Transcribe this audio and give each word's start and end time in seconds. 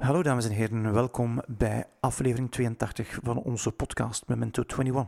Hallo 0.00 0.22
dames 0.22 0.44
en 0.44 0.50
heren, 0.50 0.92
welkom 0.92 1.42
bij 1.46 1.86
aflevering 2.00 2.50
82 2.50 3.18
van 3.22 3.36
onze 3.36 3.72
podcast 3.72 4.26
Memento 4.26 4.62
21. 4.66 5.06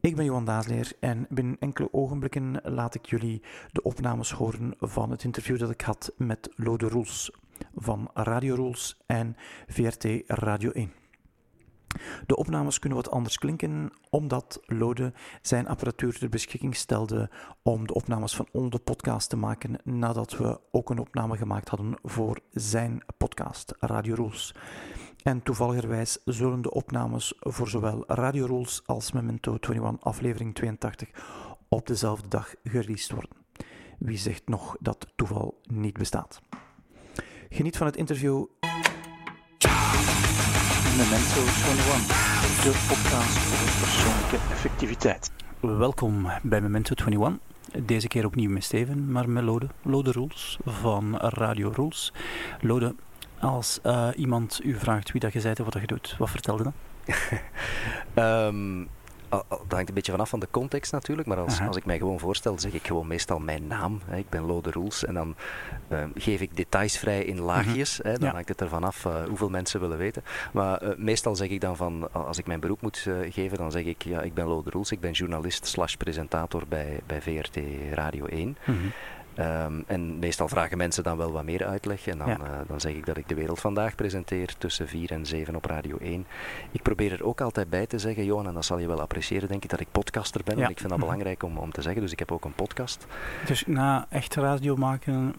Ik 0.00 0.16
ben 0.16 0.24
Johan 0.24 0.44
Daasleer 0.44 0.92
en 1.00 1.26
binnen 1.30 1.56
enkele 1.58 1.92
ogenblikken 1.92 2.60
laat 2.62 2.94
ik 2.94 3.06
jullie 3.06 3.42
de 3.72 3.82
opnames 3.82 4.30
horen 4.30 4.74
van 4.78 5.10
het 5.10 5.24
interview 5.24 5.58
dat 5.58 5.70
ik 5.70 5.80
had 5.80 6.12
met 6.16 6.52
Lode 6.56 6.88
Roels 6.88 7.30
van 7.74 8.10
Radio 8.14 8.54
Roels 8.54 9.02
en 9.06 9.36
VRT 9.66 10.06
Radio 10.26 10.70
1. 10.70 11.05
De 12.26 12.36
opnames 12.36 12.78
kunnen 12.78 12.98
wat 12.98 13.10
anders 13.10 13.38
klinken, 13.38 13.90
omdat 14.10 14.60
Lode 14.66 15.12
zijn 15.42 15.68
apparatuur 15.68 16.18
ter 16.18 16.28
beschikking 16.28 16.76
stelde 16.76 17.30
om 17.62 17.86
de 17.86 17.94
opnames 17.94 18.36
van 18.36 18.48
onze 18.52 18.78
podcast 18.78 19.28
te 19.28 19.36
maken, 19.36 19.78
nadat 19.84 20.36
we 20.36 20.60
ook 20.70 20.90
een 20.90 20.98
opname 20.98 21.36
gemaakt 21.36 21.68
hadden 21.68 21.94
voor 22.02 22.38
zijn 22.50 23.02
podcast, 23.18 23.74
Radio 23.78 24.14
Rules. 24.14 24.54
En 25.22 25.42
toevalligerwijs 25.42 26.18
zullen 26.24 26.62
de 26.62 26.70
opnames 26.70 27.34
voor 27.38 27.68
zowel 27.68 28.04
Radio 28.06 28.46
Rules 28.46 28.82
als 28.86 29.12
Memento 29.12 29.56
21 29.60 30.04
aflevering 30.04 30.54
82 30.54 31.08
op 31.68 31.86
dezelfde 31.86 32.28
dag 32.28 32.54
gereleased 32.64 33.10
worden. 33.10 33.30
Wie 33.98 34.18
zegt 34.18 34.48
nog 34.48 34.76
dat 34.80 35.06
toeval 35.16 35.60
niet 35.62 35.98
bestaat? 35.98 36.40
Geniet 37.48 37.76
van 37.76 37.86
het 37.86 37.96
interview 37.96 38.44
Memento 40.96 41.40
21, 41.40 42.06
de 42.62 42.84
podcast 42.88 43.36
over 43.36 43.78
persoonlijke 43.80 44.52
effectiviteit. 44.52 45.30
Welkom 45.60 46.28
bij 46.42 46.60
Memento 46.60 46.94
21. 46.94 47.38
Deze 47.86 48.08
keer 48.08 48.24
opnieuw 48.24 48.50
met 48.50 48.64
Steven, 48.64 49.12
maar 49.12 49.28
met 49.28 49.42
Lode. 49.42 49.66
Lode 49.82 50.12
Rules 50.12 50.58
van 50.64 51.16
Radio 51.16 51.72
Rules. 51.74 52.12
Lode, 52.60 52.94
als 53.40 53.78
uh, 53.86 54.08
iemand 54.14 54.60
u 54.64 54.78
vraagt 54.78 55.12
wie 55.12 55.20
dat 55.20 55.32
je 55.32 55.40
bent 55.40 55.58
en 55.58 55.64
wat 55.64 55.72
je 55.72 55.86
doet, 55.86 56.16
wat 56.18 56.30
vertelde 56.30 56.62
dan? 56.62 56.74
um, 58.24 58.88
dat 59.28 59.64
hangt 59.68 59.88
een 59.88 59.94
beetje 59.94 60.12
vanaf 60.12 60.28
van 60.28 60.40
de 60.40 60.48
context 60.50 60.92
natuurlijk, 60.92 61.28
maar 61.28 61.38
als, 61.38 61.60
als 61.60 61.76
ik 61.76 61.84
mij 61.84 61.98
gewoon 61.98 62.18
voorstel, 62.18 62.58
zeg 62.58 62.72
ik 62.72 62.86
gewoon 62.86 63.06
meestal 63.06 63.38
mijn 63.38 63.66
naam. 63.66 64.00
Hè. 64.06 64.16
Ik 64.16 64.28
ben 64.28 64.42
Lode 64.42 64.70
Roels 64.70 65.04
en 65.04 65.14
dan 65.14 65.34
uh, 65.88 66.04
geef 66.14 66.40
ik 66.40 66.56
details 66.56 66.98
vrij 66.98 67.24
in 67.24 67.40
laagjes. 67.40 67.96
hè. 68.02 68.12
Dan 68.12 68.28
ja. 68.28 68.34
hangt 68.34 68.48
het 68.48 68.60
ervan 68.60 68.84
af 68.84 69.04
uh, 69.04 69.24
hoeveel 69.24 69.50
mensen 69.50 69.80
willen 69.80 69.98
weten. 69.98 70.24
Maar 70.52 70.82
uh, 70.82 70.96
meestal 70.96 71.36
zeg 71.36 71.48
ik 71.48 71.60
dan 71.60 71.76
van, 71.76 72.12
als 72.12 72.38
ik 72.38 72.46
mijn 72.46 72.60
beroep 72.60 72.80
moet 72.80 73.08
geven, 73.30 73.58
dan 73.58 73.70
zeg 73.70 73.84
ik, 73.84 74.02
ja, 74.02 74.20
ik 74.20 74.34
ben 74.34 74.46
Lode 74.46 74.70
Roels, 74.70 74.90
ik 74.90 75.00
ben 75.00 75.12
journalist 75.12 75.66
slash 75.66 75.94
presentator 75.94 76.62
bij, 76.68 77.00
bij 77.06 77.22
VRT 77.22 77.58
Radio 77.92 78.24
1. 78.26 78.46
Mm 78.46 78.56
-hmm. 78.64 78.92
Um, 79.38 79.84
en 79.86 80.18
meestal 80.18 80.48
vragen 80.48 80.76
mensen 80.76 81.02
dan 81.02 81.16
wel 81.16 81.32
wat 81.32 81.44
meer 81.44 81.64
uitleg. 81.64 82.06
En 82.06 82.18
dan, 82.18 82.28
ja. 82.28 82.38
uh, 82.38 82.46
dan 82.66 82.80
zeg 82.80 82.92
ik 82.92 83.06
dat 83.06 83.16
ik 83.16 83.28
de 83.28 83.34
wereld 83.34 83.60
vandaag 83.60 83.94
presenteer 83.94 84.54
tussen 84.58 84.88
4 84.88 85.10
en 85.10 85.26
7 85.26 85.56
op 85.56 85.64
Radio 85.64 85.96
1. 85.98 86.26
Ik 86.70 86.82
probeer 86.82 87.12
er 87.12 87.24
ook 87.24 87.40
altijd 87.40 87.70
bij 87.70 87.86
te 87.86 87.98
zeggen, 87.98 88.24
Johan, 88.24 88.46
en 88.46 88.54
dat 88.54 88.64
zal 88.64 88.78
je 88.78 88.86
wel 88.86 89.00
appreciëren, 89.00 89.48
denk 89.48 89.64
ik, 89.64 89.70
dat 89.70 89.80
ik 89.80 89.88
podcaster 89.92 90.40
ben. 90.44 90.56
Ja. 90.56 90.64
En 90.64 90.70
ik 90.70 90.78
vind 90.78 90.90
dat 90.90 90.98
belangrijk 90.98 91.42
om, 91.42 91.58
om 91.58 91.72
te 91.72 91.82
zeggen, 91.82 92.02
dus 92.02 92.12
ik 92.12 92.18
heb 92.18 92.32
ook 92.32 92.44
een 92.44 92.54
podcast. 92.54 93.06
Dus 93.46 93.66
na 93.66 94.06
echt 94.08 94.34
radio 94.34 94.76
maken 94.76 95.34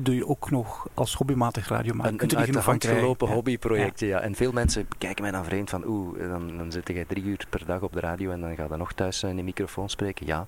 doe 0.00 0.14
je 0.14 0.26
ook 0.26 0.50
nog 0.50 0.88
als 0.94 1.14
hobbymatig 1.14 1.68
radio 1.68 1.94
maken. 1.94 2.12
Een, 2.12 2.30
een 2.30 2.36
uit 2.36 2.52
de 2.52 2.58
hand 2.58 2.84
gelopen 2.84 3.28
ja. 3.28 3.34
hobbyproject, 3.34 4.00
ja. 4.00 4.06
ja. 4.06 4.20
En 4.20 4.34
veel 4.34 4.52
mensen 4.52 4.88
kijken 4.98 5.22
mij 5.22 5.32
dan 5.32 5.44
vreemd 5.44 5.70
van, 5.70 5.86
oeh, 5.86 6.18
dan, 6.18 6.56
dan 6.56 6.72
zit 6.72 6.88
jij 6.88 7.04
drie 7.04 7.24
uur 7.24 7.46
per 7.50 7.62
dag 7.66 7.82
op 7.82 7.92
de 7.92 8.00
radio 8.00 8.30
en 8.30 8.40
dan 8.40 8.54
ga 8.54 8.66
je 8.70 8.76
nog 8.76 8.92
thuis 8.92 9.22
in 9.22 9.36
de 9.36 9.42
microfoon 9.42 9.90
spreken. 9.90 10.26
Ja, 10.26 10.46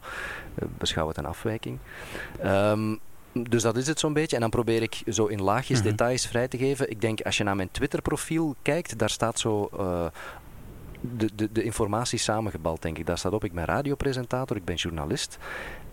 beschouw 0.79 1.09
het 1.09 1.17
een 1.17 1.27
afwijking. 1.27 1.79
Um, 2.45 3.01
dus 3.33 3.63
dat 3.63 3.77
is 3.77 3.87
het 3.87 4.01
zo'n 4.01 4.13
beetje. 4.13 4.37
En 4.37 4.43
dan 4.43 4.51
probeer 4.51 4.83
ik 4.83 5.03
zo 5.09 5.27
in 5.27 5.43
laagjes 5.43 5.79
mm 5.79 5.83
-hmm. 5.83 5.91
details 5.91 6.27
vrij 6.27 6.49
te 6.49 6.59
geven. 6.59 6.91
Ik 6.91 7.01
denk, 7.01 7.21
als 7.21 7.37
je 7.37 7.45
naar 7.45 7.57
mijn 7.57 7.71
Twitter-profiel 7.71 8.55
kijkt, 8.63 8.99
daar 8.99 9.11
staat 9.11 9.39
zo... 9.39 9.69
Uh, 9.75 10.07
de, 11.17 11.29
de, 11.35 11.53
de 11.53 11.63
informatie 11.63 12.19
samengebald, 12.19 12.83
denk 12.83 12.99
ik. 12.99 13.07
Daar 13.07 13.19
staat 13.19 13.33
op, 13.33 13.45
ik 13.45 13.53
ben 13.53 13.65
radiopresentator, 13.65 14.57
ik 14.57 14.65
ben 14.65 14.75
journalist. 14.75 15.39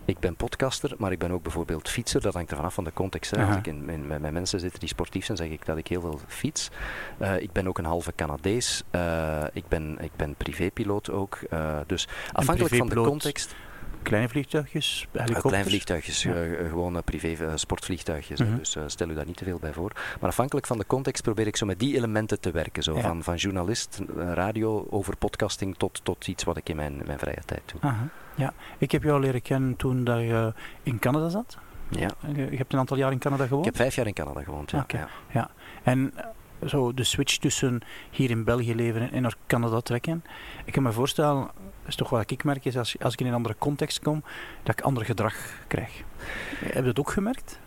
Ik 0.04 0.18
ben 0.18 0.36
podcaster, 0.36 0.94
maar 0.98 1.12
ik 1.12 1.18
ben 1.18 1.30
ook 1.30 1.42
bijvoorbeeld 1.42 1.88
fietser. 1.88 2.20
Dat 2.20 2.34
hangt 2.34 2.50
er 2.50 2.56
vanaf 2.56 2.74
van 2.74 2.84
de 2.84 2.92
context. 2.92 3.36
Als 3.36 3.56
ik 3.56 3.66
in, 3.66 3.88
in, 3.88 4.06
met 4.06 4.32
mensen 4.32 4.60
zit 4.60 4.80
die 4.80 4.88
sportief 4.88 5.24
zijn, 5.24 5.38
zeg 5.38 5.48
ik 5.48 5.66
dat 5.66 5.76
ik 5.76 5.86
heel 5.86 6.00
veel 6.00 6.20
fiets. 6.26 6.70
Uh, 7.18 7.40
ik 7.40 7.52
ben 7.52 7.68
ook 7.68 7.78
een 7.78 7.84
halve 7.84 8.12
Canadees. 8.14 8.82
Uh, 8.94 9.44
ik, 9.52 9.68
ben, 9.68 9.98
ik 10.00 10.10
ben 10.16 10.34
privépiloot 10.34 11.10
ook. 11.10 11.38
Uh, 11.50 11.78
dus 11.86 12.08
afhankelijk 12.32 12.74
van 12.74 12.88
de 12.88 12.94
context. 12.94 13.54
Kleine 14.02 14.28
vliegtuigjes, 14.28 15.06
helikopters? 15.12 15.42
kleine 15.42 15.68
vliegtuigjes, 15.68 16.22
ja. 16.22 16.44
uh, 16.44 16.68
gewoon 16.68 16.94
uh, 16.96 17.02
privé 17.04 17.44
uh, 17.44 17.52
sportvliegtuigjes. 17.54 18.38
-hmm. 18.38 18.56
Dus 18.56 18.76
stel 18.86 19.08
u 19.08 19.14
daar 19.14 19.26
niet 19.26 19.36
te 19.36 19.44
veel 19.44 19.58
bij 19.58 19.72
voor. 19.72 19.92
Maar 20.20 20.30
afhankelijk 20.30 20.66
van 20.66 20.78
de 20.78 20.86
context 20.86 21.22
probeer 21.22 21.46
ik 21.46 21.56
zo 21.56 21.66
met 21.66 21.78
die 21.78 21.96
elementen 21.96 22.40
te 22.40 22.50
werken. 22.50 22.82
Zo, 22.82 22.94
ja. 22.94 23.00
van, 23.00 23.22
van 23.22 23.36
journalist, 23.36 24.00
radio, 24.16 24.86
over 24.90 25.16
podcasting 25.16 25.74
tot, 25.76 26.00
tot 26.02 26.28
iets 26.28 26.44
wat 26.44 26.56
ik 26.56 26.68
in 26.68 26.76
mijn, 26.76 27.02
mijn 27.06 27.18
vrije 27.18 27.42
tijd 27.46 27.62
doe. 27.72 27.80
Aha. 27.80 28.08
Ja, 28.40 28.52
ik 28.78 28.92
heb 28.92 29.02
jou 29.02 29.20
leren 29.20 29.42
kennen 29.42 29.76
toen 29.76 30.04
dat 30.04 30.20
je 30.20 30.52
in 30.82 30.98
Canada 30.98 31.28
zat. 31.28 31.58
Ja. 31.88 32.10
Je 32.34 32.56
hebt 32.56 32.72
een 32.72 32.78
aantal 32.78 32.96
jaar 32.96 33.12
in 33.12 33.18
Canada 33.18 33.46
gewoond? 33.46 33.66
Ik 33.66 33.72
heb 33.72 33.80
vijf 33.80 33.94
jaar 33.94 34.06
in 34.06 34.12
Canada 34.12 34.42
gewoond, 34.42 34.70
ja. 34.70 34.80
Okay. 34.80 35.00
ja. 35.00 35.08
ja. 35.28 35.50
En 35.82 36.12
zo 36.66 36.94
de 36.94 37.04
switch 37.04 37.36
tussen 37.36 37.80
hier 38.10 38.30
in 38.30 38.44
België 38.44 38.74
leven 38.74 39.12
en 39.12 39.22
naar 39.22 39.34
Canada 39.46 39.80
trekken. 39.80 40.24
Ik 40.64 40.72
kan 40.72 40.82
me 40.82 40.92
voorstellen, 40.92 41.40
dat 41.40 41.86
is 41.86 41.94
toch 41.94 42.10
wat 42.10 42.30
ik 42.30 42.44
merk, 42.44 42.64
is 42.64 42.76
als, 42.76 42.96
als 42.98 43.12
ik 43.12 43.20
in 43.20 43.26
een 43.26 43.34
andere 43.34 43.56
context 43.58 44.00
kom, 44.00 44.22
dat 44.62 44.78
ik 44.78 44.84
ander 44.84 45.04
gedrag 45.04 45.34
krijg. 45.66 46.02
Heb 46.58 46.74
je 46.74 46.82
dat 46.82 46.98
ook 46.98 47.10
gemerkt? 47.10 47.58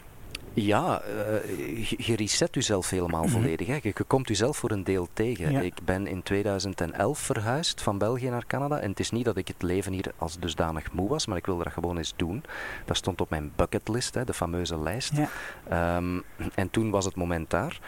Ja, 0.53 1.01
uh, 1.01 1.89
je, 1.89 1.95
je 1.97 2.15
reset 2.15 2.55
jezelf 2.55 2.89
helemaal 2.89 3.27
volledig. 3.27 3.67
Hè. 3.67 3.73
Je, 3.73 3.91
je 3.95 4.03
komt 4.03 4.27
jezelf 4.27 4.57
voor 4.57 4.71
een 4.71 4.83
deel 4.83 5.07
tegen. 5.13 5.51
Ja. 5.51 5.61
Ik 5.61 5.83
ben 5.83 6.07
in 6.07 6.23
2011 6.23 7.19
verhuisd 7.19 7.81
van 7.81 7.97
België 7.97 8.29
naar 8.29 8.45
Canada. 8.45 8.79
En 8.79 8.89
het 8.89 8.99
is 8.99 9.11
niet 9.11 9.25
dat 9.25 9.37
ik 9.37 9.47
het 9.47 9.61
leven 9.61 9.93
hier 9.93 10.11
als 10.17 10.39
dusdanig 10.39 10.91
moe 10.91 11.09
was, 11.09 11.25
maar 11.25 11.37
ik 11.37 11.45
wilde 11.45 11.63
dat 11.63 11.73
gewoon 11.73 11.97
eens 11.97 12.13
doen. 12.15 12.43
Dat 12.85 12.97
stond 12.97 13.21
op 13.21 13.29
mijn 13.29 13.51
bucketlist, 13.55 14.13
hè, 14.13 14.23
de 14.23 14.33
fameuze 14.33 14.79
lijst. 14.79 15.11
Ja. 15.69 15.97
Um, 15.97 16.23
en 16.55 16.69
toen 16.69 16.89
was 16.89 17.05
het 17.05 17.15
moment 17.15 17.49
daar. 17.49 17.79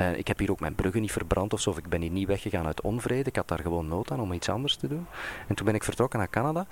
Uh, 0.00 0.16
ik 0.16 0.26
heb 0.28 0.38
hier 0.38 0.50
ook 0.50 0.60
mijn 0.60 0.74
bruggen 0.74 1.00
niet 1.00 1.12
verbrand 1.12 1.52
of 1.52 1.60
zo. 1.60 1.70
Of 1.70 1.78
ik 1.78 1.88
ben 1.88 2.00
hier 2.00 2.10
niet 2.10 2.26
weggegaan 2.26 2.66
uit 2.66 2.80
onvrede. 2.80 3.28
Ik 3.28 3.36
had 3.36 3.48
daar 3.48 3.60
gewoon 3.60 3.88
nood 3.88 4.10
aan 4.10 4.20
om 4.20 4.32
iets 4.32 4.48
anders 4.48 4.76
te 4.76 4.88
doen. 4.88 5.06
En 5.48 5.54
toen 5.54 5.66
ben 5.66 5.74
ik 5.74 5.84
vertrokken 5.84 6.18
naar 6.18 6.30
Canada. 6.30 6.66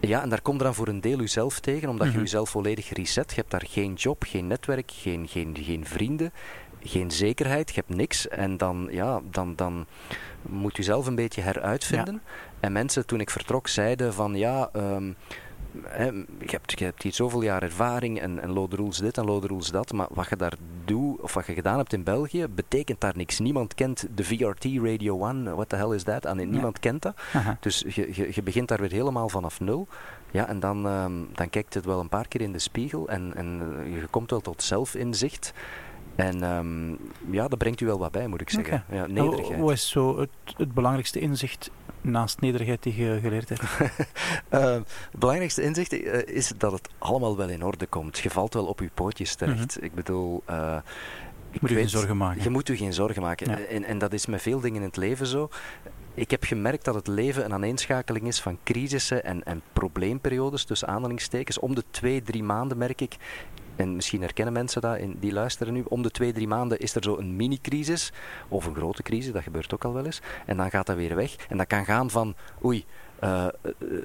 Ja, 0.00 0.22
en 0.22 0.28
daar 0.28 0.42
komt 0.42 0.60
dan 0.60 0.74
voor 0.74 0.88
een 0.88 1.00
deel 1.00 1.18
jezelf 1.18 1.60
tegen, 1.60 1.88
omdat 1.88 2.06
mm 2.06 2.12
-hmm. 2.12 2.22
je 2.22 2.26
jezelf 2.26 2.50
volledig 2.50 2.88
reset. 2.88 3.30
Je 3.30 3.36
hebt 3.36 3.50
daar 3.50 3.64
geen 3.66 3.94
job, 3.94 4.24
geen 4.26 4.46
netwerk, 4.46 4.90
geen, 4.90 5.28
geen, 5.28 5.56
geen 5.60 5.86
vrienden, 5.86 6.32
geen 6.82 7.10
zekerheid, 7.10 7.68
je 7.68 7.74
hebt 7.74 7.96
niks. 7.96 8.28
En 8.28 8.56
dan, 8.56 8.88
ja, 8.90 9.20
dan, 9.30 9.54
dan 9.56 9.86
moet 10.42 10.76
je 10.76 10.82
zelf 10.82 11.06
een 11.06 11.14
beetje 11.14 11.40
heruitvinden. 11.40 12.14
Ja. 12.14 12.30
En 12.60 12.72
mensen, 12.72 13.06
toen 13.06 13.20
ik 13.20 13.30
vertrok, 13.30 13.68
zeiden 13.68 14.14
van 14.14 14.34
ja. 14.34 14.70
Um, 14.76 15.16
He, 15.82 16.04
je, 16.04 16.24
hebt, 16.38 16.78
je 16.78 16.84
hebt 16.84 17.02
hier 17.02 17.12
zoveel 17.12 17.42
jaar 17.42 17.62
ervaring 17.62 18.20
en, 18.20 18.40
en 18.42 18.52
Lode 18.52 18.76
Rules 18.76 18.98
dit 18.98 19.18
en 19.18 19.24
Lode 19.24 19.46
Rules 19.46 19.70
dat, 19.70 19.92
maar 19.92 20.06
wat 20.10 20.28
je 20.28 20.36
daar 20.36 20.54
doet, 20.84 21.20
of 21.20 21.34
wat 21.34 21.46
je 21.46 21.54
gedaan 21.54 21.78
hebt 21.78 21.92
in 21.92 22.02
België, 22.02 22.46
betekent 22.48 23.00
daar 23.00 23.16
niks. 23.16 23.38
Niemand 23.38 23.74
kent 23.74 24.06
de 24.14 24.24
VRT 24.24 24.64
Radio 24.64 25.26
1, 25.26 25.44
what 25.44 25.68
the 25.68 25.76
hell 25.76 25.94
is 25.94 26.02
that? 26.02 26.24
En 26.24 26.36
niemand 26.36 26.74
ja. 26.74 26.80
kent 26.80 27.02
dat. 27.02 27.14
Aha. 27.32 27.56
Dus 27.60 27.84
je, 27.88 28.14
je, 28.14 28.28
je 28.34 28.42
begint 28.42 28.68
daar 28.68 28.80
weer 28.80 28.92
helemaal 28.92 29.28
vanaf 29.28 29.60
nul. 29.60 29.88
Ja, 30.30 30.48
en 30.48 30.60
dan, 30.60 30.86
um, 30.86 31.28
dan 31.32 31.50
kijkt 31.50 31.74
het 31.74 31.84
wel 31.84 32.00
een 32.00 32.08
paar 32.08 32.28
keer 32.28 32.40
in 32.40 32.52
de 32.52 32.58
spiegel 32.58 33.08
en, 33.08 33.32
en 33.34 33.58
je 33.90 34.06
komt 34.10 34.30
wel 34.30 34.40
tot 34.40 34.62
zelfinzicht. 34.62 35.52
En 36.16 36.42
um, 36.42 36.98
ja, 37.30 37.48
dat 37.48 37.58
brengt 37.58 37.80
u 37.80 37.86
wel 37.86 37.98
wat 37.98 38.12
bij, 38.12 38.26
moet 38.26 38.40
ik 38.40 38.50
zeggen. 38.50 38.84
Okay. 38.88 38.98
Ja, 38.98 39.06
nederigheid. 39.06 39.60
Wat 39.60 39.72
is 39.72 39.88
zo 39.88 40.18
het, 40.18 40.30
het 40.56 40.74
belangrijkste 40.74 41.20
inzicht 41.20 41.70
naast 42.06 42.40
nederigheid 42.40 42.82
die 42.82 42.96
je 42.96 43.18
geleerd 43.22 43.48
hebt? 43.48 43.62
uh, 43.62 43.80
het 45.10 45.18
belangrijkste 45.18 45.62
inzicht 45.62 45.92
uh, 45.92 46.26
is 46.26 46.52
dat 46.58 46.72
het 46.72 46.88
allemaal 46.98 47.36
wel 47.36 47.48
in 47.48 47.64
orde 47.64 47.86
komt. 47.86 48.18
Je 48.18 48.30
valt 48.30 48.54
wel 48.54 48.66
op 48.66 48.80
je 48.80 48.90
pootjes 48.94 49.34
terecht. 49.34 49.58
Mm 49.58 49.66
-hmm. 49.68 49.84
Ik 49.84 49.94
bedoel... 49.94 50.42
Uh, 50.50 50.76
ik 51.50 51.60
moet 51.60 51.70
je 51.70 51.76
geen 51.76 51.88
zorgen 51.88 52.16
maken. 52.16 52.42
Je 52.42 52.50
moet 52.50 52.66
je 52.66 52.76
geen 52.76 52.92
zorgen 52.92 53.22
maken. 53.22 53.50
Ja. 53.50 53.58
En, 53.58 53.84
en 53.84 53.98
dat 53.98 54.12
is 54.12 54.26
met 54.26 54.42
veel 54.42 54.60
dingen 54.60 54.80
in 54.80 54.86
het 54.86 54.96
leven 54.96 55.26
zo. 55.26 55.48
Ik 56.14 56.30
heb 56.30 56.44
gemerkt 56.44 56.84
dat 56.84 56.94
het 56.94 57.06
leven 57.06 57.44
een 57.44 57.52
aaneenschakeling 57.52 58.26
is 58.26 58.40
van 58.40 58.58
crisissen 58.64 59.24
en, 59.24 59.44
en 59.44 59.62
probleemperiodes, 59.72 60.64
tussen 60.64 60.88
aanhalingstekens. 60.88 61.58
Om 61.58 61.74
de 61.74 61.84
twee, 61.90 62.22
drie 62.22 62.42
maanden 62.42 62.78
merk 62.78 63.00
ik, 63.00 63.16
en 63.76 63.96
misschien 63.96 64.20
herkennen 64.20 64.54
mensen 64.54 64.80
dat, 64.80 64.98
die 65.18 65.32
luisteren 65.32 65.72
nu, 65.72 65.84
om 65.88 66.02
de 66.02 66.10
twee, 66.10 66.32
drie 66.32 66.48
maanden 66.48 66.78
is 66.78 66.94
er 66.94 67.02
zo 67.02 67.16
een 67.16 67.36
mini-crisis, 67.36 68.12
of 68.48 68.66
een 68.66 68.74
grote 68.74 69.02
crisis, 69.02 69.32
dat 69.32 69.42
gebeurt 69.42 69.74
ook 69.74 69.84
al 69.84 69.92
wel 69.92 70.04
eens, 70.04 70.20
en 70.46 70.56
dan 70.56 70.70
gaat 70.70 70.86
dat 70.86 70.96
weer 70.96 71.14
weg. 71.14 71.34
En 71.48 71.56
dat 71.56 71.66
kan 71.66 71.84
gaan 71.84 72.10
van, 72.10 72.34
oei, 72.64 72.84
uh, 73.20 73.44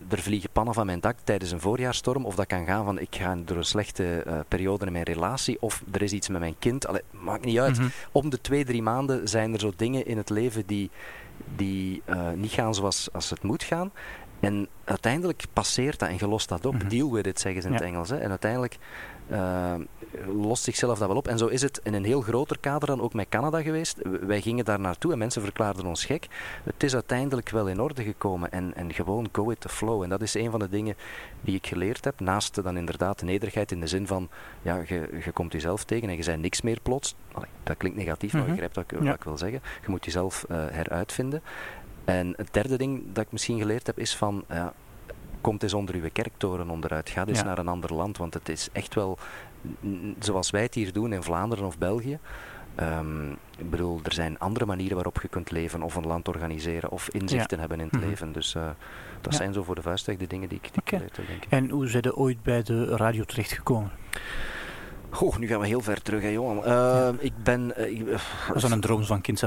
er 0.09 0.21
vliegen 0.21 0.49
pannen 0.51 0.73
van 0.73 0.85
mijn 0.85 0.99
dak 0.99 1.17
tijdens 1.23 1.51
een 1.51 1.59
voorjaarstorm, 1.59 2.25
of 2.25 2.35
dat 2.35 2.47
kan 2.47 2.65
gaan 2.65 2.85
van, 2.85 2.99
ik 2.99 3.15
ga 3.15 3.37
door 3.45 3.57
een 3.57 3.63
slechte 3.63 4.23
uh, 4.27 4.39
periode 4.47 4.85
in 4.85 4.91
mijn 4.91 5.03
relatie, 5.03 5.61
of 5.61 5.83
er 5.91 6.01
is 6.01 6.11
iets 6.11 6.29
met 6.29 6.39
mijn 6.39 6.55
kind, 6.59 6.87
Allee, 6.87 7.01
maakt 7.11 7.45
niet 7.45 7.59
uit. 7.59 7.77
Mm 7.77 7.81
-hmm. 7.81 7.91
Om 8.11 8.29
de 8.29 8.41
twee, 8.41 8.65
drie 8.65 8.81
maanden 8.81 9.29
zijn 9.29 9.53
er 9.53 9.59
zo 9.59 9.73
dingen 9.75 10.05
in 10.05 10.17
het 10.17 10.29
leven 10.29 10.65
die, 10.65 10.89
die 11.55 12.01
uh, 12.09 12.31
niet 12.31 12.51
gaan 12.51 12.75
zoals 12.75 13.09
als 13.11 13.29
het 13.29 13.43
moet 13.43 13.63
gaan. 13.63 13.91
En 14.41 14.67
uiteindelijk 14.83 15.43
passeert 15.53 15.99
dat 15.99 16.09
en 16.09 16.15
je 16.19 16.27
lost 16.27 16.49
dat 16.49 16.65
op. 16.65 16.73
Mm 16.73 16.79
-hmm. 16.79 16.89
Deal 16.89 17.11
with 17.11 17.27
it, 17.27 17.39
zeggen 17.39 17.61
ze 17.61 17.67
in 17.67 17.73
ja. 17.73 17.79
het 17.79 17.89
Engels. 17.89 18.09
Hè. 18.09 18.17
En 18.17 18.29
uiteindelijk 18.29 18.77
uh, 19.31 19.73
lost 20.27 20.63
zichzelf 20.63 20.99
dat 20.99 21.07
wel 21.07 21.17
op. 21.17 21.27
En 21.27 21.37
zo 21.37 21.47
is 21.47 21.61
het 21.61 21.79
in 21.83 21.93
een 21.93 22.03
heel 22.03 22.21
groter 22.21 22.59
kader 22.59 22.87
dan 22.87 23.01
ook 23.01 23.13
met 23.13 23.29
Canada 23.29 23.61
geweest. 23.61 23.99
Wij 24.21 24.41
gingen 24.41 24.65
daar 24.65 24.79
naartoe 24.79 25.11
en 25.11 25.17
mensen 25.17 25.41
verklaarden 25.41 25.85
ons 25.85 26.05
gek. 26.05 26.27
Het 26.63 26.83
is 26.83 26.93
uiteindelijk 26.93 27.49
wel 27.49 27.67
in 27.67 27.81
orde 27.81 28.03
gekomen 28.03 28.51
en, 28.51 28.75
en 28.75 28.93
gewoon 28.93 29.29
go 29.31 29.45
with 29.45 29.61
the 29.61 29.69
flow. 29.69 30.03
En 30.03 30.09
dat 30.09 30.21
is 30.21 30.33
een 30.33 30.51
van 30.51 30.59
de 30.59 30.69
dingen 30.69 30.95
die 31.41 31.55
ik 31.55 31.67
geleerd 31.67 32.05
heb. 32.05 32.19
Naast 32.19 32.63
dan 32.63 32.77
inderdaad 32.77 33.19
de 33.19 33.25
nederigheid 33.25 33.71
in 33.71 33.79
de 33.79 33.87
zin 33.87 34.07
van, 34.07 34.29
ja, 34.61 34.83
je, 34.87 35.19
je 35.23 35.31
komt 35.31 35.51
jezelf 35.51 35.83
tegen 35.83 36.09
en 36.09 36.15
je 36.15 36.23
zei 36.23 36.37
niks 36.37 36.61
meer 36.61 36.79
plots. 36.83 37.15
dat 37.63 37.77
klinkt 37.77 37.97
negatief, 37.97 38.33
maar 38.33 38.41
je 38.41 38.49
begrijpt 38.49 38.75
wat, 38.75 38.91
ik, 38.91 38.97
wat 38.97 39.15
ik 39.15 39.23
wil 39.23 39.37
zeggen. 39.37 39.61
Je 39.81 39.89
moet 39.89 40.05
jezelf 40.05 40.45
uh, 40.51 40.57
heruitvinden. 40.69 41.41
En 42.17 42.33
het 42.37 42.53
derde 42.53 42.77
ding 42.77 43.03
dat 43.13 43.25
ik 43.25 43.31
misschien 43.31 43.59
geleerd 43.59 43.87
heb 43.87 43.99
is 43.99 44.15
van, 44.15 44.43
ja, 44.49 44.73
komt 45.41 45.63
eens 45.63 45.73
onder 45.73 45.95
uw 45.95 46.09
kerktoren 46.13 46.69
onderuit. 46.69 47.09
Ga 47.09 47.25
eens 47.25 47.43
naar 47.43 47.57
een 47.57 47.67
ander 47.67 47.93
land, 47.93 48.17
want 48.17 48.33
het 48.33 48.49
is 48.49 48.69
echt 48.71 48.93
wel 48.93 49.17
zoals 50.19 50.49
wij 50.49 50.61
het 50.61 50.73
hier 50.73 50.93
doen 50.93 51.13
in 51.13 51.23
Vlaanderen 51.23 51.65
of 51.65 51.77
België. 51.77 52.19
Um, 52.79 53.31
ik 53.57 53.69
bedoel, 53.69 53.99
er 54.03 54.13
zijn 54.13 54.39
andere 54.39 54.65
manieren 54.65 54.95
waarop 54.95 55.21
je 55.21 55.27
kunt 55.27 55.51
leven 55.51 55.81
of 55.81 55.95
een 55.95 56.07
land 56.07 56.27
organiseren 56.27 56.91
of 56.91 57.09
inzichten 57.09 57.59
hebben 57.59 57.79
in 57.79 57.85
het 57.85 57.99
mhm. 57.99 58.09
leven. 58.09 58.31
Dus 58.31 58.55
uh, 58.55 58.69
dat 59.21 59.35
zijn 59.35 59.53
zo 59.53 59.63
voor 59.63 59.75
de 59.75 59.81
vuistweg 59.81 60.17
de 60.17 60.27
dingen 60.27 60.49
die 60.49 60.59
ik, 60.61 60.69
die 60.73 60.97
okay. 60.97 61.25
denk 61.27 61.45
En 61.49 61.69
hoe 61.69 61.87
zijn 61.87 62.03
je 62.03 62.15
ooit 62.15 62.43
bij 62.43 62.63
de 62.63 62.85
radio 62.85 63.23
terechtgekomen? 63.23 63.91
Goh, 65.11 65.37
nu 65.37 65.47
gaan 65.47 65.59
we 65.59 65.67
heel 65.67 65.81
ver 65.81 66.01
terug, 66.01 66.21
hè, 66.21 66.27
jongen. 66.27 66.67
Uh, 66.67 67.09
Ik 67.19 67.33
ben... 67.43 67.73
Uh, 67.77 68.17
Was 68.53 68.61
dat 68.61 68.71
een 68.71 68.81
droom 68.81 69.03
van 69.03 69.21
kind 69.21 69.43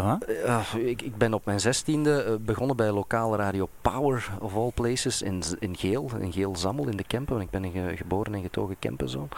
af 0.46 0.74
ik, 0.74 1.02
ik 1.02 1.16
ben 1.16 1.34
op 1.34 1.44
mijn 1.44 1.60
zestiende 1.60 2.38
begonnen 2.40 2.76
bij 2.76 2.90
lokale 2.90 3.36
radio 3.36 3.68
Power 3.80 4.28
of 4.40 4.54
all 4.54 4.70
places 4.74 5.22
in, 5.22 5.42
in 5.58 5.76
Geel, 5.76 6.10
in 6.18 6.32
Geel-Zammel 6.32 6.88
in 6.88 6.96
de 6.96 7.04
Kempen. 7.04 7.40
Ik 7.40 7.50
ben 7.50 7.64
een 7.64 7.96
geboren 7.96 8.34
en 8.34 8.42
getogen 8.42 8.76
Kempenzoon. 8.78 9.28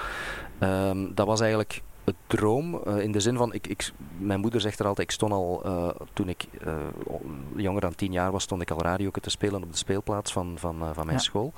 Um, 0.61 1.15
dat 1.15 1.27
was 1.27 1.41
eigenlijk 1.41 1.83
droom. 2.27 2.81
Uh, 2.87 2.99
in 2.99 3.13
de 3.13 3.21
zin 3.21 3.37
van, 3.37 3.53
ik, 3.53 3.67
ik, 3.67 3.93
mijn 4.17 4.41
moeder 4.41 4.61
zegt 4.61 4.79
er 4.79 4.87
altijd, 4.87 5.09
ik 5.09 5.15
stond 5.15 5.33
al, 5.33 5.63
uh, 5.67 5.89
toen 6.13 6.29
ik 6.29 6.47
uh, 6.67 6.75
jonger 7.57 7.81
dan 7.81 7.95
tien 7.95 8.13
jaar 8.13 8.33
was, 8.33 8.43
stond 8.43 8.63
ik 8.63 8.71
al 8.71 8.83
radio 8.83 9.11
te 9.21 9.31
spelen 9.31 9.63
op 9.63 9.73
de 9.73 9.79
speelplaats 9.79 10.33
van, 10.33 10.55
van, 10.59 10.95
van 10.95 11.07
mijn 11.07 11.21
school. 11.21 11.53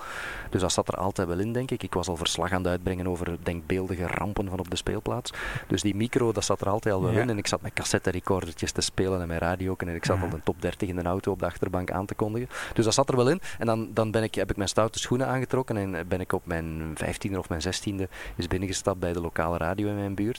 Dus 0.50 0.60
dat 0.60 0.72
zat 0.72 0.88
er 0.88 0.94
altijd 0.94 1.28
wel 1.28 1.38
in, 1.38 1.52
denk 1.52 1.70
ik. 1.70 1.82
Ik 1.82 1.94
was 1.94 2.08
al 2.08 2.16
verslag 2.16 2.52
aan 2.52 2.62
het 2.62 2.70
uitbrengen 2.70 3.08
over 3.08 3.36
denkbeeldige 3.42 4.06
rampen 4.06 4.48
van 4.48 4.58
op 4.58 4.70
de 4.70 4.76
speelplaats. 4.76 5.32
Dus 5.66 5.82
die 5.82 5.94
micro, 5.94 6.32
dat 6.32 6.44
zat 6.44 6.60
er 6.60 6.68
altijd 6.68 6.94
al 6.94 7.02
wel 7.02 7.12
in. 7.12 7.30
En 7.30 7.38
ik 7.38 7.46
zat 7.46 7.62
met 7.62 7.72
cassette 7.72 8.10
recordertjes 8.10 8.72
te 8.72 8.80
spelen 8.80 9.20
en 9.20 9.28
mijn 9.28 9.40
radio. 9.40 9.74
En 9.76 9.88
ik 9.94 10.04
zat 10.04 10.22
al 10.22 10.28
de 10.28 10.40
top 10.44 10.62
30 10.62 10.88
in 10.88 10.96
de 10.96 11.02
auto 11.02 11.32
op 11.32 11.38
de 11.38 11.46
achterbank 11.46 11.90
aan 11.90 12.06
te 12.06 12.14
kondigen. 12.14 12.48
Dus 12.74 12.84
dat 12.84 12.94
zat 12.94 13.08
er 13.08 13.16
wel 13.16 13.30
in. 13.30 13.40
En 13.58 13.66
dan, 13.66 13.88
dan 13.94 14.10
ben 14.10 14.22
ik, 14.22 14.34
heb 14.34 14.50
ik 14.50 14.56
mijn 14.56 14.68
stoute 14.68 14.98
schoenen 14.98 15.26
aangetrokken 15.26 15.76
en 15.76 16.08
ben 16.08 16.20
ik 16.20 16.32
op 16.32 16.46
mijn 16.46 16.92
vijftiende 16.94 17.38
of 17.38 17.48
mijn 17.48 17.62
zestiende 17.62 18.08
is 18.36 18.46
binnengestapt 18.46 18.98
bij 18.98 19.12
de 19.12 19.20
lokale 19.20 19.56
radio 19.56 19.88
in 19.88 19.94
mijn 19.94 20.14
buurt. 20.14 20.37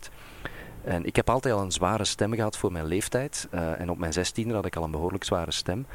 En 0.84 1.06
ik 1.06 1.16
heb 1.16 1.30
altijd 1.30 1.54
al 1.54 1.62
een 1.62 1.72
zware 1.72 2.06
stem 2.06 2.34
gehad 2.34 2.58
voor 2.58 2.72
mijn 2.72 2.86
leeftijd. 2.86 3.48
Uh, 3.54 3.80
en 3.80 3.90
op 3.90 3.98
mijn 3.98 4.14
zestiende 4.14 4.54
had 4.54 4.66
ik 4.66 4.76
al 4.76 4.84
een 4.84 4.92
behoorlijk 4.92 5.24
zware 5.24 5.52
stem. 5.52 5.86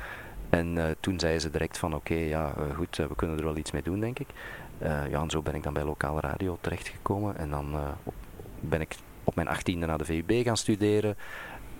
En 0.51 0.77
uh, 0.77 0.85
toen 1.01 1.21
zeiden 1.21 1.41
ze 1.41 1.51
direct 1.51 1.79
van 1.79 1.95
oké, 1.95 2.15
ja 2.15 2.55
uh, 2.59 2.77
goed, 2.77 2.97
we 2.97 3.15
kunnen 3.17 3.39
er 3.39 3.45
wel 3.45 3.57
iets 3.57 3.71
mee 3.71 3.83
doen 3.83 4.01
denk 4.01 4.19
ik. 4.19 4.29
ja, 4.81 5.21
en 5.21 5.31
zo 5.31 5.43
ben 5.43 5.55
ik 5.55 5.63
dan 5.63 5.73
bij 5.73 5.85
lokale 5.85 6.21
radio 6.21 6.59
terechtgekomen. 6.61 7.37
En 7.37 7.51
dan 7.51 7.75
ben 8.61 8.81
ik 8.81 8.97
op 9.25 9.35
mijn 9.35 9.49
achttiende 9.49 9.87
naar 9.87 9.99
de 9.99 10.05
VUB 10.05 10.45
gaan 10.45 10.57
studeren. 10.57 11.17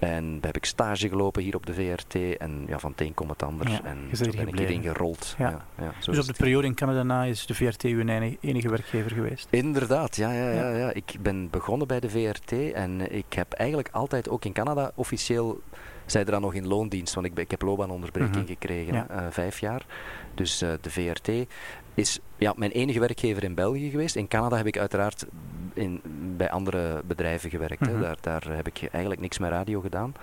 En 0.05 0.39
heb 0.41 0.57
ik 0.57 0.65
stage 0.65 1.09
gelopen 1.09 1.43
hier 1.43 1.55
op 1.55 1.67
de 1.67 1.75
VRT. 1.75 2.15
En 2.39 2.65
ja, 2.67 2.79
van 2.79 2.91
het 2.91 3.01
een 3.01 3.15
komt 3.15 3.31
het 3.31 3.43
ander. 3.43 3.71
Ja, 3.71 3.81
en 3.85 4.17
zo 4.17 4.31
ben 4.31 4.49
ik 4.49 4.59
hierin 4.59 4.83
gerold. 4.83 5.35
Ja. 5.39 5.65
Ja, 5.79 5.93
dus 6.05 6.19
op 6.19 6.27
de 6.27 6.33
periode 6.33 6.67
in 6.67 6.75
Canada 6.75 7.03
na 7.03 7.25
is 7.25 7.47
de 7.47 7.55
VRT 7.55 7.83
uw 7.83 8.09
enige 8.41 8.69
werkgever 8.69 9.11
geweest? 9.11 9.49
Inderdaad, 9.51 10.17
ja, 10.17 10.33
ja, 10.33 10.51
ja, 10.51 10.69
ja. 10.69 10.93
Ik 10.93 11.17
ben 11.21 11.51
begonnen 11.51 11.87
bij 11.87 12.01
de 12.01 12.11
VRT. 12.11 12.53
En 12.73 13.13
ik 13.15 13.33
heb 13.33 13.53
eigenlijk 13.53 13.89
altijd 13.93 14.29
ook 14.29 14.45
in 14.45 14.53
Canada 14.53 14.91
officieel 14.95 15.61
zij 16.07 16.25
er 16.25 16.31
dan 16.31 16.41
nog 16.41 16.55
in 16.55 16.67
loondienst, 16.67 17.15
want 17.15 17.27
ik, 17.27 17.39
ik 17.39 17.51
heb 17.51 17.63
loopbaanonderbreking 17.63 18.37
mm 18.37 18.47
gekregen, 18.47 18.95
uh, 18.95 19.27
vijf 19.31 19.61
jaar. 19.61 19.87
Dus 20.35 20.63
uh, 20.63 20.71
de 20.81 20.91
VRT 20.91 21.31
is 21.95 22.19
ja, 22.37 22.53
mijn 22.57 22.71
enige 22.71 23.01
werkgever 23.01 23.45
in 23.45 23.55
België 23.55 23.91
geweest. 23.91 24.17
In 24.17 24.29
Canada 24.29 24.57
heb 24.57 24.67
ik 24.67 24.79
uiteraard 24.79 25.27
in, 25.73 26.01
bij 26.37 26.51
andere 26.51 27.03
bedrijven 27.07 27.51
gewerkt. 27.51 27.81
Mm 27.81 28.01
Daar, 28.01 28.17
daar 28.21 28.43
heb 28.49 28.67
ik 28.67 28.89
eigenlijk 28.91 29.21
niks 29.21 29.39
met 29.39 29.51
radio 29.51 29.81
gedaan. 29.81 30.15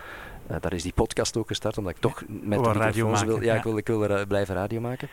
Uh, 0.51 0.57
daar 0.59 0.73
is 0.73 0.83
die 0.83 0.94
podcast 0.94 1.38
ook 1.38 1.47
gestart, 1.47 1.77
omdat 1.77 1.94
ik 1.94 2.01
toch 2.01 2.23
met 2.27 2.63
de 2.63 2.71
radio 2.71 3.25
wil, 3.25 3.41
ja, 3.41 3.56
Ik 3.56 3.63
wil, 3.63 3.77
ik 3.77 3.88
wil 3.88 4.25
blijven 4.27 4.56
radio 4.56 4.79
maken. 4.81 5.09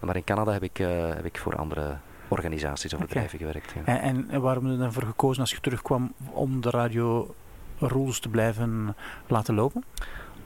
Maar 0.00 0.16
in 0.16 0.24
Canada 0.24 0.52
heb 0.52 0.62
ik, 0.62 0.78
uh, 0.78 0.88
heb 1.08 1.24
ik 1.24 1.38
voor 1.38 1.56
andere 1.56 1.96
organisaties 2.28 2.94
of 2.94 3.00
bedrijven 3.00 3.38
gewerkt. 3.38 3.72
Ja. 3.86 4.00
En, 4.00 4.26
en, 4.30 4.40
waarom 4.40 4.64
heb 4.64 4.72
je 4.72 4.78
dan 4.78 4.92
voor 4.92 5.02
gekozen 5.02 5.40
als 5.40 5.50
je 5.50 5.60
terugkwam 5.60 6.12
om 6.30 6.60
de 6.60 6.70
radio 6.70 7.34
rules 7.78 8.20
te 8.20 8.28
blijven 8.28 8.96
laten 9.26 9.54
lopen? 9.54 9.84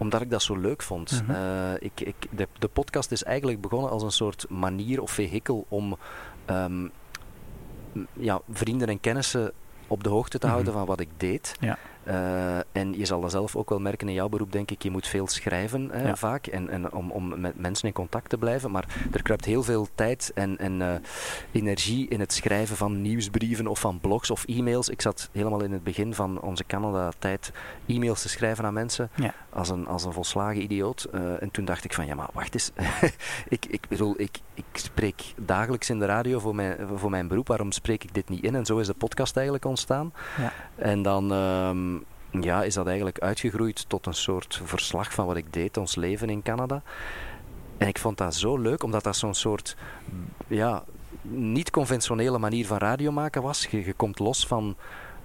Omdat 0.03 0.21
ik 0.21 0.31
dat 0.31 0.43
zo 0.43 0.57
leuk 0.57 0.83
vond. 0.83 1.23
Mhm. 1.23 1.31
Eh, 1.31 1.75
ik, 1.79 2.01
ik, 2.01 2.15
de, 2.31 2.49
de, 2.59 2.69
podcast 2.69 3.11
is 3.11 3.25
eigenlijk 3.25 3.61
begonnen 3.61 3.91
als 3.91 4.03
een 4.03 4.13
soort 4.13 4.47
manier 4.49 5.03
of 5.03 5.11
vehikel 5.11 5.67
om 5.69 5.97
um, 6.51 6.91
ja, 8.13 8.41
vrienden 8.51 8.89
en 8.89 9.01
kennissen 9.01 9.53
op 9.87 10.05
de 10.05 10.09
hoogte 10.09 10.39
te 10.39 10.47
houden 10.47 10.69
mhm. 10.69 10.79
van 10.79 10.87
wat 10.87 11.01
ik 11.01 11.09
deed. 11.17 11.57
Ja. 11.61 11.79
Uh, 12.09 12.57
en 12.73 12.99
je 12.99 13.05
zal 13.05 13.21
dat 13.21 13.31
zelf 13.31 13.57
ook 13.57 13.69
wel 13.69 13.81
merken 13.81 14.09
in 14.09 14.15
jouw 14.15 14.29
beroep, 14.29 14.53
denk 14.53 14.71
ik. 14.71 14.83
Je 14.83 14.91
moet 14.91 15.07
veel 15.07 15.29
schrijven 15.29 15.91
hè, 15.93 16.17
vaak 16.17 16.47
en, 16.47 16.69
en 16.69 16.93
om, 16.93 17.11
om 17.11 17.41
met 17.41 17.59
mensen 17.61 17.87
in 17.87 17.95
contact 17.95 18.29
te 18.29 18.39
blijven. 18.39 18.71
Maar 18.71 18.87
er 19.13 19.23
kruipt 19.23 19.45
heel 19.45 19.63
veel 19.63 19.89
tijd 19.95 20.31
en, 20.35 20.59
en 20.59 20.81
uh, 20.81 20.95
energie 21.53 22.09
in 22.09 22.21
het 22.21 22.33
schrijven 22.33 22.77
van 22.77 23.03
nieuwsbrieven 23.03 23.67
of 23.67 23.81
van 23.81 24.01
blogs 24.01 24.31
of 24.31 24.45
e-mails. 24.45 24.89
Ik 24.89 25.01
zat 25.01 25.29
helemaal 25.33 25.63
in 25.63 25.73
het 25.73 25.85
begin 25.85 26.15
van 26.15 26.41
onze 26.41 26.65
Canada-tijd 26.67 27.53
e-mails 27.87 28.23
te 28.23 28.29
schrijven 28.29 28.65
aan 28.65 28.75
mensen 28.75 29.11
ja. 29.15 29.35
als, 29.51 29.69
een, 29.69 29.87
als 29.87 30.05
een 30.05 30.13
volslagen 30.13 30.63
idioot. 30.63 31.09
Uh, 31.15 31.43
en 31.43 31.51
toen 31.51 31.65
dacht 31.65 31.85
ik 31.85 31.95
van, 31.95 32.07
ja 32.07 32.15
maar 32.15 32.31
wacht 32.33 32.55
eens. 32.55 32.71
ik, 33.49 33.67
ik 33.67 33.89
bedoel, 33.89 34.15
ik, 34.17 34.39
ik 34.55 34.65
spreek 34.73 35.35
dagelijks 35.37 35.91
in 35.91 35.99
de 35.99 36.07
radio 36.07 36.39
voor 36.39 36.55
mijn, 36.55 36.77
voor 36.95 37.11
mijn 37.11 37.29
beroep. 37.29 37.49
Waarom 37.49 37.73
spreek 37.73 38.05
ik 38.05 38.15
dit 38.15 38.29
niet 38.29 38.45
in? 38.45 38.55
En 38.55 38.67
zo 38.67 38.79
is 38.79 38.87
de 38.87 38.95
podcast 38.95 39.35
eigenlijk 39.35 39.65
ontstaan. 39.65 40.13
Ja. 40.39 40.53
En 40.77 41.03
dan... 41.03 41.33
Um, 41.33 42.05
ja, 42.41 42.63
is 42.63 42.75
dat 42.75 42.87
eigenlijk 42.87 43.19
uitgegroeid 43.19 43.85
tot 43.89 44.07
een 44.07 44.15
soort 44.15 44.61
verslag 44.65 45.13
van 45.13 45.27
wat 45.27 45.37
ik 45.37 45.53
deed, 45.53 45.77
ons 45.77 45.97
leven 45.97 46.31
in 46.31 46.43
Canada. 46.43 46.83
En 47.79 47.89
ik 47.89 47.99
vond 47.99 48.19
dat 48.19 48.35
zo 48.35 48.57
leuk, 48.57 48.83
omdat 48.83 49.05
dat 49.05 49.17
zo'n 49.17 49.35
soort 49.35 49.77
ja, 50.47 50.85
niet-conventionele 51.23 52.39
manier 52.39 52.67
van 52.67 52.79
radio 52.79 53.11
maken 53.13 53.43
was. 53.43 53.67
Je, 53.67 53.85
je 53.85 53.93
komt 53.93 54.19
los 54.19 54.47
van, 54.47 54.77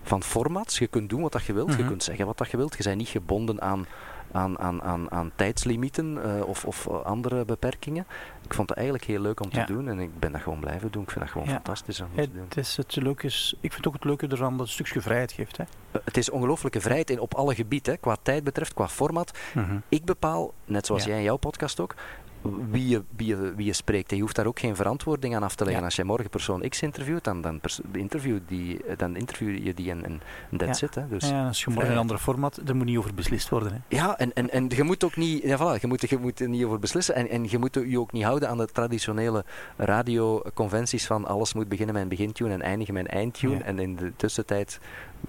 van 0.03 0.23
formats, 0.23 0.77
je 0.77 0.87
kunt 0.87 1.09
doen 1.09 1.21
wat 1.21 1.43
je 1.45 1.53
wilt, 1.53 1.71
je 1.71 1.77
mhm. 1.77 1.87
kunt 1.87 2.03
zeggen 2.03 2.25
wat 2.25 2.51
je 2.51 2.57
wilt. 2.57 2.77
Je 2.77 2.83
bent 2.83 2.97
niet 2.97 3.07
gebonden 3.07 3.61
aan 3.61 3.85
aan, 4.31 4.59
aan, 4.59 4.81
aan, 4.81 5.11
aan 5.11 5.31
tijdslimieten 5.35 6.17
uh, 6.25 6.47
of, 6.47 6.65
of 6.65 6.87
uh, 6.87 7.01
andere 7.03 7.45
beperkingen. 7.45 8.05
Ik 8.43 8.53
vond 8.53 8.69
het 8.69 8.77
eigenlijk 8.77 9.07
heel 9.07 9.21
leuk 9.21 9.39
om 9.39 9.49
te 9.49 9.63
doen 9.67 9.89
en 9.89 9.99
ik 9.99 10.19
ben 10.19 10.31
dat 10.31 10.41
gewoon 10.41 10.59
blijven 10.59 10.91
doen. 10.91 11.03
Ik 11.03 11.09
vind 11.09 11.23
dat 11.23 11.33
gewoon 11.33 11.47
ja. 11.47 11.53
fantastisch 11.53 12.01
om 12.01 12.07
te 12.15 12.31
doen. 12.31 12.43
Het 12.43 12.57
is 12.57 12.77
het 12.77 12.95
leuke 12.95 13.25
is, 13.25 13.55
ik 13.59 13.73
vind 13.73 13.87
ook 13.87 13.93
het 13.93 14.03
leuke 14.03 14.27
ervan 14.27 14.49
dat 14.49 14.59
het 14.59 14.67
een 14.67 14.73
stukje 14.73 15.01
vrijheid 15.01 15.31
geeft. 15.31 15.57
Hè? 15.57 15.63
Uh, 15.63 16.01
het 16.03 16.17
is 16.17 16.29
ongelooflijke 16.29 16.81
vrijheid 16.81 17.09
in, 17.09 17.19
op 17.19 17.33
alle 17.33 17.55
gebieden, 17.55 17.99
qua 17.99 18.17
tijd 18.21 18.43
betreft, 18.43 18.73
qua 18.73 18.87
format. 18.87 19.37
Mm 19.53 19.63
-hmm. 19.63 19.81
Ik 19.89 20.05
bepaal, 20.05 20.53
net 20.65 20.85
zoals 20.85 21.03
jij 21.03 21.17
in 21.17 21.23
jouw 21.23 21.37
podcast 21.37 21.79
ook, 21.79 21.95
wie 22.41 22.87
je, 22.87 23.03
wie, 23.15 23.27
je, 23.27 23.53
wie 23.55 23.65
je 23.65 23.73
spreekt. 23.73 24.11
je 24.11 24.21
hoeft 24.21 24.35
daar 24.35 24.45
ook 24.45 24.59
geen 24.59 24.75
verantwoording 24.75 25.35
aan 25.35 25.43
af 25.43 25.55
te 25.55 25.65
leggen. 25.65 25.83
Als 25.83 25.95
jij 25.95 26.05
morgen 26.05 26.29
persoon 26.29 26.69
X 26.69 26.81
interviewt, 26.81 27.23
dan, 27.23 27.41
dan, 27.41 27.59
interview, 27.91 28.39
die, 28.47 28.81
dan 28.97 29.15
interview 29.15 29.65
je 29.65 29.73
die 29.73 29.91
en, 29.91 30.05
en 30.05 30.21
that's 30.57 30.79
ja. 30.79 30.87
it. 30.87 30.95
Hè. 30.95 31.07
Dus, 31.07 31.29
ja, 31.29 31.47
als 31.47 31.63
je 31.63 31.71
morgen 31.71 31.91
een 31.91 31.97
ander 31.97 32.17
format, 32.17 32.59
daar 32.63 32.75
moet 32.75 32.85
niet 32.85 32.97
over 32.97 33.13
beslist 33.13 33.49
worden. 33.49 33.71
Hè. 33.71 33.95
Ja, 33.95 34.17
en, 34.17 34.33
en, 34.33 34.49
en 34.49 34.69
je 34.69 34.83
moet 34.83 35.03
ook 35.03 35.15
niet, 35.15 35.43
ja, 35.43 35.57
voilà, 35.57 35.81
je 35.81 35.87
moet, 35.87 36.09
je 36.09 36.17
moet 36.17 36.39
er 36.39 36.49
niet 36.49 36.63
over 36.63 36.79
beslissen. 36.79 37.15
En, 37.15 37.29
en 37.29 37.49
je 37.49 37.57
moet 37.57 37.73
je 37.73 37.99
ook 37.99 38.11
niet 38.11 38.23
houden 38.23 38.49
aan 38.49 38.57
de 38.57 38.65
traditionele 38.65 39.45
radioconventies 39.77 41.05
van 41.07 41.25
alles 41.25 41.53
moet 41.53 41.69
beginnen 41.69 41.93
met 41.93 42.03
een 42.03 42.09
begintune 42.09 42.53
en 42.53 42.61
eindigen 42.61 42.93
met 42.93 43.03
een 43.03 43.11
eindtune. 43.11 43.63
En 43.63 43.79
in 43.79 43.95
de 43.95 44.13
tussentijd 44.15 44.79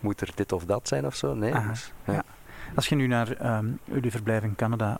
moet 0.00 0.20
er 0.20 0.30
dit 0.34 0.52
of 0.52 0.64
dat 0.64 0.88
zijn 0.88 1.06
of 1.06 1.14
zo. 1.14 1.34
Nee. 1.34 1.52
Dus, 1.68 1.92
ja. 2.06 2.24
Als 2.74 2.88
je 2.88 2.94
nu 2.94 3.06
naar 3.06 3.56
um, 3.58 3.78
jullie 3.84 4.10
verblijf 4.10 4.42
in 4.42 4.54
Canada, 4.54 4.98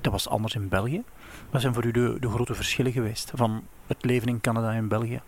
dat 0.00 0.12
was 0.12 0.28
anders 0.28 0.54
in 0.54 0.68
België. 0.68 1.02
Wat 1.50 1.60
zijn 1.60 1.74
voor 1.74 1.84
u 1.84 1.90
de, 1.90 2.16
de 2.20 2.30
grote 2.30 2.54
verschillen 2.54 2.92
geweest 2.92 3.32
van 3.34 3.64
het 3.86 4.04
leven 4.04 4.28
in 4.28 4.40
Canada 4.40 4.72
en 4.72 4.88
België? 4.88 5.20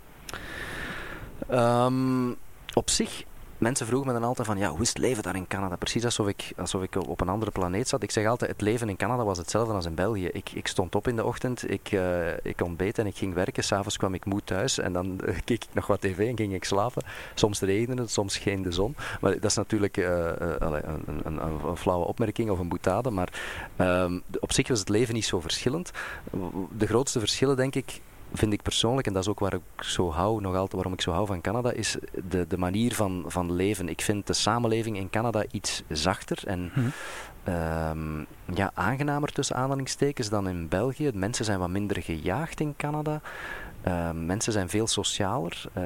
Um, 1.50 2.36
op 2.74 2.90
zich 2.90 3.24
mensen 3.58 3.86
vroegen 3.86 4.06
me 4.08 4.12
dan 4.18 4.28
altijd 4.28 4.46
van, 4.46 4.58
ja, 4.58 4.68
hoe 4.68 4.80
is 4.80 4.88
het 4.88 4.98
leven 4.98 5.22
daar 5.22 5.36
in 5.36 5.46
Canada? 5.46 5.76
Precies 5.76 6.04
alsof 6.04 6.28
ik, 6.28 6.52
alsof 6.56 6.82
ik 6.82 7.08
op 7.08 7.20
een 7.20 7.28
andere 7.28 7.50
planeet 7.50 7.88
zat. 7.88 8.02
Ik 8.02 8.10
zeg 8.10 8.26
altijd, 8.26 8.50
het 8.50 8.60
leven 8.60 8.88
in 8.88 8.96
Canada 8.96 9.24
was 9.24 9.38
hetzelfde 9.38 9.72
als 9.74 9.86
in 9.86 9.94
België. 9.94 10.28
Ik, 10.32 10.50
ik 10.52 10.66
stond 10.66 10.94
op 10.94 11.08
in 11.08 11.16
de 11.16 11.24
ochtend, 11.24 11.70
ik, 11.70 11.92
uh, 11.92 12.36
ik 12.42 12.62
ontbeet 12.62 12.98
en 12.98 13.06
ik 13.06 13.16
ging 13.16 13.34
werken. 13.34 13.64
S'avonds 13.64 13.96
kwam 13.96 14.14
ik 14.14 14.24
moe 14.24 14.40
thuis 14.44 14.78
en 14.78 14.92
dan 14.92 15.20
keek 15.44 15.64
ik 15.64 15.74
nog 15.74 15.86
wat 15.86 16.00
tv 16.00 16.28
en 16.28 16.36
ging 16.36 16.54
ik 16.54 16.64
slapen. 16.64 17.02
Soms 17.34 17.60
regende 17.60 18.02
het, 18.02 18.10
soms 18.10 18.38
geen 18.38 18.62
de 18.62 18.72
zon. 18.72 18.96
Maar 19.20 19.32
dat 19.32 19.44
is 19.44 19.56
natuurlijk 19.56 19.96
uh, 19.96 20.30
een, 20.58 20.72
een, 21.24 21.42
een, 21.44 21.76
flauwe 21.76 22.06
opmerking 22.06 22.50
of 22.50 22.58
een 22.58 22.68
boetade. 22.68 23.10
Maar 23.10 23.32
um, 23.78 24.22
op 24.40 24.52
zich 24.52 24.68
was 24.68 24.78
het 24.78 24.88
leven 24.88 25.14
niet 25.14 25.24
zo 25.24 25.40
verschillend. 25.40 25.90
De 26.78 26.86
grootste 26.86 27.18
verschillen, 27.18 27.56
denk 27.56 27.74
ik, 27.74 28.00
vind 28.32 28.52
ik 28.52 28.62
persoonlijk, 28.62 29.06
en 29.06 29.12
dat 29.12 29.22
is 29.22 29.28
ook 29.28 29.38
waar 29.38 29.54
ik 29.54 29.82
zo 29.84 30.10
hou, 30.10 30.40
nog 30.40 30.54
altijd 30.54 30.72
waarom 30.72 30.92
ik 30.92 31.00
zo 31.00 31.12
hou 31.12 31.26
van 31.26 31.40
Canada, 31.40 31.72
is 31.72 31.96
de, 32.28 32.46
de 32.46 32.58
manier 32.58 32.94
van, 32.94 33.24
van 33.26 33.52
leven. 33.52 33.88
Ik 33.88 34.00
vind 34.00 34.26
de 34.26 34.32
samenleving 34.32 34.96
in 34.96 35.10
Canada 35.10 35.44
iets 35.50 35.82
zachter 35.88 36.46
en 36.46 36.70
mhm. 36.74 36.88
ehm, 37.44 38.18
ja, 38.54 38.70
aangenamer 38.74 39.32
tussen 39.32 39.56
aanhalingstekens 39.56 40.28
dan 40.28 40.48
in 40.48 40.68
België. 40.68 41.10
Mensen 41.14 41.44
zijn 41.44 41.58
wat 41.58 41.68
minder 41.68 42.02
gejaagd 42.02 42.60
in 42.60 42.74
Canada. 42.76 43.20
Uh, 43.86 44.10
mensen 44.10 44.52
zijn 44.52 44.68
veel 44.68 44.86
socialer. 44.86 45.64
Uh, 45.78 45.84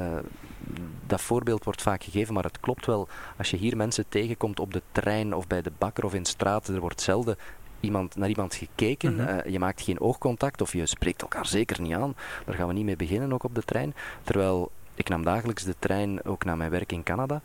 dat 1.06 1.20
voorbeeld 1.20 1.64
wordt 1.64 1.82
vaak 1.82 2.02
gegeven, 2.02 2.34
maar 2.34 2.44
het 2.44 2.60
klopt 2.60 2.86
wel. 2.86 3.08
Als 3.38 3.50
je 3.50 3.56
hier 3.56 3.76
mensen 3.76 4.04
tegenkomt 4.08 4.60
op 4.60 4.72
de 4.72 4.82
trein 4.92 5.34
of 5.34 5.46
bij 5.46 5.62
de 5.62 5.72
bakker 5.78 6.04
of 6.04 6.14
in 6.14 6.24
straat, 6.24 6.68
er 6.68 6.80
wordt 6.80 7.00
zelden 7.00 7.36
iemand, 7.82 8.16
naar 8.16 8.28
iemand 8.28 8.54
gekeken. 8.54 9.14
Mhm. 9.14 9.26
Eh, 9.26 9.52
je 9.52 9.58
maakt 9.58 9.82
geen 9.82 10.00
oogcontact 10.00 10.60
of 10.60 10.72
je 10.72 10.86
spreekt 10.86 11.22
elkaar 11.22 11.46
zeker 11.46 11.80
niet 11.80 11.94
aan. 11.94 12.14
Daar 12.46 12.54
gaan 12.54 12.66
we 12.66 12.72
niet 12.72 12.84
mee 12.84 12.96
beginnen, 12.96 13.32
ook 13.32 13.44
op 13.44 13.54
de 13.54 13.62
trein. 13.62 13.94
Terwijl 14.22 14.70
ik 14.94 15.08
nam 15.08 15.24
dagelijks 15.24 15.64
de 15.64 15.74
trein 15.78 16.24
ook 16.24 16.44
naar 16.44 16.56
mijn 16.56 16.70
werk 16.70 16.92
in 16.92 17.02
Canada. 17.02 17.40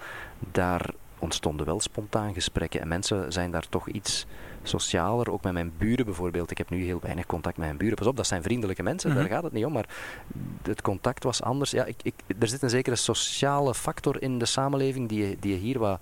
Daar 0.51 0.93
ontstonden 1.19 1.65
wel 1.65 1.79
spontaan 1.79 2.33
gesprekken. 2.33 2.81
En 2.81 2.87
mensen 2.87 3.31
zijn 3.31 3.51
daar 3.51 3.69
toch 3.69 3.87
iets 3.89 4.25
socialer. 4.63 5.31
Ook 5.31 5.43
met 5.43 5.53
mijn 5.53 5.73
buren 5.77 6.05
bijvoorbeeld. 6.05 6.51
Ik 6.51 6.57
heb 6.57 6.69
nu 6.69 6.83
heel 6.83 6.99
weinig 7.01 7.25
contact 7.25 7.57
met 7.57 7.65
mijn 7.65 7.77
buren. 7.77 7.95
Pas 7.95 8.07
op, 8.07 8.17
dat 8.17 8.27
zijn 8.27 8.43
vriendelijke 8.43 8.83
mensen, 8.83 9.09
daar 9.13 9.23
mhm. 9.23 9.33
gaat 9.33 9.43
het 9.43 9.53
niet 9.53 9.65
om. 9.65 9.73
Maar 9.73 9.89
het 10.63 10.81
contact 10.81 11.23
was 11.23 11.41
anders. 11.41 11.71
Ja, 11.71 11.85
ik, 11.85 11.95
ik, 12.01 12.13
er 12.39 12.47
zit 12.47 12.61
een 12.61 12.69
zekere 12.69 12.95
sociale 12.95 13.73
factor 13.73 14.21
in 14.21 14.37
de 14.37 14.45
samenleving 14.45 15.09
die 15.09 15.27
je, 15.27 15.37
die 15.39 15.51
je 15.51 15.57
hier 15.57 15.79
wat 15.79 15.99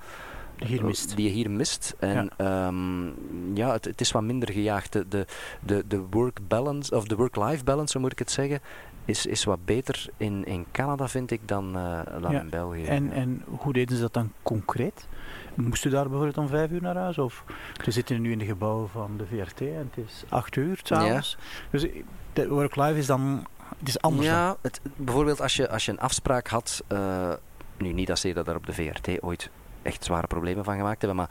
die, 0.55 0.67
hier 0.67 0.85
mist. 0.85 1.15
die 1.15 1.25
je 1.25 1.31
hier 1.31 1.51
mist. 1.51 1.95
En 1.99 2.29
ja, 2.37 2.67
um, 2.67 3.15
ja 3.53 3.71
het, 3.71 3.85
het, 3.85 4.01
is 4.01 4.11
wat 4.11 4.23
minder 4.23 4.51
gejaagd. 4.51 4.91
De, 4.91 5.25
de, 5.59 5.83
de, 5.87 5.99
work 6.09 6.39
balance, 6.47 6.95
of 6.95 7.07
de 7.07 7.15
work-life 7.15 7.63
balance, 7.63 7.91
zo 7.91 7.99
moet 7.99 8.11
ik 8.11 8.19
het 8.19 8.31
zeggen, 8.31 8.59
is, 9.05 9.25
is 9.25 9.43
wat 9.43 9.65
beter 9.65 10.07
in, 10.17 10.45
in 10.45 10.65
Canada, 10.71 11.07
vind 11.07 11.31
ik, 11.31 11.47
dan, 11.47 11.77
uh, 11.77 11.99
dan 12.21 12.33
in 12.33 12.49
België. 12.49 12.85
En, 12.85 13.11
en 13.11 13.43
hoe 13.45 13.73
deden 13.73 13.95
ze 13.95 14.01
dat 14.01 14.13
dan 14.13 14.31
concreet? 14.43 15.07
Moest 15.53 15.85
u 15.85 15.89
daar 15.89 16.03
bijvoorbeeld 16.03 16.37
om 16.37 16.47
vijf 16.47 16.71
uur 16.71 16.81
naar 16.81 16.95
huis? 16.95 17.17
Of 17.17 17.43
we 17.83 17.91
zitten 17.91 18.21
nu 18.21 18.31
in 18.31 18.39
de 18.39 18.45
gebouwen 18.45 18.89
van 18.89 19.17
de 19.17 19.25
VRT 19.25 19.61
en 19.61 19.89
het 19.93 20.05
is 20.05 20.23
acht 20.29 20.55
uur 20.55 20.79
s'avonds. 20.83 21.37
Ja. 21.39 21.67
Dus 21.69 21.87
de 22.33 22.47
work-life 22.47 22.97
is 22.97 23.05
dan 23.05 23.45
het 23.79 23.87
is 23.87 24.01
anders. 24.01 24.27
Ja, 24.27 24.57
het, 24.61 24.81
bijvoorbeeld 24.95 25.41
als 25.41 25.55
je, 25.55 25.69
als 25.69 25.85
je 25.85 25.91
een 25.91 25.99
afspraak 25.99 26.47
had, 26.47 26.83
uh, 26.91 27.33
nu 27.77 27.93
niet 27.93 28.07
dat 28.07 28.19
ze 28.19 28.33
dat 28.33 28.45
daar 28.45 28.55
op 28.55 28.65
de 28.65 28.73
VRT 28.73 29.23
ooit 29.23 29.49
echt 29.85 30.03
zware 30.03 30.27
problemen 30.27 30.63
van 30.63 30.75
gemaakt 30.75 31.01
hebben. 31.01 31.17
Maar 31.17 31.29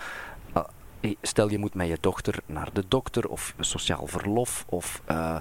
uh, 0.54 1.14
stel 1.23 1.50
je 1.50 1.58
moet 1.58 1.75
met 1.75 1.88
je 1.88 1.99
dochter 2.00 2.38
naar 2.46 2.68
de 2.73 2.84
dokter 2.88 3.28
of 3.28 3.54
sociaal 3.58 4.06
verlof 4.06 4.64
of 4.68 5.02
uh, 5.11 5.37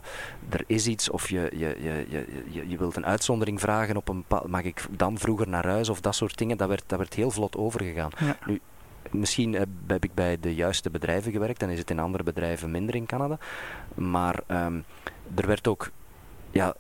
er 0.50 0.64
is 0.68 0.88
iets 0.88 1.10
of 1.10 1.30
je, 1.30 1.52
je, 1.56 1.78
je, 1.82 2.26
je, 2.50 2.70
je 2.70 2.78
wilt 2.78 2.96
een 2.96 3.06
uitzondering 3.06 3.60
vragen 3.60 3.98
op 3.98 4.10
een 4.10 4.26
mag 4.46 4.64
ik 4.64 4.86
dan 4.90 5.18
vroeger 5.18 5.48
naar 5.48 5.68
huis 5.68 5.90
of 5.90 6.02
dat 6.02 6.16
soort 6.16 6.38
dingen. 6.38 6.58
Dat 6.58 6.68
werd, 6.68 6.84
dat 6.88 7.00
werd 7.00 7.14
heel 7.14 7.32
vlot 7.32 7.56
overgegaan. 7.56 8.12
Nu, 8.46 8.62
misschien 9.12 9.54
heb, 9.54 9.68
heb, 9.88 10.04
ik 10.04 10.14
bij 10.14 10.40
de 10.40 10.56
juiste 10.56 10.90
bedrijven 10.90 11.32
gewerkt 11.32 11.62
en 11.62 11.70
is 11.70 11.80
het 11.80 11.90
in 11.90 12.00
andere 12.00 12.24
bedrijven 12.24 12.72
minder 12.72 12.96
in 12.96 13.06
Canada. 13.06 13.38
Maar 13.94 14.40
um, 14.48 14.86
er 15.36 15.48
werd 15.48 15.68
ook 15.68 15.92
ja, 16.52 16.76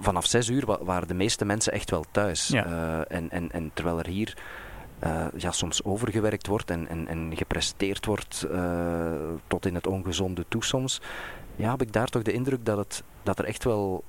vanaf 0.00 0.26
zes 0.26 0.48
uur 0.48 0.84
waren 0.84 1.08
de 1.08 1.14
meeste 1.14 1.44
mensen 1.44 1.72
echt 1.72 1.90
wel 1.90 2.04
thuis. 2.10 2.48
Ja. 2.48 2.66
Uh, 2.66 3.16
en, 3.16 3.30
en, 3.30 3.52
en 3.52 3.70
terwijl 3.74 3.98
er 3.98 4.06
hier 4.06 4.36
uh, 5.04 5.26
ja, 5.36 5.50
soms 5.50 5.84
overgewerkt 5.84 6.46
wordt 6.46 6.70
en, 6.70 6.88
en, 6.88 7.08
en 7.08 7.36
gepresteerd 7.36 8.06
wordt 8.06 8.46
uh, 8.50 9.12
tot 9.46 9.66
in 9.66 9.74
het 9.74 9.86
ongezonde 9.86 10.44
toe 10.48 10.64
soms, 10.64 11.00
ja, 11.56 11.70
heb 11.70 11.82
ik 11.82 11.92
daar 11.92 12.08
toch 12.08 12.22
de 12.22 12.32
indruk 12.32 12.64
dat, 12.64 12.78
het, 12.78 13.02
dat 13.22 13.38
er 13.38 13.44
echt 13.44 13.64
wel 13.64 14.04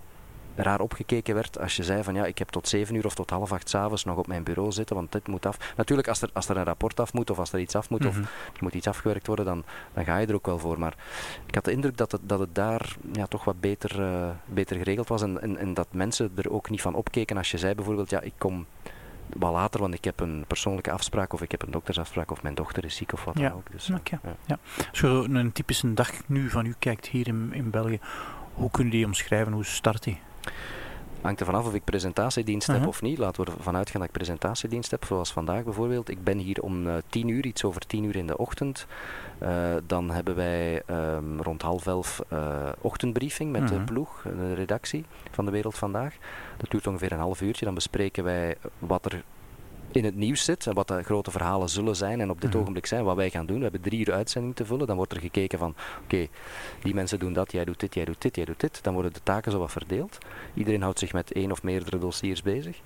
raar 0.63 0.81
opgekeken 0.81 1.35
werd 1.35 1.59
als 1.59 1.75
je 1.75 1.83
zei 1.83 2.03
van 2.03 2.13
ja, 2.13 2.25
ik 2.25 2.37
heb 2.37 2.49
tot 2.49 2.67
zeven 2.67 2.95
uur 2.95 3.05
of 3.05 3.15
tot 3.15 3.29
half 3.29 3.51
acht 3.51 3.69
s'avonds 3.69 4.03
nog 4.03 4.17
op 4.17 4.27
mijn 4.27 4.43
bureau 4.43 4.71
zitten, 4.71 4.95
want 4.95 5.11
dit 5.11 5.27
moet 5.27 5.45
af. 5.45 5.73
Natuurlijk, 5.75 6.07
als 6.07 6.21
er, 6.21 6.29
als 6.33 6.49
er 6.49 6.57
een 6.57 6.63
rapport 6.63 6.99
af 6.99 7.13
moet 7.13 7.29
of 7.29 7.39
als 7.39 7.53
er 7.53 7.59
iets 7.59 7.75
af 7.75 7.89
moet 7.89 8.05
of 8.05 8.13
mhm. 8.13 8.23
er 8.23 8.59
moet 8.59 8.73
iets 8.73 8.87
afgewerkt 8.87 9.27
worden, 9.27 9.45
dan, 9.45 9.63
dan 9.93 10.05
ga 10.05 10.17
je 10.17 10.27
er 10.27 10.35
ook 10.35 10.45
wel 10.45 10.59
voor. 10.59 10.79
Maar 10.79 10.95
ik 11.45 11.55
had 11.55 11.65
de 11.65 11.71
indruk 11.71 11.97
dat 11.97 12.11
het, 12.11 12.21
dat 12.23 12.39
het 12.39 12.55
daar 12.55 12.95
ja, 13.11 13.25
toch 13.25 13.43
wat 13.43 13.59
beter, 13.59 13.99
uh, 13.99 14.29
beter 14.45 14.77
geregeld 14.77 15.07
was 15.07 15.21
en, 15.21 15.41
en, 15.41 15.57
en 15.57 15.73
dat 15.73 15.87
mensen 15.91 16.31
er 16.35 16.51
ook 16.51 16.69
niet 16.69 16.81
van 16.81 16.95
opkeken 16.95 17.37
als 17.37 17.51
je 17.51 17.57
zei 17.57 17.75
bijvoorbeeld 17.75 18.09
ja, 18.09 18.21
ik 18.21 18.33
kom 18.37 18.65
wat 19.29 19.51
later, 19.51 19.79
want 19.79 19.93
ik 19.93 20.03
heb 20.03 20.19
een 20.19 20.45
persoonlijke 20.47 20.91
afspraak 20.91 21.33
of 21.33 21.41
ik 21.41 21.51
heb 21.51 21.61
een 21.61 21.71
doktersafspraak 21.71 22.31
of 22.31 22.43
mijn 22.43 22.55
dochter 22.55 22.85
is 22.85 22.95
ziek 22.95 23.13
of 23.13 23.23
wat 23.23 23.35
dan 23.35 23.51
ook. 23.51 23.71
Dus, 23.71 23.89
okay. 23.89 24.19
ja. 24.23 24.35
ja. 24.45 24.57
Als 24.89 24.99
je 24.99 25.07
een 25.07 25.51
typische 25.51 25.93
dag 25.93 26.11
nu 26.25 26.49
van 26.49 26.65
u 26.65 26.75
kijkt 26.79 27.07
hier 27.07 27.27
in, 27.27 27.49
in 27.53 27.69
België, 27.69 27.99
hoe 28.53 28.71
kun 28.71 28.85
je 28.85 28.91
die 28.91 29.05
omschrijven? 29.05 29.53
Hoe 29.53 29.65
start 29.65 30.03
die? 30.03 30.19
Hangt 31.21 31.39
er 31.39 31.45
vanaf 31.45 31.65
of 31.65 31.73
ik 31.73 31.83
presentatiedienst 31.83 32.67
heb 32.67 32.87
of 32.87 33.01
niet. 33.01 33.17
Laten 33.17 33.45
we 33.45 33.51
ervan 33.51 33.75
uitgaan 33.75 33.99
dat 33.99 34.09
ik 34.09 34.15
presentatiedienst 34.15 34.91
heb, 34.91 35.05
zoals 35.05 35.31
vandaag 35.31 35.63
bijvoorbeeld. 35.63 36.09
Ik 36.09 36.23
ben 36.23 36.37
hier 36.37 36.61
om 36.61 36.87
uh, 36.87 36.93
tien 37.09 37.27
uur, 37.27 37.45
iets 37.45 37.63
over 37.63 37.87
tien 37.87 38.03
uur 38.03 38.15
in 38.15 38.27
de 38.27 38.37
ochtend. 38.37 38.85
Uh, 39.43 39.49
dan 39.87 40.09
hebben 40.09 40.35
wij 40.35 40.81
um, 40.89 41.41
rond 41.41 41.61
half 41.61 41.87
elf 41.87 42.21
uh, 42.33 42.69
ochtendbriefing 42.81 43.51
met 43.51 43.67
de 43.67 43.79
ploeg, 43.79 44.21
de 44.21 44.53
redactie 44.53 45.05
van 45.31 45.45
De 45.45 45.51
Wereld 45.51 45.77
Vandaag. 45.77 46.15
Dat 46.57 46.71
duurt 46.71 46.87
ongeveer 46.87 47.11
een 47.11 47.19
half 47.19 47.41
uurtje. 47.41 47.65
Dan 47.65 47.73
bespreken 47.73 48.23
wij 48.23 48.55
wat 48.79 49.05
er 49.05 49.23
in 49.91 50.05
het 50.05 50.15
nieuws 50.15 50.43
zit 50.43 50.67
en 50.67 50.73
wat 50.73 50.87
de 50.87 51.03
grote 51.03 51.31
verhalen 51.31 51.69
zullen 51.69 51.95
zijn 51.95 52.21
en 52.21 52.29
op 52.29 52.41
dit 52.41 52.49
mhm. 52.49 52.59
ogenblik 52.59 52.85
zijn, 52.85 53.03
wat 53.03 53.15
wij 53.15 53.29
gaan 53.29 53.45
doen. 53.45 53.57
We 53.57 53.63
hebben 53.63 53.81
drie 53.81 53.99
uur 53.99 54.13
uitzending 54.13 54.55
te 54.55 54.65
vullen. 54.65 54.87
Dan 54.87 54.95
wordt 54.95 55.13
er 55.13 55.19
gekeken 55.19 55.59
van, 55.59 55.75
oké, 56.03 56.27
die 56.81 56.93
mensen 56.93 57.19
doen 57.19 57.33
dat, 57.33 57.51
jij 57.51 57.65
doet 57.65 57.79
dit, 57.79 57.93
jij 57.93 58.05
doet 58.05 58.21
dit, 58.21 58.35
jij 58.35 58.45
doet 58.45 58.59
dit. 58.59 58.83
Dan 58.83 58.93
worden 58.93 59.13
de 59.13 59.19
taken 59.23 59.51
zo 59.51 59.59
wat 59.59 59.71
verdeeld. 59.71 60.17
Iedereen 60.53 60.81
houdt 60.81 60.99
zich 60.99 61.13
met 61.13 61.31
één 61.31 61.51
of 61.51 61.63
meerdere 61.63 61.97
dossiers 61.97 62.41
bezig. 62.41 62.81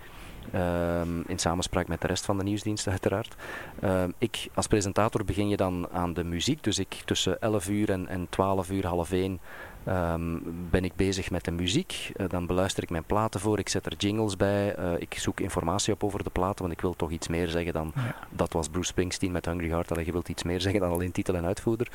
Ehm, 0.51 1.21
in 1.27 1.39
samenspraak 1.39 1.87
met 1.87 2.01
de 2.01 2.07
rest 2.07 2.25
van 2.25 2.37
de 2.37 2.43
nieuwsdienst 2.43 2.87
uiteraard. 2.87 3.35
Ehm, 3.79 4.11
ik 4.17 4.47
als 4.53 4.67
presentator 4.67 5.25
begin 5.25 5.49
je 5.49 5.57
dan 5.57 5.87
aan 5.91 6.13
de 6.13 6.23
muziek, 6.23 6.63
dus 6.63 6.79
ik 6.79 7.01
tussen 7.05 7.41
11 7.41 7.69
uur 7.69 7.89
en, 7.89 8.07
en 8.07 8.27
12 8.29 8.71
uur, 8.71 8.87
half 8.87 9.11
1 9.11 9.39
Um, 9.87 10.41
ben 10.69 10.83
ik 10.83 10.95
bezig 10.95 11.31
met 11.31 11.45
de 11.45 11.51
muziek. 11.51 12.11
Uh, 12.15 12.29
dan 12.29 12.45
beluister 12.45 12.83
ik 12.83 12.89
mijn 12.89 13.03
platen 13.03 13.39
voor. 13.39 13.59
Ik 13.59 13.69
zet 13.69 13.85
er 13.85 13.95
jingles 13.97 14.37
bij. 14.37 14.79
Uh, 14.79 14.93
ik 14.97 15.13
zoek 15.13 15.39
informatie 15.39 15.93
op 15.93 16.03
over 16.03 16.23
de 16.23 16.29
platen, 16.29 16.61
want 16.61 16.71
ik 16.71 16.81
wil 16.81 16.95
toch 16.95 17.11
iets 17.11 17.27
meer 17.27 17.47
zeggen 17.47 17.73
dan 17.73 17.93
dat 18.29 18.53
was 18.53 18.69
Bruce 18.69 18.87
Springsteen 18.87 19.31
met 19.31 19.45
Hungry 19.45 19.69
Heart. 19.69 19.91
Allee, 19.91 20.05
je 20.05 20.11
wilt 20.11 20.29
iets 20.29 20.43
meer 20.43 20.61
zeggen 20.61 20.81
dan 20.81 20.91
alleen 20.91 21.11
titel 21.11 21.35
en 21.35 21.45
uitvoerder. 21.45 21.87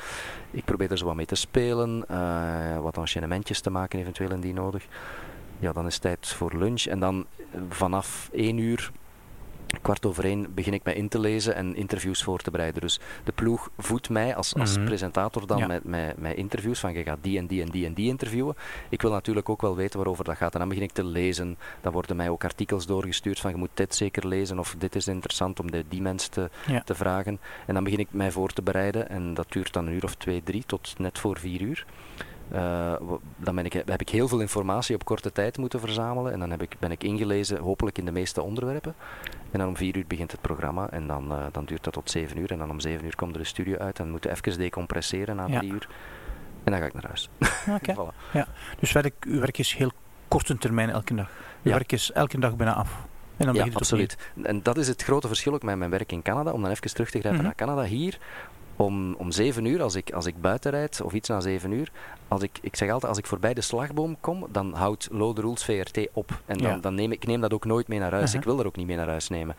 Ik 0.51 0.65
probeer 0.65 0.91
er 0.91 0.97
zo 0.97 1.05
wat 1.05 1.15
mee 1.15 1.25
te 1.25 1.35
spelen, 1.35 2.05
uh, 2.11 2.79
wat 2.79 2.97
enchaînementjes 2.97 3.59
te 3.61 3.69
maken, 3.69 3.99
eventueel 3.99 4.31
indien 4.31 4.55
nodig. 4.55 4.85
Ja, 5.59 5.73
dan 5.73 5.85
is 5.85 5.93
het 5.93 6.01
tijd 6.01 6.27
voor 6.27 6.53
lunch. 6.57 6.85
En 6.85 6.99
dan 6.99 7.25
vanaf 7.69 8.29
1 8.31 8.57
uur 8.57 8.91
kwart 9.81 10.05
over 10.05 10.25
één 10.25 10.53
begin 10.53 10.73
ik 10.73 10.83
mij 10.83 10.93
in 10.93 11.07
te 11.07 11.19
lezen 11.19 11.55
en 11.55 11.75
interviews 11.75 12.23
voor 12.23 12.39
te 12.39 12.51
bereiden. 12.51 12.81
Dus 12.81 12.99
de 13.23 13.31
ploeg 13.31 13.69
voedt 13.77 14.09
mij 14.09 14.35
als, 14.35 14.55
als 14.55 14.77
mhm. 14.77 14.85
presentator 14.85 15.47
dan 15.47 15.67
met, 15.67 15.83
met, 15.83 16.17
met, 16.17 16.35
interviews 16.35 16.79
van 16.79 16.93
je 16.93 17.03
gaat 17.03 17.17
die 17.21 17.37
en 17.37 17.47
die 17.47 17.61
en 17.61 17.69
die 17.69 17.85
en 17.85 17.93
die 17.93 18.07
interviewen. 18.07 18.55
Ik 18.89 19.01
wil 19.01 19.11
natuurlijk 19.11 19.49
ook 19.49 19.61
wel 19.61 19.75
weten 19.75 19.97
waarover 19.97 20.23
dat 20.23 20.37
gaat. 20.37 20.53
En 20.53 20.59
dan 20.59 20.69
begin 20.69 20.83
ik 20.83 20.91
te 20.91 21.03
lezen. 21.03 21.57
Dan 21.81 21.91
worden 21.93 22.15
mij 22.15 22.29
ook 22.29 22.43
artikels 22.43 22.85
doorgestuurd 22.85 23.39
van 23.39 23.51
je 23.51 23.57
moet 23.57 23.69
dit 23.73 23.95
zeker 23.95 24.27
lezen 24.27 24.59
of 24.59 24.75
dit 24.77 24.95
is 24.95 25.07
interessant 25.07 25.59
om 25.59 25.71
de, 25.71 25.85
die 25.89 26.01
mensen 26.01 26.31
te, 26.31 26.49
te 26.85 26.95
vragen. 26.95 27.39
En 27.65 27.73
dan 27.73 27.83
begin 27.83 27.99
ik 27.99 28.07
mij 28.11 28.31
voor 28.31 28.49
te 28.49 28.61
bereiden 28.61 29.09
en 29.09 29.33
dat 29.33 29.51
duurt 29.51 29.73
dan 29.73 29.87
een 29.87 29.93
uur 29.93 30.03
of 30.03 30.15
twee, 30.15 30.43
drie 30.43 30.63
tot 30.65 30.99
net 30.99 31.19
voor 31.19 31.39
vier 31.39 31.61
uur. 31.61 31.85
Uh, 32.53 32.93
dan 33.37 33.55
ben 33.55 33.65
ik, 33.65 33.73
heb 33.73 34.01
ik 34.01 34.09
heel 34.09 34.27
veel 34.27 34.39
informatie 34.39 34.95
op 34.95 35.05
korte 35.05 35.31
tijd 35.31 35.57
moeten 35.57 35.79
verzamelen 35.79 36.33
en 36.33 36.39
dan 36.39 36.51
heb 36.51 36.61
ik, 36.61 36.75
ben 36.79 36.91
ik 36.91 37.03
ingelezen, 37.03 37.57
hopelijk 37.57 37.97
in 37.97 38.05
de 38.05 38.11
meeste 38.11 38.41
onderwerpen. 38.41 38.95
En 39.51 39.59
dan 39.59 39.67
om 39.67 39.77
vier 39.77 39.97
uur 39.97 40.07
begint 40.07 40.31
het 40.31 40.41
programma 40.41 40.89
en 40.89 41.07
dan, 41.07 41.31
uh, 41.31 41.45
dan 41.51 41.65
duurt 41.65 41.83
dat 41.83 41.93
tot 41.93 42.11
zeven 42.11 42.37
uur. 42.37 42.51
En 42.51 42.57
dan 42.57 42.69
om 42.69 42.79
zeven 42.79 43.05
uur 43.05 43.15
komt 43.15 43.33
er 43.33 43.41
de 43.41 43.47
studio 43.47 43.77
uit 43.77 43.99
en 43.99 44.09
moeten 44.09 44.31
even 44.31 44.57
decompresseren 44.57 45.35
na 45.35 45.45
drie 45.45 45.71
uur. 45.71 45.87
En 46.63 46.71
dan 46.71 46.81
ga 46.81 46.87
ik 46.87 46.93
naar 46.93 47.05
huis. 47.07 47.29
Oké. 47.69 47.93
voilà. 47.99 48.31
ja. 48.33 48.47
Dus 48.79 48.91
werk, 48.91 49.25
uw 49.27 49.39
werk 49.39 49.57
is 49.57 49.73
heel 49.73 49.91
korte 50.27 50.57
termijn 50.57 50.89
elke 50.89 51.15
dag. 51.15 51.29
Uw 51.63 51.71
werk 51.71 51.91
is 51.91 52.11
elke 52.11 52.39
dag 52.39 52.55
bijna 52.55 52.73
af. 52.73 53.05
En 53.37 53.45
dan 53.45 53.55
ja, 53.55 53.67
absoluut. 53.73 54.17
En 54.43 54.63
dat 54.63 54.77
is 54.77 54.87
het 54.87 55.03
grote 55.03 55.27
verschil 55.27 55.53
ook 55.53 55.63
met 55.63 55.77
mijn 55.77 55.89
werk 55.89 56.11
in 56.11 56.21
Canada. 56.21 56.51
Om 56.51 56.61
dan 56.61 56.71
even 56.71 56.93
terug 56.93 57.09
te 57.09 57.19
grijpen 57.19 57.39
mhm. 57.39 57.43
naar 57.47 57.55
Canada. 57.55 57.83
Hier 57.83 58.17
om, 58.77 59.13
om 59.13 59.31
7 59.31 59.65
uur, 59.65 59.81
als 59.81 59.95
ik, 59.95 60.11
als 60.11 60.25
ik 60.25 60.41
buiten 60.41 60.71
rijd, 60.71 61.01
of 61.01 61.13
iets 61.13 61.29
na 61.29 61.39
7 61.39 61.71
uur, 61.71 61.91
als 62.27 62.41
ik, 62.41 62.59
ik 62.61 62.75
zeg 62.75 62.89
altijd, 62.89 63.09
als 63.09 63.17
ik 63.17 63.25
voorbij 63.25 63.53
de 63.53 63.61
slagboom 63.61 64.17
kom, 64.19 64.47
dan 64.51 64.73
houdt 64.73 65.07
Lode 65.11 65.41
Rules 65.41 65.63
VRT 65.63 66.07
op. 66.13 66.41
En 66.45 66.57
dan, 66.57 66.81
dan 66.81 66.95
neem 66.95 67.11
ik, 67.11 67.25
neem 67.25 67.41
dat 67.41 67.53
ook 67.53 67.65
nooit 67.65 67.87
mee 67.87 67.99
naar 67.99 68.11
huis. 68.11 68.33
Ik 68.33 68.43
wil 68.43 68.59
er 68.59 68.65
ook 68.65 68.75
niet 68.75 68.87
mee 68.87 68.97
naar 68.97 69.07
huis 69.07 69.29
nemen. 69.29 69.55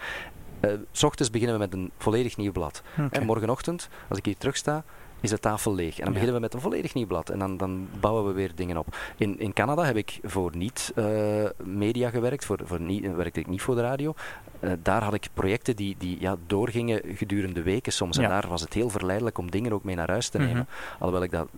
Uh, 0.60 0.72
s 0.92 1.02
ochtends 1.02 1.30
beginnen 1.30 1.56
we 1.56 1.64
met 1.64 1.74
een 1.74 1.90
volledig 1.98 2.36
nieuw 2.36 2.52
blad. 2.52 2.82
En 3.10 3.24
morgenochtend, 3.24 3.88
als 4.08 4.18
ik 4.18 4.24
hier 4.24 4.36
terug 4.36 4.56
sta, 4.56 4.84
is 5.20 5.30
de 5.30 5.38
tafel 5.38 5.74
leeg. 5.74 5.98
En 5.98 6.04
dan 6.04 6.12
beginnen 6.12 6.34
we 6.34 6.40
met 6.40 6.54
een 6.54 6.60
volledig 6.60 6.94
nieuw 6.94 7.06
blad. 7.06 7.30
En 7.30 7.38
dan, 7.38 7.56
dan 7.56 7.88
bouwen 8.00 8.26
we 8.26 8.32
weer 8.32 8.52
dingen 8.54 8.76
op. 8.76 8.96
In, 9.16 9.38
in 9.38 9.52
Canada 9.52 9.84
heb 9.84 9.96
ik 9.96 10.18
voor 10.22 10.56
niet-media 10.56 12.10
gewerkt. 12.10 12.44
Voor, 12.44 12.58
voor 12.64 12.80
niet, 12.80 13.14
werkte 13.14 13.40
ik 13.40 13.46
niet 13.46 13.62
voor 13.62 13.74
de 13.74 13.80
radio. 13.80 14.14
Daar 14.82 15.02
had 15.02 15.14
ik 15.14 15.28
projecten 15.34 15.76
die, 15.76 15.94
die 15.98 16.20
ja, 16.20 16.36
doorgingen 16.46 17.02
gedurende 17.14 17.62
weken 17.62 17.92
soms. 17.92 18.16
En 18.16 18.28
daar 18.28 18.48
was 18.48 18.60
het 18.60 18.72
heel 18.72 18.88
verleidelijk 18.88 19.38
om 19.38 19.50
dingen 19.50 19.72
ook 19.72 19.84
mee 19.84 19.96
naar 19.96 20.10
huis 20.10 20.28
te 20.28 20.38
nemen. 20.38 20.56
Mhm. 20.56 20.94
Alhoewel 20.98 21.22
ik 21.22 21.30
dat 21.30 21.48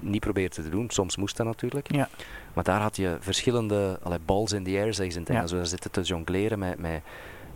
niet 0.00 0.20
probeerde 0.20 0.54
te 0.54 0.68
doen. 0.68 0.90
Soms 0.90 1.16
moest 1.16 1.36
dat 1.36 1.46
natuurlijk. 1.46 1.92
Ja. 1.92 2.08
Maar 2.54 2.64
daar 2.64 2.80
had 2.80 2.96
je 2.96 3.16
verschillende 3.20 3.98
allee, 4.02 4.18
balls 4.24 4.52
in 4.52 4.64
the 4.64 4.70
air, 4.70 4.94
zeggen 4.94 5.12
ze 5.12 5.18
in 5.18 5.24
het 5.24 5.34
Engels. 5.34 5.50
Ja. 5.50 5.64
zitten 5.64 5.90
te 5.90 6.00
jongleren 6.00 6.58
met, 6.58 6.78
met, 6.78 7.02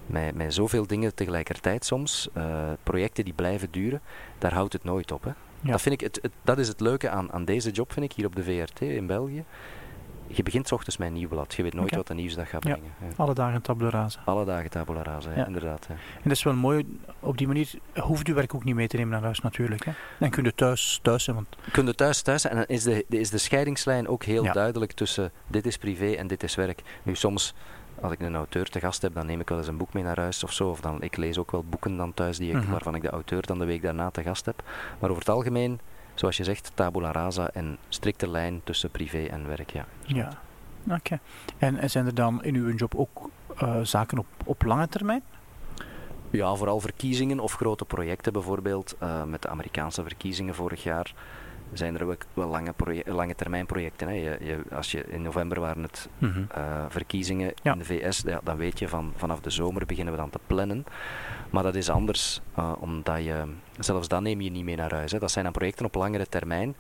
met, 0.07 0.35
met 0.35 0.55
zoveel 0.55 0.87
dingen 0.87 1.15
tegelijkertijd 1.15 1.85
soms. 1.85 2.29
Uh, 2.37 2.71
projecten 2.83 3.25
die 3.25 3.35
blijven 3.35 3.69
duren. 3.71 4.01
Daar 4.39 4.55
houdt 4.55 4.73
het 4.73 4.85
nooit 4.85 5.13
op. 5.13 5.25
Hè. 5.25 5.31
Dat, 5.71 5.83
vind 5.83 5.95
ik 5.95 6.01
het, 6.01 6.19
het, 6.23 6.33
dat 6.43 6.59
is 6.59 6.69
het 6.69 6.81
leuke 6.81 7.09
aan, 7.09 7.33
aan 7.33 7.45
deze 7.45 7.71
job, 7.71 7.93
vind 7.93 8.05
ik, 8.05 8.13
hier 8.13 8.27
op 8.27 8.37
de 8.37 8.43
VRT 8.43 8.81
in 8.81 9.07
België 9.07 9.45
je 10.37 10.43
begint 10.43 10.73
ochtends 10.73 10.97
met 10.97 11.09
een 11.09 11.15
nieuw 11.15 11.29
blad. 11.29 11.55
Je 11.55 11.63
weet 11.63 11.75
nooit 11.75 11.95
wat 11.95 12.07
de 12.07 12.15
nieuwsdag 12.15 12.49
gaat 12.49 12.61
brengen. 12.61 12.93
Ja. 13.01 13.07
Alle 13.17 13.35
dagen 13.35 13.63
tabula 13.63 13.91
rasa. 13.91 14.21
Alle 14.25 14.45
dagen 14.45 14.71
tabula 14.71 15.03
rasa, 15.03 15.47
inderdaad. 15.47 15.87
En 15.89 15.99
dat 16.23 16.33
is 16.33 16.43
wel 16.43 16.55
mooi. 16.55 16.99
Op 17.21 17.39
die 17.39 17.47
manier 17.47 17.71
hoeft 17.95 18.27
je 18.27 18.35
werk 18.35 18.55
ook 18.55 18.65
niet 18.65 18.75
mee 18.75 18.89
te 18.89 18.97
nemen 18.97 19.13
naar 19.13 19.23
huis 19.23 19.41
natuurlijk. 19.41 19.85
Hè. 19.85 19.93
Dan 20.19 20.31
kun 20.31 20.45
je 20.45 20.55
thuis 20.55 20.99
thuis 21.03 21.25
zijn. 21.25 21.37
Want... 21.37 21.57
Kun 21.73 21.87
je 21.87 21.95
thuis 21.95 22.23
thuis 22.23 22.43
zijn. 22.43 22.53
En 22.53 22.59
dan 22.59 22.77
is 22.77 22.83
de, 22.83 23.05
is 23.09 23.31
de 23.31 23.39
scheidingslijn 23.39 24.09
ook 24.09 24.25
heel 24.25 24.53
duidelijk 24.53 24.93
tussen 24.93 25.33
dit 25.47 25.67
is 25.67 25.77
privé 25.77 26.11
en 26.11 26.27
dit 26.27 26.43
is 26.43 26.55
werk. 26.55 26.83
Nu 27.03 27.15
soms 27.15 27.55
als 28.01 28.13
ik 28.13 28.21
een 28.21 28.35
auteur 28.35 28.69
te 28.69 28.81
gast 28.81 29.03
heb, 29.03 29.15
dan 29.15 29.27
neem 29.27 29.41
ik 29.41 29.49
wel 29.49 29.59
eens 29.59 29.67
een 29.67 29.77
boek 29.77 29.93
mee 29.93 30.03
naar 30.03 30.19
huis 30.19 30.45
of 30.45 30.53
zo. 30.53 30.69
Of 30.69 30.81
dan, 30.81 31.03
ik 31.03 31.17
lees 31.17 31.39
ook 31.39 31.51
wel 31.51 31.65
boeken 31.65 31.97
dan 31.97 32.15
thuis 32.15 32.39
die 32.39 32.51
ik, 32.51 32.63
mhm. 32.63 32.71
waarvan 32.71 32.95
ik 32.95 33.03
de 33.03 33.11
auteur 33.11 33.47
dan 33.47 33.59
de 33.59 33.65
week 33.65 33.83
daarna 33.83 34.11
te 34.11 34.23
gast 34.23 34.47
heb. 34.47 34.63
Maar 34.99 35.11
over 35.11 35.23
het 35.23 35.33
algemeen, 35.33 35.81
zoals 36.15 36.37
je 36.37 36.45
zegt, 36.45 36.71
tabula 36.75 37.13
rasa 37.13 37.51
en 37.51 37.79
strikte 37.89 38.29
lijn 38.29 38.61
tussen 38.65 38.91
privé 38.91 39.25
en 39.25 39.47
werk. 39.47 39.73
Ja. 39.73 39.87
ja. 40.07 40.29
Oké. 40.91 41.19
En, 41.59 41.77
en, 41.77 41.91
zijn 41.91 42.07
er 42.07 42.15
dan 42.15 42.45
in 42.45 42.55
uw 42.55 42.75
job 42.75 42.95
ook 42.95 43.31
uh, 43.63 43.81
zaken 43.83 44.19
op, 44.19 44.27
op 44.45 44.63
lange 44.63 44.89
termijn? 44.89 45.23
Ja, 46.31 46.55
vooral 46.55 46.81
verkiezingen 46.81 47.41
of 47.41 47.53
grote 47.53 47.85
projecten 47.85 48.33
bijvoorbeeld. 48.33 48.97
Uh, 49.03 49.25
met 49.25 49.43
de 49.43 49.49
Amerikaanse 49.49 50.03
verkiezingen 50.03 50.55
vorig 50.55 50.83
jaar 50.83 51.15
zijn 51.73 51.99
er 51.99 52.07
ook 52.07 52.25
wel 52.35 52.49
lange, 52.49 52.75
lange 53.05 53.35
termijn 53.35 53.67
projecten. 53.67 54.09
Hè. 54.09 54.15
Je, 54.15 54.37
je, 54.41 54.59
als 54.73 54.91
je, 54.91 55.05
in 55.09 55.23
november 55.23 55.61
waren 55.61 55.83
het 55.83 56.09
mm 56.19 56.33
-hmm. 56.33 56.47
uh, 56.57 56.85
verkiezingen 56.89 57.53
ja. 57.63 57.73
in 57.73 57.79
de 57.79 57.85
VS, 57.85 58.23
ja, 58.27 58.41
dan 58.43 58.57
weet 58.57 58.79
je 58.79 58.89
van 58.89 59.13
vanaf 59.17 59.41
de 59.41 59.51
zomer 59.51 59.87
beginnen 59.87 60.15
we 60.15 60.21
dan 60.21 60.31
te 60.31 60.41
plannen. 60.47 60.85
Maar 61.51 61.63
dat 61.63 61.75
is 61.75 61.91
anders, 61.91 62.41
uh, 62.59 62.73
omdat 62.79 63.25
je, 63.25 63.45
zelfs 63.79 64.09
dan 64.09 64.23
neem 64.23 64.41
je 64.41 64.51
niet 64.51 64.65
mee 64.65 64.77
naar 64.77 64.95
huis. 64.95 65.13
Hè. 65.13 65.19
Dat 65.19 65.31
zijn 65.31 65.45
dan 65.45 65.53
projecten 65.53 65.87
op 65.87 65.95
langere 65.95 66.29
termijn, 66.29 66.75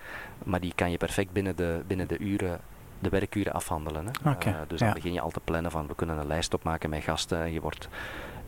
maar 0.45 0.61
die 0.61 0.73
kan 0.75 0.91
je 0.91 0.97
perfect 0.97 1.33
binnen 1.33 1.57
de, 1.57 1.83
binnen 1.87 2.09
de 2.09 2.19
uren 2.19 2.61
de 3.03 3.09
werkuren 3.09 3.53
afhandelen. 3.53 4.07
Hè. 4.07 4.31
Okay, 4.31 4.53
uh, 4.53 4.59
dus 4.67 4.81
dan 4.81 4.93
begin 4.93 5.13
je 5.13 5.21
al 5.21 5.31
te 5.31 5.41
plannen 5.41 5.71
van 5.71 5.87
we 5.87 5.95
kunnen 5.95 6.19
een 6.19 6.27
lijst 6.27 6.55
opmaken 6.55 6.91
met 6.91 7.03
gasten. 7.03 7.39
En 7.39 7.53
je, 7.53 7.61
wordt, 7.61 7.89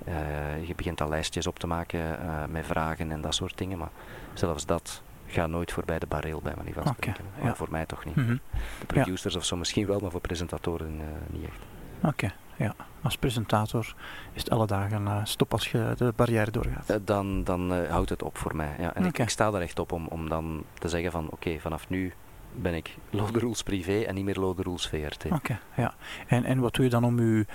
uh, 0.09 0.67
je 0.67 0.75
begint 0.75 1.01
al 1.01 1.09
lijstjes 1.09 1.47
op 1.47 1.59
te 1.59 1.67
maken 1.67 2.01
uh, 2.01 2.45
met 2.49 2.67
vragen 2.67 3.11
en 3.11 3.21
dat 3.21 3.35
soort 3.35 3.59
dingen. 3.59 3.79
Maar 3.79 3.91
zelfs 4.35 4.67
dat 4.67 5.03
gaat 5.35 5.49
nooit 5.49 5.73
voorbij 5.73 5.99
de 5.99 6.07
barreel 6.07 6.41
bij 6.43 6.53
manier 6.57 6.75
van 6.75 6.87
spreken. 6.87 7.25
Okay, 7.37 7.49
ja. 7.49 7.55
Voor 7.55 7.71
mij 7.71 7.87
toch 7.87 8.05
niet. 8.05 8.17
Mm 8.17 8.27
-hmm. 8.27 8.41
De 8.81 8.87
producers 8.87 9.37
of 9.37 9.45
zo 9.45 9.57
misschien 9.57 9.87
wel, 9.87 10.01
maar 10.01 10.11
voor 10.11 10.21
presentatoren 10.21 11.01
niet 11.31 11.45
echt. 11.45 11.59
Oké, 12.03 12.33
ja. 12.57 12.75
Als 13.03 13.17
presentator 13.17 13.95
is 14.33 14.41
het 14.43 14.51
alle 14.51 14.67
dagen 14.67 15.27
stop 15.27 15.53
als 15.53 15.71
je 15.71 15.95
de 15.97 16.13
barrière 16.17 16.51
doorgaat. 16.51 17.01
dan 17.07 17.45
dan 17.45 17.87
houdt 17.87 18.11
het 18.11 18.23
op 18.23 18.39
voor 18.39 18.57
mij. 18.57 18.75
Ja. 18.79 18.95
En 18.95 19.07
okay. 19.07 19.25
ik, 19.25 19.31
sta 19.31 19.53
er 19.53 19.61
echt 19.61 19.79
op 19.79 19.93
om, 19.93 20.07
om 20.07 20.29
dan 20.29 20.65
te 20.79 20.89
zeggen 20.89 21.11
van 21.11 21.31
oké, 21.31 21.59
vanaf 21.59 21.89
nu 21.89 22.13
ben 22.55 22.75
ik 22.75 22.97
Lode 23.11 23.39
Rules 23.39 23.63
privé 23.63 24.01
en 24.01 24.15
niet 24.15 24.25
meer 24.25 24.39
Lode 24.39 24.63
Rules 24.63 24.89
VRT. 24.89 25.25
Oké, 25.31 25.59
ja. 25.77 25.95
En, 26.27 26.45
en 26.45 26.59
wat 26.59 26.75
doe 26.75 26.85
je 26.85 26.91
dan 26.91 27.05
om 27.05 27.21
je 27.21 27.47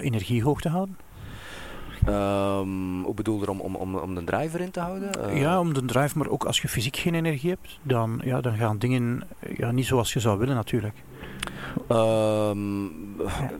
energie 0.00 0.42
hoog 0.42 0.60
te 0.60 0.68
houden? 0.68 0.96
Um, 2.08 3.02
hoe 3.02 3.14
bedoel 3.14 3.40
je 3.40 3.50
om, 3.50 3.60
om, 3.60 3.76
om, 3.76 3.96
om 3.96 4.14
de 4.14 4.24
driver 4.24 4.60
in 4.60 4.70
te 4.70 4.80
houden? 4.80 5.10
Uh, 5.18 5.40
ja, 5.40 5.60
om 5.60 5.74
de 5.74 5.84
drive, 5.84 6.18
maar 6.18 6.28
ook 6.28 6.44
als 6.44 6.60
je 6.60 6.68
fysiek 6.68 6.96
geen 6.96 7.14
energie 7.14 7.50
hebt, 7.50 7.78
dan, 7.82 8.20
ja, 8.24 8.40
dan 8.40 8.56
gaan 8.56 8.78
dingen 8.78 9.22
ja, 9.56 9.70
niet 9.70 9.86
zoals 9.86 10.12
je 10.12 10.20
zou 10.20 10.38
willen 10.38 10.54
natuurlijk. 10.54 10.94
Um, 11.88 13.16
ja. 13.18 13.50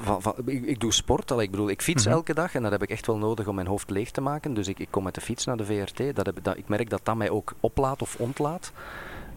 van, 0.00 0.22
van, 0.22 0.34
ik, 0.44 0.64
ik, 0.64 0.80
doe 0.80 0.92
sport, 0.92 1.30
al, 1.30 1.42
ik 1.42 1.50
bedoel, 1.50 1.70
ik 1.70 1.82
fiets 1.82 2.04
mm 2.04 2.10
-hmm. 2.10 2.18
elke 2.18 2.34
dag 2.34 2.54
en 2.54 2.62
dat 2.62 2.72
heb 2.72 2.82
ik 2.82 2.90
echt 2.90 3.06
wel 3.06 3.18
nodig 3.18 3.46
om 3.46 3.54
mijn 3.54 3.66
hoofd 3.66 3.90
leeg 3.90 4.10
te 4.10 4.20
maken. 4.20 4.54
Dus 4.54 4.68
ik, 4.68 4.78
ik 4.78 4.88
kom 4.90 5.04
met 5.04 5.14
de 5.14 5.20
fiets 5.20 5.44
naar 5.44 5.56
de 5.56 5.64
VRT. 5.64 6.16
Dat 6.16 6.26
heb, 6.26 6.38
dat, 6.42 6.56
ik 6.56 6.68
merk 6.68 6.90
dat 6.90 7.00
dat 7.02 7.16
mij 7.16 7.30
ook 7.30 7.54
oplaat 7.60 8.02
of 8.02 8.16
ontlaat. 8.18 8.72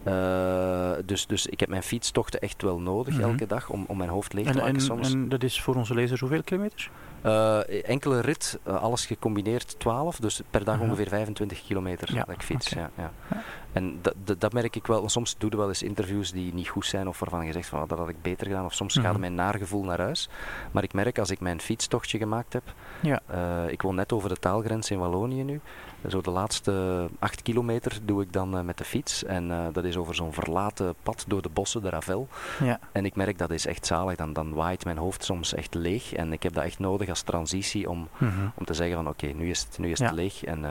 Uh, 0.08 0.90
dus, 1.04 1.26
dus 1.26 1.46
ik 1.46 1.60
heb 1.60 1.68
mijn 1.68 1.82
fietstochten 1.82 2.40
echt 2.40 2.62
wel 2.62 2.80
nodig 2.80 3.14
mm 3.14 3.20
-hmm. 3.20 3.30
elke 3.30 3.46
dag 3.46 3.70
om, 3.70 3.84
om 3.88 3.96
mijn 3.96 4.10
hoofd 4.10 4.32
leeg 4.32 4.44
te 4.44 4.50
en, 4.50 4.58
maken 4.58 4.74
en, 4.74 4.80
soms. 4.80 5.12
En 5.12 5.28
dat 5.28 5.42
is 5.42 5.60
voor 5.60 5.74
onze 5.74 5.94
lezers 5.94 6.20
hoeveel 6.20 6.42
kilometers? 6.42 6.90
Uh, 7.26 7.88
enkele 7.88 8.20
rit, 8.20 8.58
uh, 8.68 8.82
alles 8.82 9.06
gecombineerd 9.06 9.78
12, 9.78 10.16
dus 10.16 10.40
per 10.50 10.64
dag 10.64 10.74
-huh. 10.74 10.84
ongeveer 10.84 11.08
25 11.08 11.62
kilometer 11.66 12.14
ja, 12.14 12.24
dat 12.24 12.34
ik 12.34 12.42
fiets. 12.42 12.72
Okay. 12.72 12.88
Ja, 12.96 13.10
ja. 13.30 13.42
En 13.72 13.98
dat, 14.02 14.14
dat, 14.24 14.40
dat, 14.40 14.52
merk 14.52 14.76
ik 14.76 14.86
wel. 14.86 15.08
Soms 15.08 15.34
doe 15.38 15.50
je 15.50 15.56
wel 15.56 15.68
eens 15.68 15.82
interviews 15.82 16.32
die 16.32 16.54
niet 16.54 16.68
goed 16.68 16.86
zijn 16.86 17.08
of 17.08 17.18
waarvan 17.18 17.46
je 17.46 17.52
zegt 17.52 17.68
van 17.68 17.88
dat 17.88 17.98
had 17.98 18.08
ik 18.08 18.22
beter 18.22 18.46
gedaan. 18.46 18.64
Of 18.64 18.74
soms 18.74 18.96
gaat 18.96 19.18
mijn 19.18 19.34
naargevoel 19.34 19.84
naar 19.84 20.00
huis. 20.00 20.28
Maar 20.70 20.82
ik 20.82 20.92
merk 20.92 21.18
als 21.18 21.30
ik 21.30 21.40
mijn 21.40 21.60
fietstochtje 21.60 22.18
gemaakt 22.18 22.52
heb. 22.52 22.62
Ja. 23.00 23.20
Uh, 23.30 23.70
ik 23.70 23.82
woon 23.82 23.94
net 23.94 24.12
over 24.12 24.28
de 24.28 24.36
taalgrens 24.36 24.90
in 24.90 24.98
Wallonië 24.98 25.42
nu. 25.42 25.60
Zo 26.08 26.20
de 26.20 26.30
laatste 26.30 27.06
acht 27.18 27.42
kilometer 27.42 27.98
doe 28.02 28.22
ik 28.22 28.32
dan 28.32 28.56
uh, 28.56 28.62
met 28.62 28.78
de 28.78 28.84
fiets. 28.84 29.24
En 29.24 29.48
uh, 29.48 29.66
dat 29.72 29.84
is 29.84 29.96
over 29.96 30.14
zo'n 30.14 30.32
verlaten 30.32 30.94
pad 31.02 31.24
door 31.28 31.42
de 31.42 31.48
bossen, 31.48 31.82
de 31.82 31.88
Ravel. 31.88 32.28
Ja. 32.62 32.78
En 32.92 33.04
ik 33.04 33.16
merk 33.16 33.38
dat 33.38 33.50
is 33.50 33.66
echt 33.66 33.86
zalig. 33.86 34.16
Dan, 34.16 34.32
dan 34.32 34.54
waait 34.54 34.84
mijn 34.84 34.98
hoofd 34.98 35.24
soms 35.24 35.54
echt 35.54 35.74
leeg. 35.74 36.12
En 36.12 36.32
ik 36.32 36.42
heb 36.42 36.54
dat 36.54 36.64
echt 36.64 36.78
nodig 36.78 37.08
als 37.08 37.22
transitie 37.22 37.90
om, 37.90 37.98
mm 38.18 38.28
-hmm. 38.28 38.52
om 38.54 38.64
te 38.64 38.74
zeggen 38.74 38.96
van 38.96 39.08
oké, 39.08 39.24
okay, 39.24 39.36
nu 39.36 39.50
is 39.50 39.60
het, 39.60 39.78
nu 39.78 39.90
is 39.90 39.98
het 39.98 40.08
ja. 40.08 40.14
leeg. 40.14 40.44
En 40.44 40.64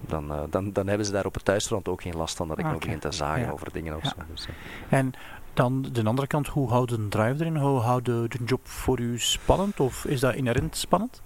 dan, 0.00 0.32
uh, 0.32 0.40
dan, 0.50 0.72
dan 0.72 0.86
hebben 0.86 1.06
ze 1.06 1.12
daar 1.12 1.26
op 1.26 1.34
het 1.34 1.44
thuisfront 1.44 1.88
ook 1.88 2.02
geen 2.02 2.16
last 2.16 2.36
van 2.36 2.48
dat 2.48 2.58
ik 2.58 2.64
okay. 2.64 2.76
nog 2.76 2.84
begin 2.84 3.00
te 3.00 3.12
zagen 3.12 3.42
ja. 3.42 3.50
over 3.50 3.72
dingen 3.72 3.96
of 3.96 4.02
ja. 4.02 4.08
zo. 4.08 4.14
Dus, 4.30 4.46
uh. 4.46 4.98
En 4.98 5.12
dan 5.54 5.82
de 5.92 6.04
andere 6.04 6.26
kant, 6.26 6.46
hoe 6.46 6.68
houdt 6.68 6.92
een 6.92 7.08
drive 7.08 7.40
erin? 7.40 7.56
Hoe 7.56 7.80
houdt 7.80 8.04
de, 8.04 8.26
de 8.28 8.44
job 8.44 8.68
voor 8.68 9.00
u 9.00 9.18
spannend 9.18 9.80
of 9.80 10.04
is 10.04 10.20
dat 10.20 10.34
inherent 10.34 10.76
spannend? 10.76 11.22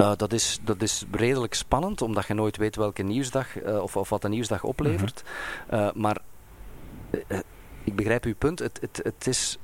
Uh, 0.00 0.12
dat, 0.16 0.32
is, 0.32 0.58
dat 0.62 0.82
is 0.82 1.04
redelijk 1.10 1.54
spannend, 1.54 2.02
omdat 2.02 2.26
je 2.26 2.34
nooit 2.34 2.56
weet 2.56 2.76
welke 2.76 3.02
nieuwsdag 3.02 3.46
of, 3.62 3.96
of 3.96 4.08
wat 4.08 4.22
de 4.22 4.28
nieuwsdag 4.28 4.64
oplevert. 4.64 5.22
Mm 5.70 5.78
-hmm. 5.78 5.92
maar 5.94 6.18
ik 7.84 7.96
begrijp 7.96 8.24
uw 8.24 8.34
punt. 8.34 8.58
Het, 8.58 8.78
het, 8.80 9.00
het 9.02 9.26
is 9.26 9.58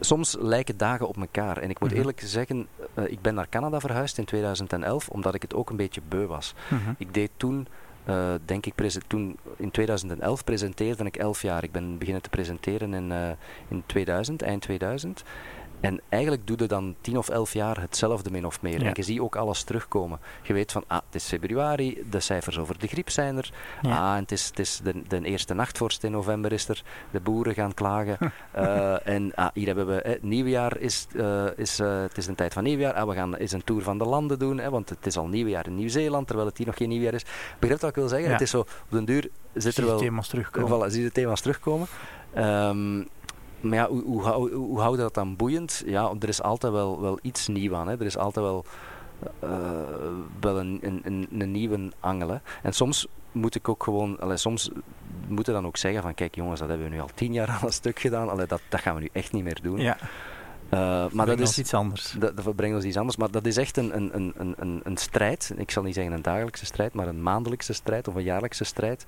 soms 0.00 0.36
lijken 0.40 0.76
dagen 0.76 1.08
op 1.08 1.16
elkaar. 1.16 1.56
En 1.56 1.70
ik 1.70 1.80
moet 1.80 1.90
mm 1.90 1.96
-hmm. 1.96 1.96
eerlijk 1.96 2.20
zeggen, 2.24 2.66
uh, 2.98 3.04
ik 3.06 3.20
ben 3.20 3.34
naar 3.34 3.48
Canada 3.48 3.80
verhuisd 3.80 4.18
in 4.18 4.24
2011, 4.24 5.08
omdat 5.08 5.34
ik 5.34 5.42
het 5.42 5.54
ook 5.54 5.70
een 5.70 5.76
beetje 5.76 6.00
beu 6.08 6.26
was. 6.26 6.54
Mm 6.68 6.78
-hmm. 6.78 6.94
Ik 6.98 7.14
deed 7.14 7.30
toen, 7.36 7.66
uh, 8.08 8.34
denk 8.44 8.66
ik, 8.66 8.74
toen 9.06 9.36
in 9.56 9.70
2011 9.70 10.44
presenteerde 10.44 11.04
ik 11.04 11.16
11 11.16 11.42
jaar. 11.42 11.64
Ik 11.64 11.72
ben 11.72 11.98
beginnen 11.98 12.22
te 12.22 12.30
presenteren 12.30 12.94
in, 12.94 13.10
uh, 13.10 13.28
in 13.68 13.82
2000, 13.86 14.42
eind 14.42 14.62
2000. 14.62 15.22
En 15.82 16.00
eigenlijk 16.08 16.46
doe 16.46 16.56
je 16.58 16.66
dan 16.66 16.94
10 17.00 17.18
of 17.18 17.28
11 17.28 17.52
jaar 17.52 17.80
hetzelfde 17.80 18.30
min 18.30 18.46
of 18.46 18.62
meer. 18.62 18.80
Ja. 18.80 18.86
En 18.86 18.92
je 18.94 19.02
ziet 19.02 19.20
ook 19.20 19.36
alles 19.36 19.62
terugkomen. 19.62 20.20
Je 20.42 20.52
weet 20.52 20.72
van, 20.72 20.84
ah, 20.86 21.00
het 21.06 21.14
is 21.14 21.24
februari, 21.24 22.04
de 22.10 22.20
cijfers 22.20 22.58
over 22.58 22.78
de 22.78 22.86
griep 22.86 23.10
zijn 23.10 23.36
er. 23.36 23.52
Ja. 23.82 23.98
Ah, 23.98 24.14
en 24.14 24.22
het 24.22 24.32
is, 24.32 24.46
het 24.46 24.58
is 24.58 24.80
de, 24.84 25.02
de 25.08 25.24
eerste 25.24 25.54
nachtvorst 25.54 26.04
in 26.04 26.10
november 26.10 26.52
is 26.52 26.68
er. 26.68 26.82
De 27.10 27.20
boeren 27.20 27.54
gaan 27.54 27.74
klagen. 27.74 28.18
uh, 28.56 29.06
en 29.06 29.34
ah, 29.34 29.48
hier 29.54 29.66
hebben 29.66 29.86
we, 29.86 30.00
het 30.02 30.22
nieuwjaar 30.22 30.78
is, 30.78 31.06
uh, 31.12 31.44
is 31.56 31.80
uh, 31.80 32.00
het 32.00 32.16
is 32.16 32.26
een 32.26 32.34
tijd 32.34 32.52
van 32.52 32.62
nieuwjaar. 32.62 32.94
Ah, 32.94 33.08
we 33.08 33.14
gaan 33.14 33.34
eens 33.34 33.52
een 33.52 33.64
tour 33.64 33.82
van 33.82 33.98
de 33.98 34.04
landen 34.04 34.38
doen, 34.38 34.58
hè, 34.58 34.70
want 34.70 34.88
het 34.88 35.06
is 35.06 35.16
al 35.16 35.26
nieuwjaar 35.26 35.66
in 35.66 35.74
Nieuw-Zeeland, 35.74 36.26
terwijl 36.26 36.48
het 36.48 36.58
hier 36.58 36.66
nog 36.66 36.76
geen 36.76 36.88
nieuwjaar 36.88 37.14
is. 37.14 37.24
Begrijp 37.58 37.80
wat 37.80 37.90
ik 37.90 37.96
wil 37.96 38.08
zeggen? 38.08 38.26
Ja. 38.26 38.32
Het 38.32 38.42
is 38.42 38.50
zo, 38.50 38.60
op 38.60 38.86
den 38.88 39.04
duur 39.04 39.28
zit 39.54 39.76
er 39.76 39.86
wel... 39.86 39.98
thema's 39.98 40.28
terugkomen. 40.28 40.88
Voilà, 40.88 40.92
zie 40.92 41.02
de 41.02 41.12
thema's 41.12 41.40
terugkomen. 41.40 41.86
Um, 42.36 43.08
maar 43.62 43.78
ja, 43.78 43.88
hoe, 43.88 44.22
hoe, 44.22 44.80
hoe, 44.80 44.96
dat 44.96 45.14
dan 45.14 45.36
boeiend? 45.36 45.82
Ja, 45.86 46.12
er 46.20 46.28
is 46.28 46.42
altijd 46.42 46.72
wel, 46.72 47.00
wel 47.00 47.18
iets 47.22 47.48
nieuws 47.48 47.74
aan. 47.74 47.88
Hè. 47.88 47.94
Er 47.98 48.06
is 48.06 48.16
altijd 48.16 48.44
wel, 48.44 48.64
uh, 49.44 49.50
wel 50.40 50.58
een, 50.58 50.78
een, 50.82 51.28
een, 51.38 51.50
nieuwe 51.50 51.92
angel. 52.00 52.28
Hè. 52.28 52.36
En 52.62 52.72
soms 52.72 53.06
moet 53.32 53.54
ik 53.54 53.68
ook 53.68 53.82
gewoon, 53.82 54.20
allee, 54.20 54.36
soms 54.36 54.70
moeten 55.28 55.52
dan 55.52 55.66
ook 55.66 55.76
zeggen 55.76 56.02
van 56.02 56.14
kijk 56.14 56.34
jongens, 56.34 56.60
dat 56.60 56.68
hebben 56.68 56.88
we 56.88 56.94
nu 56.94 57.00
al 57.00 57.10
tien 57.14 57.32
jaar 57.32 57.48
aan 57.48 57.66
een 57.66 57.72
stuk 57.72 57.98
gedaan. 57.98 58.28
Allee, 58.28 58.46
dat, 58.46 58.60
dat 58.68 58.80
gaan 58.80 58.94
we 58.94 59.00
nu 59.00 59.08
echt 59.12 59.32
niet 59.32 59.44
meer 59.44 59.58
doen. 59.62 59.78
Ja. 59.78 59.96
Uh, 60.74 61.04
maar 61.10 61.26
dat 61.26 61.40
is 61.40 61.58
iets 61.58 61.74
anders. 61.74 62.14
Dat, 62.18 62.36
dat 62.36 62.56
brengt 62.56 62.76
ons 62.76 62.84
iets 62.84 62.96
anders. 62.96 63.16
Maar 63.16 63.30
dat 63.30 63.46
is 63.46 63.56
echt 63.56 63.76
een, 63.76 63.96
een, 63.96 64.32
een, 64.38 64.54
een, 64.58 64.80
een 64.84 64.96
strijd. 64.96 65.52
Ik 65.56 65.70
zal 65.70 65.82
niet 65.82 65.94
zeggen 65.94 66.12
een 66.12 66.22
dagelijkse 66.22 66.64
strijd, 66.64 66.92
maar 66.92 67.08
een 67.08 67.22
maandelijkse 67.22 67.72
strijd 67.72 68.08
of 68.08 68.14
een 68.14 68.22
jaarlijkse 68.22 68.64
strijd. 68.64 69.04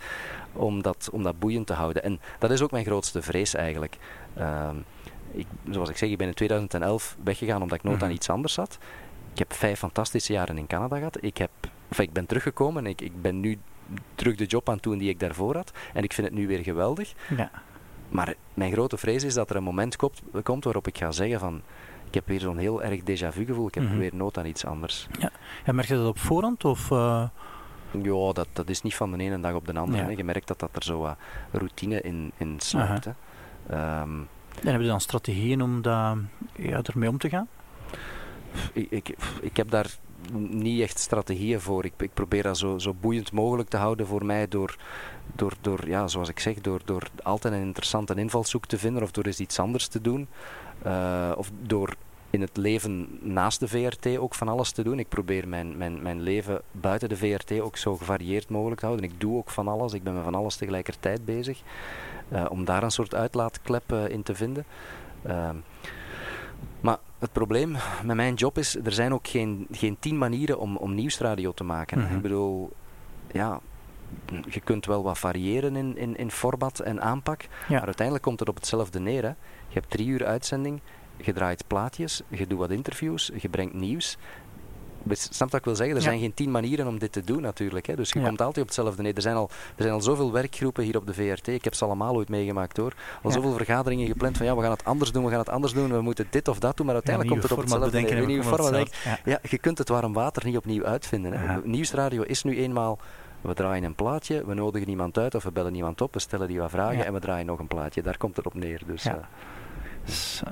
Om 0.52 0.82
dat, 0.82 1.08
om 1.12 1.22
dat 1.22 1.38
boeiend 1.38 1.66
te 1.66 1.72
houden. 1.72 2.02
En 2.02 2.20
dat 2.38 2.50
is 2.50 2.62
ook 2.62 2.70
mijn 2.70 2.84
grootste 2.84 3.22
vrees 3.22 3.54
eigenlijk. 3.54 3.96
Uh, 4.38 4.70
ik, 5.30 5.46
zoals 5.70 5.88
ik 5.88 5.96
zeg, 5.96 6.10
ik 6.10 6.18
ben 6.18 6.26
in 6.26 6.34
2011 6.34 7.16
weggegaan 7.24 7.62
omdat 7.62 7.78
ik 7.78 7.84
nood 7.84 8.02
aan 8.02 8.10
iets 8.10 8.30
anders 8.30 8.56
had. 8.56 8.78
Ik 9.32 9.38
heb 9.38 9.52
vijf 9.52 9.78
fantastische 9.78 10.32
jaren 10.32 10.58
in 10.58 10.66
Canada 10.66 10.96
gehad. 10.96 11.18
Ik, 11.20 11.38
heb, 11.38 11.50
ik 11.96 12.12
ben 12.12 12.26
teruggekomen 12.26 12.84
en 12.84 12.90
ik, 12.90 13.00
ik 13.00 13.22
ben 13.22 13.40
nu 13.40 13.58
terug 14.14 14.36
de 14.36 14.44
job 14.44 14.68
aan 14.68 14.78
doen 14.80 14.98
die 14.98 15.08
ik 15.08 15.20
daarvoor 15.20 15.56
had. 15.56 15.72
En 15.92 16.02
ik 16.02 16.12
vind 16.12 16.26
het 16.26 16.36
nu 16.36 16.46
weer 16.46 16.62
geweldig. 16.62 17.12
Ja. 17.36 17.50
Maar 18.08 18.34
mijn 18.54 18.72
grote 18.72 18.96
vrees 18.96 19.24
is 19.24 19.34
dat 19.34 19.50
er 19.50 19.56
een 19.56 19.62
moment 19.62 19.96
komt, 19.96 20.22
komt 20.42 20.64
waarop 20.64 20.86
ik 20.86 20.98
ga 20.98 21.12
zeggen 21.12 21.40
van 21.40 21.62
ik 22.06 22.14
heb 22.14 22.28
weer 22.28 22.40
zo'n 22.40 22.58
heel 22.58 22.82
erg 22.82 23.00
déjà 23.00 23.34
vu 23.34 23.44
gevoel. 23.44 23.66
Ik 23.66 23.74
heb 23.74 23.84
mhm. 23.84 23.98
weer 23.98 24.14
nood 24.14 24.38
aan 24.38 24.46
iets 24.46 24.64
anders. 24.64 25.06
Ja. 25.18 25.30
En 25.64 25.74
merk 25.74 25.88
je 25.88 25.94
dat 25.94 26.06
op 26.06 26.18
voorhand? 26.18 26.64
Of, 26.64 26.90
uh... 26.90 27.24
Ja, 28.02 28.32
dat, 28.32 28.48
dat 28.52 28.68
is 28.68 28.82
niet 28.82 28.94
van 28.94 29.12
de 29.12 29.18
ene 29.18 29.40
dag 29.40 29.54
op 29.54 29.66
de 29.66 29.78
andere. 29.78 30.16
Je 30.16 30.24
merkt 30.24 30.48
dat, 30.48 30.58
dat 30.58 30.70
er 30.72 30.82
zo 30.82 30.98
wat 30.98 31.16
routine 31.50 32.00
in, 32.00 32.32
in 32.36 32.60
sluipt. 32.60 33.08
Um, 33.70 34.28
en 34.60 34.70
hebben 34.70 34.82
je 34.82 34.88
dan 34.88 35.00
strategieën 35.00 35.62
om 35.62 35.82
daar, 35.82 36.16
ja, 36.56 36.82
ermee 36.82 37.08
om 37.08 37.18
te 37.18 37.28
gaan? 37.28 37.48
Ik, 38.72 38.90
ik, 38.90 39.16
ik 39.40 39.56
heb 39.56 39.70
daar 39.70 39.96
niet 40.32 40.80
echt 40.80 40.98
strategieën 40.98 41.60
voor. 41.60 41.84
Ik, 41.84 41.92
ik 41.96 42.14
probeer 42.14 42.42
dat 42.42 42.58
zo, 42.58 42.78
zo 42.78 42.94
boeiend 43.00 43.32
mogelijk 43.32 43.68
te 43.68 43.76
houden 43.76 44.06
voor 44.06 44.24
mij 44.24 44.48
door, 44.48 44.76
door, 45.34 45.52
door 45.60 45.88
ja, 45.88 46.08
zoals 46.08 46.28
ik 46.28 46.40
zeg, 46.40 46.60
door, 46.60 46.80
door 46.84 47.02
altijd 47.22 47.54
een 47.54 47.60
interessante 47.60 48.14
invalshoek 48.14 48.66
te 48.66 48.78
vinden 48.78 49.02
of 49.02 49.10
door 49.10 49.24
eens 49.24 49.40
iets 49.40 49.58
anders 49.58 49.86
te 49.86 50.00
doen. 50.00 50.28
Uh, 50.86 51.32
of 51.36 51.50
door 51.62 51.94
in 52.30 52.40
het 52.40 52.56
leven 52.56 53.18
naast 53.20 53.60
de 53.60 53.68
VRT 53.68 54.16
ook 54.18 54.34
van 54.34 54.48
alles 54.48 54.70
te 54.70 54.82
doen. 54.82 54.98
Ik 54.98 55.08
probeer 55.08 55.48
mijn, 55.48 55.76
mijn, 55.76 56.02
mijn 56.02 56.20
leven 56.20 56.60
buiten 56.70 57.08
de 57.08 57.16
VRT 57.16 57.60
ook 57.60 57.76
zo 57.76 57.96
gevarieerd 57.96 58.48
mogelijk 58.48 58.80
te 58.80 58.86
houden. 58.86 59.10
Ik 59.10 59.20
doe 59.20 59.36
ook 59.36 59.50
van 59.50 59.68
alles. 59.68 59.92
Ik 59.92 60.02
ben 60.02 60.14
met 60.14 60.24
van 60.24 60.34
alles 60.34 60.56
tegelijkertijd 60.56 61.24
bezig. 61.24 61.62
Uh, 62.32 62.44
om 62.48 62.64
daar 62.64 62.82
een 62.82 62.90
soort 62.90 63.14
uitlaatklep 63.14 63.92
uh, 63.92 64.08
in 64.08 64.22
te 64.22 64.34
vinden. 64.34 64.64
Uh, 65.26 65.50
maar 66.80 66.98
het 67.18 67.32
probleem 67.32 67.76
met 68.04 68.16
mijn 68.16 68.34
job 68.34 68.58
is, 68.58 68.76
er 68.76 68.92
zijn 68.92 69.12
ook 69.14 69.28
geen, 69.28 69.66
geen 69.70 69.96
tien 69.98 70.18
manieren 70.18 70.58
om, 70.58 70.76
om 70.76 70.94
nieuwsradio 70.94 71.52
te 71.52 71.64
maken. 71.64 71.98
Mm 71.98 72.06
-hmm. 72.06 72.16
Ik 72.16 72.22
bedoel, 72.22 72.72
ja, 73.32 73.60
je 74.50 74.60
kunt 74.60 74.86
wel 74.86 75.02
wat 75.02 75.18
variëren 75.18 75.76
in, 75.76 75.96
in, 75.96 76.16
in 76.16 76.30
format 76.30 76.78
en 76.78 77.02
aanpak, 77.02 77.42
ja. 77.42 77.48
maar 77.68 77.84
uiteindelijk 77.84 78.26
komt 78.26 78.40
het 78.40 78.48
op 78.48 78.54
hetzelfde 78.54 79.00
neer. 79.00 79.22
Hè. 79.22 79.28
Je 79.68 79.80
hebt 79.80 79.90
drie 79.90 80.06
uur 80.06 80.24
uitzending, 80.24 80.80
je 81.16 81.32
draait 81.32 81.66
plaatjes, 81.66 82.22
je 82.28 82.46
doet 82.46 82.58
wat 82.58 82.70
interviews, 82.70 83.30
je 83.36 83.48
brengt 83.48 83.74
nieuws. 83.74 84.16
Snap 85.10 85.50
wat 85.50 85.60
ik 85.60 85.64
wil 85.64 85.76
zeggen? 85.76 85.96
Er 85.96 86.02
zijn 86.02 86.18
geen 86.18 86.34
tien 86.34 86.50
manieren 86.50 86.86
om 86.86 86.98
dit 86.98 87.12
te 87.12 87.24
doen 87.24 87.42
natuurlijk. 87.42 87.86
Hè. 87.86 87.96
Dus 87.96 88.10
je 88.10 88.22
komt 88.22 88.40
altijd 88.40 88.58
op 88.58 88.66
hetzelfde 88.66 89.02
neer. 89.02 89.14
Er 89.14 89.22
zijn, 89.22 89.36
al, 89.36 89.50
er 89.76 89.82
zijn 89.82 89.94
al 89.94 90.00
zoveel 90.00 90.32
werkgroepen 90.32 90.84
hier 90.84 90.96
op 90.96 91.06
de 91.06 91.14
VRT. 91.14 91.48
Ik 91.48 91.64
heb 91.64 91.74
ze 91.74 91.84
allemaal 91.84 92.14
ooit 92.14 92.28
meegemaakt 92.28 92.76
hoor. 92.76 92.92
Al 93.22 93.30
zoveel 93.30 93.52
vergaderingen 93.52 94.06
gepland 94.06 94.36
van 94.36 94.46
ja, 94.46 94.56
we 94.56 94.62
gaan 94.62 94.70
het 94.70 94.84
anders 94.84 95.12
doen, 95.12 95.24
we 95.24 95.30
gaan 95.30 95.38
het 95.38 95.48
anders 95.48 95.72
doen, 95.72 95.90
we 95.90 96.00
moeten 96.00 96.26
dit 96.30 96.48
of 96.48 96.58
dat 96.58 96.76
doen. 96.76 96.86
Maar 96.86 96.94
uiteindelijk 96.94 97.34
komt 97.34 97.50
het 97.50 97.58
op 97.58 97.64
hetzelfde 97.64 98.00
neer. 98.00 98.26
Nieuwe 98.26 98.86
ja. 99.24 99.38
je 99.48 99.58
kunt 99.58 99.78
het 99.78 99.88
warm 99.88 100.12
water 100.12 100.44
niet 100.44 100.56
opnieuw 100.56 100.84
uitvinden. 100.84 101.32
Hè. 101.32 101.60
Nieuwsradio 101.64 102.22
is 102.22 102.42
nu 102.42 102.58
eenmaal 102.58 102.98
we 103.40 103.54
draaien 103.54 103.84
een 103.84 103.94
plaatje, 103.94 104.46
we 104.46 104.54
nodigen 104.54 104.88
iemand 104.88 105.18
uit 105.18 105.34
of 105.34 105.44
we 105.44 105.52
bellen 105.52 105.74
iemand 105.74 106.00
op, 106.00 106.12
we 106.12 106.18
stellen 106.18 106.48
die 106.48 106.58
wat 106.58 106.70
vragen 106.70 107.06
en 107.06 107.12
we 107.12 107.20
draaien 107.20 107.46
nog 107.46 107.58
een 107.58 107.66
plaatje. 107.66 108.02
Daar 108.02 108.16
komt 108.16 108.36
het 108.36 108.46
op 108.46 108.54
neer. 108.54 108.80
Dus, 108.86 109.02
ja. 109.02 109.14
Uh, 109.14 109.24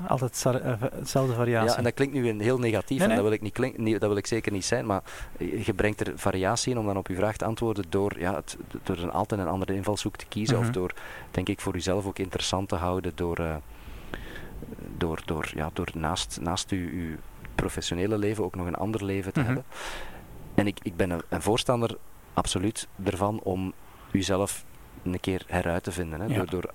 altijd 0.09 0.45
eh, 0.47 0.73
hetzelfde 0.81 1.35
variatie. 1.35 1.71
Ja, 1.71 1.77
en 1.77 1.85
dat 1.85 1.95
klinkt 1.95 2.15
nu 2.15 2.43
heel 2.43 2.59
negatief 2.59 3.01
en 3.01 3.09
dat 3.09 3.23
wil, 3.23 3.33
ik 3.33 3.41
niet 3.41 3.53
klink, 3.53 3.79
niet, 3.79 4.01
dat 4.01 4.09
wil 4.09 4.19
ik 4.19 4.27
zeker 4.27 4.53
niet 4.53 4.65
zijn, 4.65 4.87
maar 4.87 5.03
je 5.39 5.75
brengt 5.77 6.07
er 6.07 6.13
variatie 6.19 6.73
in 6.73 6.79
om 6.79 6.87
dan 6.87 6.97
op 6.97 7.09
je 7.09 7.15
vraag 7.15 7.37
te 7.37 7.45
antwoorden 7.45 7.85
door, 7.89 8.19
ja, 8.19 8.35
het, 8.35 8.57
door 8.83 8.97
een, 8.97 9.11
altijd 9.11 9.41
een 9.41 9.49
andere 9.49 9.75
invalshoek 9.75 10.17
te 10.17 10.27
kiezen 10.27 10.59
of 10.59 10.65
mhm. 10.65 10.73
door, 10.73 10.95
denk 11.31 11.49
ik, 11.49 11.61
voor 11.61 11.73
jezelf 11.73 12.07
ook 12.07 12.19
interessant 12.19 12.69
te 12.69 12.77
houden 12.77 13.13
door, 13.15 13.41
uh, 13.41 13.57
door, 14.97 15.23
door, 15.25 15.51
ja, 15.55 15.71
door 15.73 15.89
naast, 15.95 16.39
naast 16.41 16.71
uw, 16.71 16.89
uw 16.89 17.17
professionele 17.55 18.19
leven 18.19 18.45
ook 18.45 18.55
nog 18.55 18.67
een 18.67 18.75
ander 18.75 19.05
leven 19.05 19.33
te 19.33 19.39
mhm. 19.41 19.49
hebben. 19.49 19.67
En 20.55 20.67
ik, 20.67 20.79
ik 20.83 20.97
ben 20.97 21.11
een, 21.11 21.23
een 21.29 21.43
voorstander 21.43 21.97
absoluut 22.35 22.89
ervan 23.05 23.41
om 23.43 23.73
uzelf 24.11 24.65
een 25.03 25.21
keer 25.21 25.45
heruit 25.47 25.83
te 25.83 25.93
vinden. 25.93 26.21
Hè, 26.21 26.35
door, 26.35 26.47
door 26.47 26.73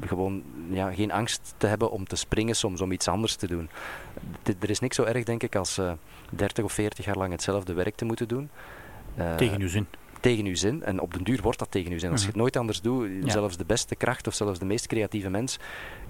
gewoon 0.00 0.42
ja, 0.70 0.92
geen 0.92 1.12
angst 1.12 1.54
te 1.56 1.66
hebben 1.66 1.90
om 1.90 2.04
te 2.06 2.16
springen 2.16 2.56
soms, 2.56 2.80
om 2.80 2.92
iets 2.92 3.08
anders 3.08 3.36
te 3.36 3.46
doen. 3.46 3.68
er 4.60 4.70
is 4.70 4.80
niks 4.80 4.96
zo 4.96 5.04
erg, 5.04 5.24
denk 5.24 5.42
ik, 5.42 5.56
als 5.56 5.78
uh, 5.78 5.90
eh, 5.90 5.96
30 6.30 6.64
of 6.64 6.72
40 6.72 7.04
jaar 7.04 7.16
lang 7.16 7.32
hetzelfde 7.32 7.72
werk 7.72 7.94
te 7.94 8.04
moeten 8.04 8.28
doen. 8.28 8.50
Uh, 9.18 9.34
tegen 9.34 9.60
uw 9.60 9.68
zin. 9.68 9.86
Tegen 10.20 10.46
uw 10.46 10.54
zin. 10.54 10.82
En 10.82 11.00
op 11.00 11.14
den 11.14 11.24
duur 11.24 11.42
wordt 11.42 11.58
dat 11.58 11.70
tegen 11.70 11.92
uw 11.92 11.98
zin. 11.98 12.10
Als 12.10 12.20
je 12.20 12.26
het 12.26 12.34
mhm. 12.34 12.42
nooit 12.42 12.56
anders 12.56 12.80
doet, 12.80 13.10
zelfs 13.26 13.56
de 13.56 13.64
beste 13.64 13.94
kracht 13.94 14.26
of 14.26 14.34
zelfs 14.34 14.58
de 14.58 14.64
meest 14.64 14.86
creatieve 14.86 15.30
mens, 15.30 15.58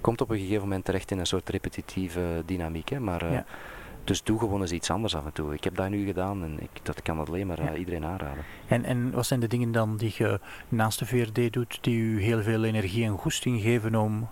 komt 0.01 0.21
op 0.21 0.29
een 0.29 0.39
gegeven 0.39 0.61
moment 0.61 0.85
terecht 0.85 1.11
in 1.11 1.19
een 1.19 1.25
soort 1.25 1.49
repetitieve 1.49 2.43
dynamiek. 2.45 2.89
Hè. 2.89 2.99
Maar 2.99 3.31
uh, 3.31 3.39
dus 4.03 4.23
doe 4.23 4.39
gewoon 4.39 4.61
eens 4.61 4.71
iets 4.71 4.89
anders 4.89 5.15
af 5.15 5.25
en 5.25 5.33
toe. 5.33 5.53
Ik 5.53 5.63
heb 5.63 5.75
dat 5.75 5.89
nu 5.89 6.05
gedaan 6.05 6.43
en 6.43 6.61
ik, 6.61 6.69
dat 6.83 7.01
kan 7.01 7.19
alleen 7.19 7.47
maar 7.47 7.59
uh, 7.59 7.79
iedereen 7.79 8.05
aanraden. 8.05 8.43
En, 8.67 8.83
en 8.85 9.11
wat 9.11 9.25
zijn 9.25 9.39
de 9.39 9.47
dingen 9.47 9.71
dan 9.71 9.97
die 9.97 10.13
je 10.17 10.39
naast 10.69 10.99
de 10.99 11.05
VRD 11.05 11.53
doet, 11.53 11.77
die 11.81 11.97
u 11.97 12.21
heel 12.21 12.41
veel 12.41 12.63
energie 12.63 13.05
en 13.05 13.17
goesting 13.17 13.61
geven 13.61 13.95
om 13.95 14.29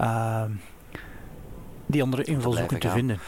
uh, 0.00 0.44
die 1.86 2.02
andere 2.02 2.24
invalshoeken 2.24 2.80
te, 2.80 2.88
te 2.88 2.94
vinden? 2.94 3.18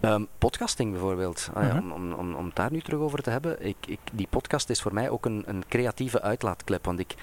Um, 0.00 0.26
podcasting 0.38 0.90
bijvoorbeeld, 0.90 1.50
uh 1.56 1.70
-huh. 1.70 1.76
om, 1.76 1.92
om, 1.92 2.12
om, 2.12 2.34
om 2.34 2.46
het 2.46 2.56
daar 2.56 2.72
nu 2.72 2.80
terug 2.80 3.00
over 3.00 3.22
te 3.22 3.30
hebben. 3.30 3.66
Ik, 3.66 3.76
ik, 3.86 3.98
die 4.12 4.26
podcast 4.30 4.70
is 4.70 4.82
voor 4.82 4.94
mij 4.94 5.10
ook 5.10 5.24
een, 5.24 5.42
een 5.46 5.64
creatieve 5.68 6.22
uitlaatklep. 6.22 6.84
Want 6.84 6.98
ik, 6.98 7.14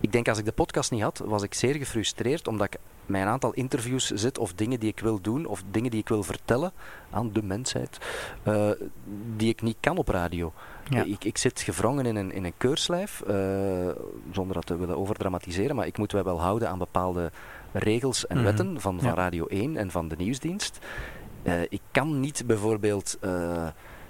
ik 0.00 0.12
denk 0.12 0.28
als 0.28 0.38
ik 0.38 0.44
de 0.44 0.52
podcast 0.52 0.90
niet 0.90 1.02
had, 1.02 1.22
was 1.24 1.42
ik 1.42 1.54
zeer 1.54 1.74
gefrustreerd 1.74 2.48
omdat 2.48 2.66
ik 2.66 2.80
een 3.14 3.28
aantal 3.28 3.52
interviews 3.52 4.10
zit 4.10 4.38
of 4.38 4.52
dingen 4.52 4.80
die 4.80 4.88
ik 4.88 5.00
wil 5.00 5.20
doen 5.20 5.46
of 5.46 5.62
dingen 5.70 5.90
die 5.90 6.00
ik 6.00 6.08
wil 6.08 6.22
vertellen 6.22 6.72
aan 7.10 7.32
de 7.32 7.42
mensheid, 7.42 7.98
uh, 8.48 8.70
die 9.36 9.48
ik 9.48 9.62
niet 9.62 9.76
kan 9.80 9.96
op 9.96 10.08
radio. 10.08 10.52
Ja. 10.88 11.02
Ik, 11.04 11.24
ik 11.24 11.38
zit 11.38 11.60
gevrongen 11.60 12.06
in 12.06 12.16
een, 12.16 12.32
in 12.32 12.44
een 12.44 12.56
keurslijf, 12.56 13.22
uh, 13.28 13.34
zonder 14.32 14.54
dat 14.54 14.66
te 14.66 14.76
willen 14.76 14.96
overdramatiseren, 14.96 15.76
maar 15.76 15.86
ik 15.86 15.98
moet 15.98 16.12
mij 16.12 16.22
wel 16.22 16.40
houden 16.40 16.68
aan 16.68 16.78
bepaalde 16.78 17.30
regels 17.72 18.26
en 18.26 18.36
mm 18.36 18.44
-hmm. 18.44 18.56
wetten 18.56 18.80
van, 18.80 19.00
van 19.00 19.08
ja. 19.08 19.14
Radio 19.14 19.46
1 19.46 19.76
en 19.76 19.90
van 19.90 20.08
de 20.08 20.16
nieuwsdienst. 20.16 20.78
Uh, 21.42 21.62
ik 21.62 21.80
kan 21.90 22.20
niet 22.20 22.42
bijvoorbeeld 22.46 23.18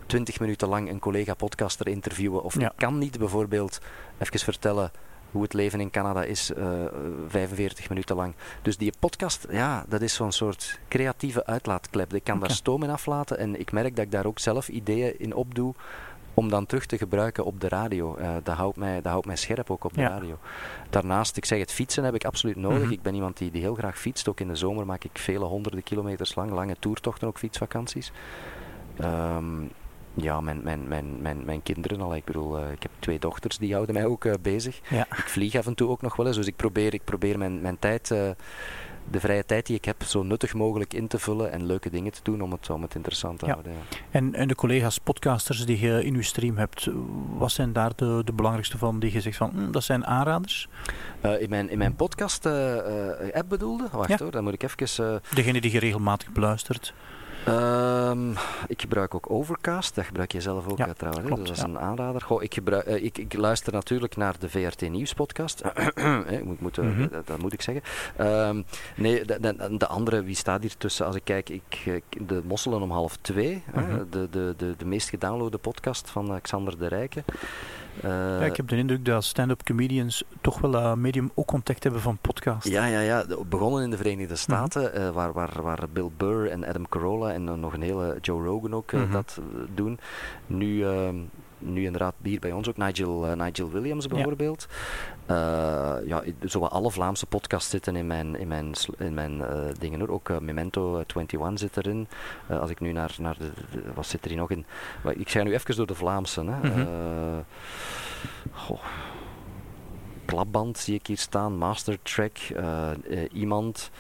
twintig 0.07 0.41
minuten 0.41 0.69
lang 0.69 0.91
een 0.91 0.99
collega-podcaster 0.99 1.89
interviewen, 1.89 2.43
of 2.43 2.55
ik 2.55 2.73
kan 2.77 2.99
niet 2.99 3.19
bijvoorbeeld 3.19 3.81
even 4.19 4.41
vertellen 4.41 4.91
hoe 5.31 5.43
het 5.43 5.53
leven 5.53 5.81
in 5.81 5.91
Canada 5.91 6.23
is, 6.23 6.51
uh, 6.51 6.85
eh, 6.85 6.93
45 7.29 7.89
minuten 7.89 8.17
lang. 8.17 8.35
Dus 8.63 8.77
die 8.77 8.93
podcast, 8.99 9.47
ja, 9.51 9.85
dat 9.89 10.01
is 10.01 10.15
zo'n 10.15 10.33
soort 10.33 10.79
creatieve 10.89 11.47
uitlaatklep. 11.47 12.15
Ik 12.15 12.25
kan 12.25 12.37
okay. 12.37 12.49
daar 12.49 12.57
stoom 12.57 12.83
in 12.83 12.91
aflaten 12.91 13.39
en 13.39 13.61
ik 13.61 13.73
merk 13.73 13.97
dat 13.97 14.05
ik 14.05 14.11
daar 14.11 14.27
ook 14.27 14.39
zelf 14.39 14.69
ideeën 14.69 15.19
in 15.19 15.35
opdoe 15.35 15.75
om 16.35 16.49
dan 16.49 16.67
terug 16.67 16.87
te 16.87 16.99
gebruiken 16.99 17.45
op 17.45 17.61
de 17.61 17.69
radio. 17.69 18.17
Uh, 18.19 18.31
dat, 18.43 18.57
houdt 18.57 18.77
mij, 18.77 18.95
dat 18.95 19.13
houdt 19.13 19.27
mij 19.27 19.37
scherp 19.37 19.71
ook 19.71 19.85
op 19.85 19.95
de 19.95 20.01
ja. 20.01 20.09
radio. 20.09 20.39
Daarnaast, 20.91 21.37
ik 21.37 21.45
zeg 21.45 21.59
het 21.59 21.73
fietsen 21.73 22.05
heb 22.05 22.15
ik 22.15 22.25
absoluut 22.25 22.57
nodig. 22.57 22.79
Mm 22.79 22.85
-hmm. 22.85 22.93
Ik 22.93 23.03
ben 23.03 23.15
iemand 23.15 23.37
die, 23.37 23.51
die 23.51 23.61
heel 23.61 23.75
graag 23.75 23.99
fietst. 23.99 24.29
Ook 24.29 24.41
in 24.41 24.49
de 24.49 24.55
zomer 24.55 24.87
maak 24.87 25.05
ik 25.05 25.19
vele 25.19 25.45
honderden 25.45 25.83
kilometers 25.83 26.35
lang, 26.35 26.51
lange 26.51 26.77
toertochten, 26.79 27.29
ook 27.29 27.39
fietsvakanties. 27.39 28.13
Um, 29.01 29.71
ja, 30.15 30.41
mijn, 30.41 30.61
mijn, 30.63 30.89
mijn, 30.89 31.23
mijn, 31.23 31.45
mijn 31.45 31.63
kinderen 31.63 32.01
al. 32.01 32.17
Ik 32.17 32.25
bedoel, 32.25 32.59
uh, 32.59 32.73
ik 32.73 32.83
heb 32.83 32.91
twee 32.99 33.19
dochters, 33.19 33.59
die 33.59 33.75
houden 33.75 33.95
mij 33.95 34.05
ook 34.05 34.25
uh, 34.25 34.33
bezig. 34.43 34.81
Ja. 34.89 35.01
Ik 35.01 35.29
vlieg 35.29 35.55
af 35.55 35.67
en 35.67 35.75
toe 35.75 35.89
ook 35.89 36.03
nog 36.03 36.17
wel 36.17 36.27
eens, 36.27 36.37
dus 36.37 36.47
ik 36.47 36.57
probeer, 36.57 36.95
ik 36.95 37.05
probeer 37.05 37.39
mijn, 37.39 37.61
mijn 37.61 37.79
tijd, 37.79 38.11
uh, 38.11 38.31
de 39.11 39.21
vrije 39.21 39.45
tijd 39.45 39.67
die 39.67 39.77
ik 39.77 39.85
heb, 39.85 40.03
zo 40.03 40.23
nuttig 40.23 40.55
mogelijk 40.55 40.95
in 40.95 41.07
te 41.07 41.19
vullen 41.19 41.53
en 41.53 41.67
leuke 41.67 41.91
dingen 41.91 42.13
te 42.13 42.21
doen 42.23 42.41
om 42.41 42.53
het, 42.53 42.71
om 42.71 42.83
het 42.83 42.95
interessant 42.95 43.39
te 43.39 43.47
ja. 43.47 43.53
houden. 43.53 43.73
Ja. 43.73 43.97
En, 44.11 44.35
en 44.35 44.49
de 44.49 44.55
collega's 44.55 44.99
podcasters 44.99 45.67
die 45.67 45.81
je 45.81 46.05
in 46.05 46.15
uw 46.15 46.23
stream 46.23 46.57
hebt, 46.57 46.89
wat 47.37 47.53
zijn 47.53 47.73
daar 47.73 47.93
de, 47.97 48.23
de 48.25 48.33
belangrijkste 48.33 48.79
van 48.79 48.99
die 48.99 49.13
je 49.13 49.21
zegt 49.21 49.37
van, 49.37 49.51
hm, 49.51 49.71
dat 49.71 49.85
zijn 49.85 50.07
aanraders? 50.07 50.69
in, 51.39 51.49
mijn, 51.49 51.71
in 51.71 51.79
mijn 51.79 51.95
podcast 51.95 52.47
app 52.47 53.49
bedoelde? 53.49 53.89
Wacht 53.93 54.09
ja. 54.09 54.17
hoor, 54.19 54.31
dan 54.31 54.45
moet 54.45 54.53
ik 54.53 54.63
even... 54.63 55.23
Degene 55.35 55.61
die 55.61 55.73
je 55.73 55.79
regelmatig 55.79 56.31
beluistert? 56.33 56.95
Um, 57.49 58.35
ik 58.67 58.81
gebruik 58.81 59.15
ook 59.15 59.31
Overcast, 59.31 59.95
dat 59.95 60.05
gebruik 60.05 60.33
je 60.33 60.41
zelf 60.41 60.69
ook 60.69 60.79
ja, 60.79 60.93
trouwens, 60.93 61.27
klopt, 61.27 61.41
dus 61.41 61.49
dat 61.49 61.57
is 61.57 61.73
ja. 61.73 61.79
een 61.79 61.89
aanrader. 61.89 62.21
Goh, 62.21 62.43
ik, 62.43 62.55
gebruik, 62.55 62.87
uh, 62.87 63.05
ik, 63.05 63.19
ik, 63.19 63.35
luister 63.35 63.73
natuurlijk 63.73 64.17
naar 64.17 64.35
de 64.39 64.49
VRT 64.49 64.91
Nieuws 64.91 65.15
podcast, 65.15 65.63
moet, 66.45 66.61
moet, 66.61 66.77
mm 66.77 66.95
-hmm. 66.95 67.09
dat, 67.09 67.27
dat, 67.27 67.39
moet 67.39 67.53
ik 67.53 67.63
zeggen. 67.63 67.83
Um, 68.49 68.65
nee, 68.97 69.25
de, 69.25 69.41
de, 69.41 69.77
de, 69.77 69.87
andere, 69.87 70.23
wie 70.23 70.35
staat 70.35 70.63
hier 70.63 70.77
tussen? 70.77 71.07
Als 71.07 71.17
ik 71.17 71.25
kijk, 71.25 71.49
ik, 71.49 72.03
de 72.27 72.43
Mosselen 72.45 72.83
om 72.83 72.91
half 72.91 73.17
twee, 73.17 73.63
mm 73.75 73.85
-hmm. 73.85 74.07
de, 74.11 74.29
de, 74.31 74.55
de, 74.57 74.75
de 74.79 74.87
meest 74.87 75.09
gedownloade 75.09 75.59
podcast 75.59 76.11
van 76.11 76.41
Xander 76.41 76.79
de 76.79 76.87
Rijken. 76.87 77.25
Uh, 78.05 78.11
ja, 78.11 78.45
ik 78.45 78.57
heb 78.57 78.69
de 78.69 78.77
indruk 78.77 79.05
dat 79.05 79.25
stand-up 79.25 79.63
comedians 79.65 80.25
toch 80.41 80.61
wel 80.61 80.75
uh, 80.75 80.95
medium 80.95 81.31
ook 81.35 81.47
contact 81.47 81.83
hebben 81.83 82.01
van 82.01 82.19
podcast. 82.21 82.69
Ja, 82.69 82.87
ja, 82.87 83.01
ja. 83.01 83.25
begonnen 83.49 83.83
in 83.83 83.91
de 83.91 83.97
Verenigde 83.97 84.37
Staten, 84.37 84.83
mm 84.83 84.89
-hmm. 84.89 85.03
uh, 85.03 85.11
waar, 85.11 85.33
waar, 85.33 85.63
waar 85.63 85.85
Bill 85.93 86.11
Burr 86.17 86.51
en 86.51 86.67
Adam 86.67 86.89
Carolla 86.89 87.33
en 87.33 87.61
nog 87.61 87.73
een 87.73 87.83
hele 87.83 88.19
Joe 88.21 88.45
Rogan 88.45 88.75
ook 88.75 88.93
mm 88.93 89.01
-hmm. 89.03 89.13
dat 89.13 89.41
doen. 89.75 89.99
Nu 90.47 90.85
ehm, 90.85 91.17
nu 91.61 91.85
inderdaad 91.85 92.15
hier 92.23 92.41
bij 92.41 92.53
ons 92.53 92.69
ook 92.69 92.77
Nigel, 92.77 93.37
Nigel 93.37 93.71
Williams 93.71 94.07
bijvoorbeeld. 94.07 94.69
Ja, 95.27 96.01
ja 96.07 96.23
zowel 96.41 96.69
alle 96.69 96.91
Vlaamse 96.91 97.27
podcasts 97.27 97.71
zitten 97.71 97.97
in 97.97 98.07
mijn, 98.07 98.37
in 98.37 98.49
mijn, 98.49 98.73
in 98.99 99.15
mijn 99.15 99.43
dingen 99.79 99.99
hoor. 99.99 100.09
Ook 100.09 100.41
Memento 100.41 101.05
21 101.17 101.59
zit 101.59 101.77
erin. 101.77 102.09
als 102.49 102.71
ik 102.71 102.81
nu 102.81 102.93
naar, 102.93 103.15
naar 103.19 103.37
de, 103.39 103.51
wat 103.95 104.07
zit 104.07 104.23
er 104.23 104.31
hier 104.31 104.39
nog 104.39 104.51
in? 104.51 104.67
ik 105.17 105.31
ga 105.31 105.43
nu 105.43 105.53
even 105.53 105.77
door 105.77 105.87
de 105.87 105.95
Vlaamse. 105.95 106.45
Hè. 106.45 106.85
Mm 106.85 107.45
goh 108.53 108.81
klapband 110.31 110.79
zie 110.79 110.95
ik 110.95 111.07
hier 111.07 111.19
staan, 111.19 111.57
Mastertrack, 111.57 112.39
uh, 112.57 112.91
uh, 113.09 113.21
iemand. 113.33 113.91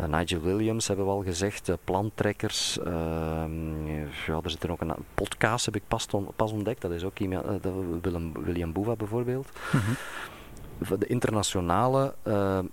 Uh, 0.00 0.06
Nigel 0.06 0.40
Williams 0.40 0.86
hebben 0.86 1.06
we 1.06 1.10
al 1.10 1.22
gezegd, 1.22 1.68
uh, 1.68 1.76
plantrekkers. 1.84 2.78
Ehm, 2.78 3.86
ja, 4.26 4.40
er 4.42 4.50
zit 4.50 4.62
er 4.62 4.70
ook 4.70 4.80
een 4.80 4.94
podcast, 5.14 5.64
heb 5.64 5.76
ik 5.76 5.82
pas, 5.88 6.06
pas 6.36 6.52
ontdekt. 6.52 6.80
Dat 6.80 6.90
is 6.90 7.04
ook 7.04 7.18
iemand, 7.18 7.64
Willem, 8.02 8.32
William 8.32 8.72
Boeva 8.72 8.96
bijvoorbeeld. 8.96 9.48
Mm 9.72 9.80
De 10.98 11.06
internationale 11.06 12.14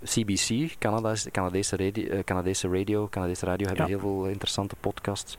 CBC, 0.04 0.76
Canada, 0.80 1.16
Canadese, 1.32 1.76
radio, 1.76 2.24
Canadese 2.24 2.68
radio, 2.68 3.08
Canadese 3.10 3.46
radio 3.46 3.68
hebben 3.68 3.86
heel 3.86 4.00
veel 4.00 4.26
interessante 4.26 4.76
podcasts. 4.80 5.38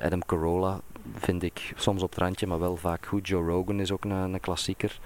Adam 0.00 0.24
Carolla 0.26 0.80
vind 1.16 1.42
ik 1.42 1.72
soms 1.76 2.02
op 2.02 2.10
het 2.10 2.18
randje, 2.18 2.46
maar 2.46 2.58
wel 2.58 2.76
vaak 2.76 3.06
goed. 3.06 3.28
Joe 3.28 3.44
Rogan 3.44 3.80
is 3.80 3.92
ook 3.92 4.04
een, 4.04 4.10
een 4.10 4.40
klassieker. 4.40 4.98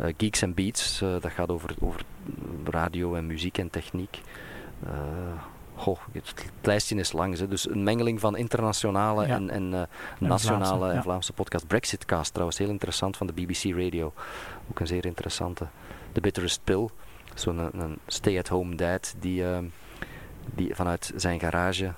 Uh, 0.00 0.06
Geeks 0.16 0.42
and 0.42 0.54
Beats, 0.54 0.98
dat 0.98 1.30
gaat 1.30 1.50
over, 1.50 1.74
over 1.80 2.00
radio 2.64 3.14
en 3.14 3.26
muziek 3.26 3.58
en 3.58 3.70
techniek. 3.70 4.20
Goh, 5.74 5.98
het, 6.12 6.50
lijstje 6.62 6.96
is 6.96 7.12
lang, 7.12 7.38
hè. 7.38 7.48
dus 7.48 7.68
een 7.68 7.82
mengeling 7.82 8.20
van 8.20 8.36
internationale 8.36 9.24
en, 9.24 9.50
en, 9.50 9.72
en, 9.72 9.88
nationale 10.18 10.76
Vlaamse, 10.76 10.96
en 10.96 11.02
Vlaamse 11.02 11.32
podcast. 11.32 11.66
Brexitcast 11.66 12.30
trouwens, 12.32 12.58
heel 12.58 12.68
interessant 12.68 13.16
van 13.16 13.26
de 13.26 13.32
BBC 13.32 13.64
Radio. 13.64 14.12
Ook 14.70 14.80
een 14.80 14.86
zeer 14.86 15.06
interessante. 15.06 15.66
The 16.12 16.20
Bitterest 16.20 16.60
Pill, 16.64 16.88
zo'n 17.34 17.58
een, 17.58 17.98
stay-at-home 18.06 18.74
dad 18.74 19.14
die, 19.18 19.44
die 20.54 20.74
vanuit 20.74 21.12
zijn 21.16 21.40
garage 21.40 21.92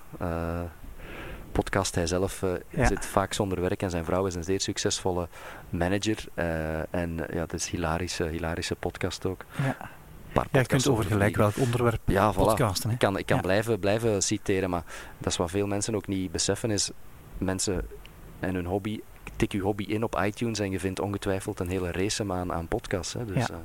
podcast. 1.52 1.94
Hij 1.94 2.06
zelf 2.06 2.42
uh, 2.42 2.52
zit 2.86 3.06
vaak 3.06 3.32
zonder 3.32 3.60
werk 3.60 3.82
en 3.82 3.90
zijn 3.90 4.04
vrouw 4.04 4.26
is 4.26 4.34
een 4.34 4.44
zeer 4.44 4.60
succesvolle 4.60 5.28
manager. 5.68 6.24
Uh, 6.34 6.94
en 6.94 7.16
ja, 7.16 7.40
het 7.40 7.52
is 7.52 7.64
een 7.64 7.70
hilarische, 7.70 8.24
hilarische 8.24 8.74
podcast 8.74 9.26
ook. 9.26 9.44
Ja. 9.62 9.76
Ja, 10.34 10.44
je 10.50 10.66
kunt 10.66 10.88
over 10.88 11.04
gelijk 11.04 11.36
welk 11.36 11.56
onderwerp 11.56 12.00
ja, 12.04 12.32
voilà. 12.32 12.36
podcasten. 12.36 12.90
Ik 12.90 12.98
kan, 12.98 13.18
ik 13.18 13.26
kan 13.26 13.40
blijven, 13.40 13.78
blijven 13.78 14.22
citeren, 14.22 14.70
maar 14.70 14.84
dat 15.18 15.32
is 15.32 15.36
wat 15.36 15.50
veel 15.50 15.66
mensen 15.66 15.94
ook 15.94 16.06
niet 16.06 16.32
beseffen, 16.32 16.70
is 16.70 16.90
mensen 17.38 17.86
en 18.40 18.54
hun 18.54 18.66
hobby, 18.66 19.00
tik 19.36 19.52
je 19.52 19.60
hobby 19.60 19.84
in 19.84 20.02
op 20.02 20.20
iTunes 20.24 20.58
en 20.58 20.70
je 20.70 20.80
vindt 20.80 21.00
ongetwijfeld 21.00 21.60
een 21.60 21.68
hele 21.68 21.92
race 21.92 22.32
aan, 22.32 22.52
aan 22.52 22.68
podcasts. 22.68 23.12
Hè. 23.12 23.24
Dus, 23.24 23.46
ja. 23.46 23.60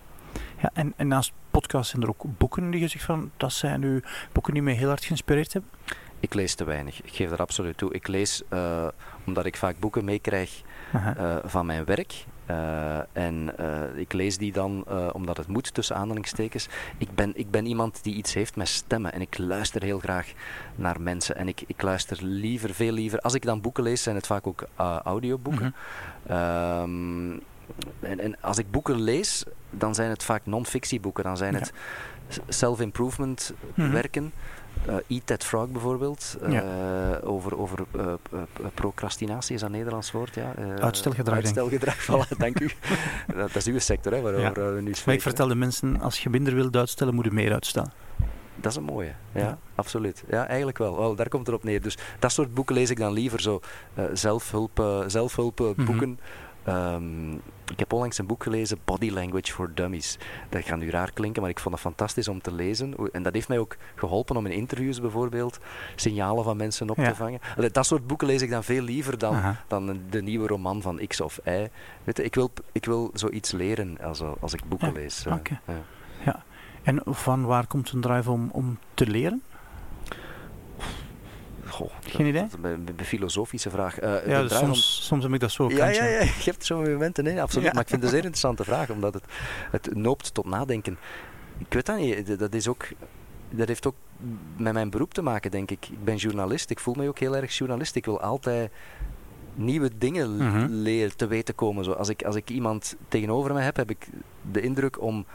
ja, 0.62 0.70
en, 0.74 0.94
en 0.96 1.08
naast 1.08 1.32
podcasts 1.52 1.92
zijn 1.92 2.04
er 2.04 2.10
ook 2.10 2.24
boeken 2.38 2.72
die 2.72 2.82
je 2.82 2.88
zegt 2.88 3.06
van, 3.06 3.32
dat 3.38 3.54
zijn 3.54 3.80
nu 3.80 4.04
boeken 4.32 4.54
die 4.54 4.62
mij 4.62 4.74
heel 4.74 4.88
hard 4.88 5.06
geïnspireerd 5.06 5.54
hebben? 5.54 5.72
Ik 6.20 6.34
lees 6.34 6.56
te 6.56 6.64
weinig. 6.64 7.02
Ik 7.02 7.14
geef 7.14 7.32
er 7.32 7.40
absoluut 7.40 7.78
toe. 7.78 7.94
Ik 7.94 8.08
lees 8.08 8.42
uh, 8.50 8.88
omdat 9.26 9.46
ik 9.46 9.56
vaak 9.56 9.80
boeken 9.80 10.06
meekrijg 10.06 10.62
uh, 10.96 11.36
van 11.44 11.66
mijn 11.66 11.86
werk. 11.86 12.26
Uh, 12.50 12.98
en 13.14 13.56
ik 13.96 14.14
lees 14.14 14.38
die 14.38 14.52
dan 14.52 14.86
omdat 15.12 15.38
het 15.38 15.48
moet, 15.48 15.74
tussen 15.74 15.96
aanhalingstekens. 15.96 16.68
Ik 16.98 17.16
ben, 17.16 17.32
ik 17.36 17.52
ben 17.52 17.66
iemand 17.66 18.04
die 18.04 18.16
iets 18.16 18.34
heeft 18.34 18.56
met 18.56 18.68
stemmen. 18.68 19.14
En 19.14 19.22
ik 19.22 19.38
luister 19.38 19.84
heel 19.84 20.00
graag 20.00 20.32
naar 20.76 21.02
mensen. 21.02 21.36
En 21.36 21.48
ik, 21.48 21.64
ik 21.68 21.82
luister 21.82 22.18
liever, 22.22 22.74
veel 22.74 22.92
liever. 22.92 23.20
Als 23.20 23.34
ik 23.34 23.46
dan 23.46 23.62
boeken 23.62 23.84
lees, 23.84 24.04
zijn 24.04 24.16
het 24.16 24.28
vaak 24.28 24.48
ook 24.48 24.68
audioboeken. 25.04 25.76
-huh. 26.28 26.82
um, 26.82 27.42
en, 28.00 28.20
en, 28.20 28.42
als 28.42 28.58
ik 28.58 28.72
boeken 28.72 29.02
lees, 29.02 29.44
dan 29.70 29.96
zijn 29.96 30.10
het 30.10 30.24
vaak 30.24 30.46
non-fictieboeken. 30.46 31.24
Dan 31.24 31.38
zijn 31.38 31.56
het 31.56 31.74
self-improvement 32.48 33.54
-huh. 33.74 33.92
werken. 33.92 34.34
Uh, 34.90 34.96
Eat 35.08 35.26
That 35.26 35.44
Frog 35.44 35.68
bijvoorbeeld, 35.68 36.38
uh, 36.50 36.62
over, 37.24 37.58
over 37.58 37.80
uh, 37.96 38.14
procrastinatie 38.74 39.56
is 39.56 39.62
dat 39.62 39.70
Nederlands 39.70 40.12
woord. 40.12 40.36
Ja. 40.36 40.54
uitstelgedrag. 40.80 41.36
Uitstelgedrag, 41.36 42.06
voilà, 42.08 42.38
dank 42.38 42.60
u. 42.60 42.70
dat, 43.36 43.56
is 43.56 43.68
uw 43.68 43.80
sector 43.80 44.14
hè, 44.14 44.22
waarover 44.22 44.64
ja. 44.64 44.74
we 44.74 44.82
nu 44.82 44.94
spreken. 44.94 45.04
Maar 45.06 45.16
ik 45.16 45.22
vertel 45.22 45.48
de 45.48 45.56
mensen, 45.56 46.02
als 46.02 46.20
je 46.20 46.30
minder 46.30 46.56
wilt 46.56 46.76
uitstellen, 46.76 47.16
moet 47.16 47.26
je 47.26 47.32
meer 47.32 47.54
uitstellen. 47.54 47.92
Dat 48.56 48.72
is 48.72 48.78
een 48.78 48.84
mooie, 48.84 49.14
ja, 49.32 49.42
ja, 49.42 49.58
absoluut. 49.76 50.24
Ja, 50.30 50.48
eigenlijk 50.48 50.78
wel. 50.78 50.98
wel. 50.98 51.16
Daar 51.16 51.30
komt 51.30 51.48
het 51.48 51.56
op 51.56 51.64
neer. 51.64 51.82
Dus 51.82 51.98
dat 52.20 52.32
soort 52.32 52.54
boeken 52.54 52.76
lees 52.76 52.90
ik 52.90 52.98
dan 52.98 53.14
liever, 53.14 53.42
zo 53.42 53.62
zelfhulp, 54.14 55.04
zelfhulpboeken. 55.08 55.84
Mm 55.84 56.00
-hmm. 56.00 56.18
Um, 56.70 57.42
ik 57.72 57.80
heb 57.80 57.94
onlangs 57.94 58.18
een 58.18 58.26
boek 58.26 58.44
gelezen, 58.44 58.78
Body 58.86 59.10
Language 59.10 59.54
for 59.54 59.72
Dummies. 59.74 60.18
Dat 60.50 60.64
gaat 60.64 60.78
nu 60.78 60.90
raar 60.90 61.12
klinken, 61.12 61.42
maar 61.42 61.52
ik 61.52 61.60
vond 61.60 61.74
het 61.74 61.84
fantastisch 61.84 62.28
om 62.28 62.42
te 62.42 62.54
lezen. 62.54 62.96
En 63.12 63.24
dat 63.24 63.34
heeft 63.34 63.48
mij 63.48 63.60
ook 63.60 63.78
geholpen 63.96 64.36
om 64.36 64.46
in 64.46 64.52
interviews 64.52 65.02
bijvoorbeeld 65.02 65.60
signalen 65.96 66.44
van 66.44 66.58
mensen 66.58 66.90
op 66.90 66.96
te 66.96 67.16
vangen. 67.16 67.40
Dat 67.72 67.86
soort 67.86 68.08
boeken 68.08 68.28
lees 68.28 68.42
ik 68.42 68.50
dan 68.50 68.64
veel 68.64 68.82
liever 68.82 69.18
dan, 69.18 69.56
dan 69.68 70.00
de 70.10 70.22
nieuwe 70.22 70.48
roman 70.48 70.82
van 70.82 71.02
X 71.08 71.22
of 71.22 71.40
Y. 71.46 71.68
Weet 72.04 72.18
je, 72.18 72.24
ik, 72.24 72.36
wil, 72.36 72.52
ik 72.72 72.86
wil 72.86 73.12
zoiets 73.14 73.52
leren 73.52 73.98
als, 74.02 74.24
als 74.40 74.54
ik 74.54 74.64
boeken 74.68 74.94
lees. 74.94 75.24
Ja. 75.24 75.42
ja. 76.26 76.44
En 76.84 77.02
van 77.06 77.46
waar 77.46 77.68
komt 77.68 77.92
een 77.92 78.02
drive 78.02 78.32
om, 78.32 78.50
om 78.52 78.80
te 78.94 79.08
leren? 79.08 79.42
Goh, 81.78 81.92
Geen 82.02 82.26
idee? 82.26 82.46
een, 82.62 82.88
filosofische 83.04 83.70
vraag. 83.70 84.02
Uh, 84.02 84.28
ja, 84.28 84.42
dus 84.42 84.58
soms, 84.58 85.06
soms 85.06 85.24
heb 85.24 85.34
ik 85.34 85.40
dat 85.40 85.52
zo. 85.52 85.70
Ja, 85.70 85.86
ja, 85.86 86.04
ja, 86.06 86.20
je 86.20 86.42
hebt 86.44 86.66
zo'n 86.66 86.92
momenten, 86.92 87.24
nee, 87.24 87.42
absoluut. 87.42 87.74
Maar 87.74 87.82
ik 87.82 87.90
vind 87.90 88.02
het 88.02 88.12
een 88.12 88.18
zeer 88.18 88.26
interessante 88.26 88.64
vraag, 88.64 88.90
omdat 88.90 89.14
het, 89.14 89.24
het 89.72 89.96
noopt 89.96 90.34
tot 90.34 90.46
nadenken. 90.46 90.98
Ik 91.58 91.74
weet 91.74 91.86
dat 91.86 91.98
niet, 91.98 92.40
dat 92.40 92.54
is 92.54 92.68
ook 92.68 92.88
dat 93.50 93.68
heeft 93.68 93.88
ook 93.88 93.96
met 94.58 94.74
mijn 94.74 94.90
beroep 94.90 95.14
te 95.14 95.22
maken, 95.22 95.52
denk 95.52 95.72
ik. 95.72 95.88
Ik 95.90 96.04
ben 96.04 96.16
journalist, 96.16 96.70
ik 96.70 96.80
voel 96.80 96.94
me 96.94 97.08
ook 97.08 97.20
heel 97.20 97.36
erg 97.36 97.58
journalist. 97.58 97.96
Ik 97.96 98.06
wil 98.06 98.22
altijd 98.22 98.72
nieuwe 99.56 99.92
dingen 99.98 100.36
mm 100.36 100.68
leren, 100.70 101.18
te 101.18 101.28
weten 101.28 101.56
komen. 101.56 101.84
Zo, 101.84 101.92
als, 101.92 102.10
ik, 102.10 102.24
als 102.24 102.36
ik 102.36 102.50
iemand 102.50 102.96
tegenover 103.08 103.54
me 103.54 103.60
heb, 103.60 103.76
heb 103.76 103.90
ik 103.90 104.08
de 104.52 104.62
indruk 104.62 105.02
om 105.02 105.26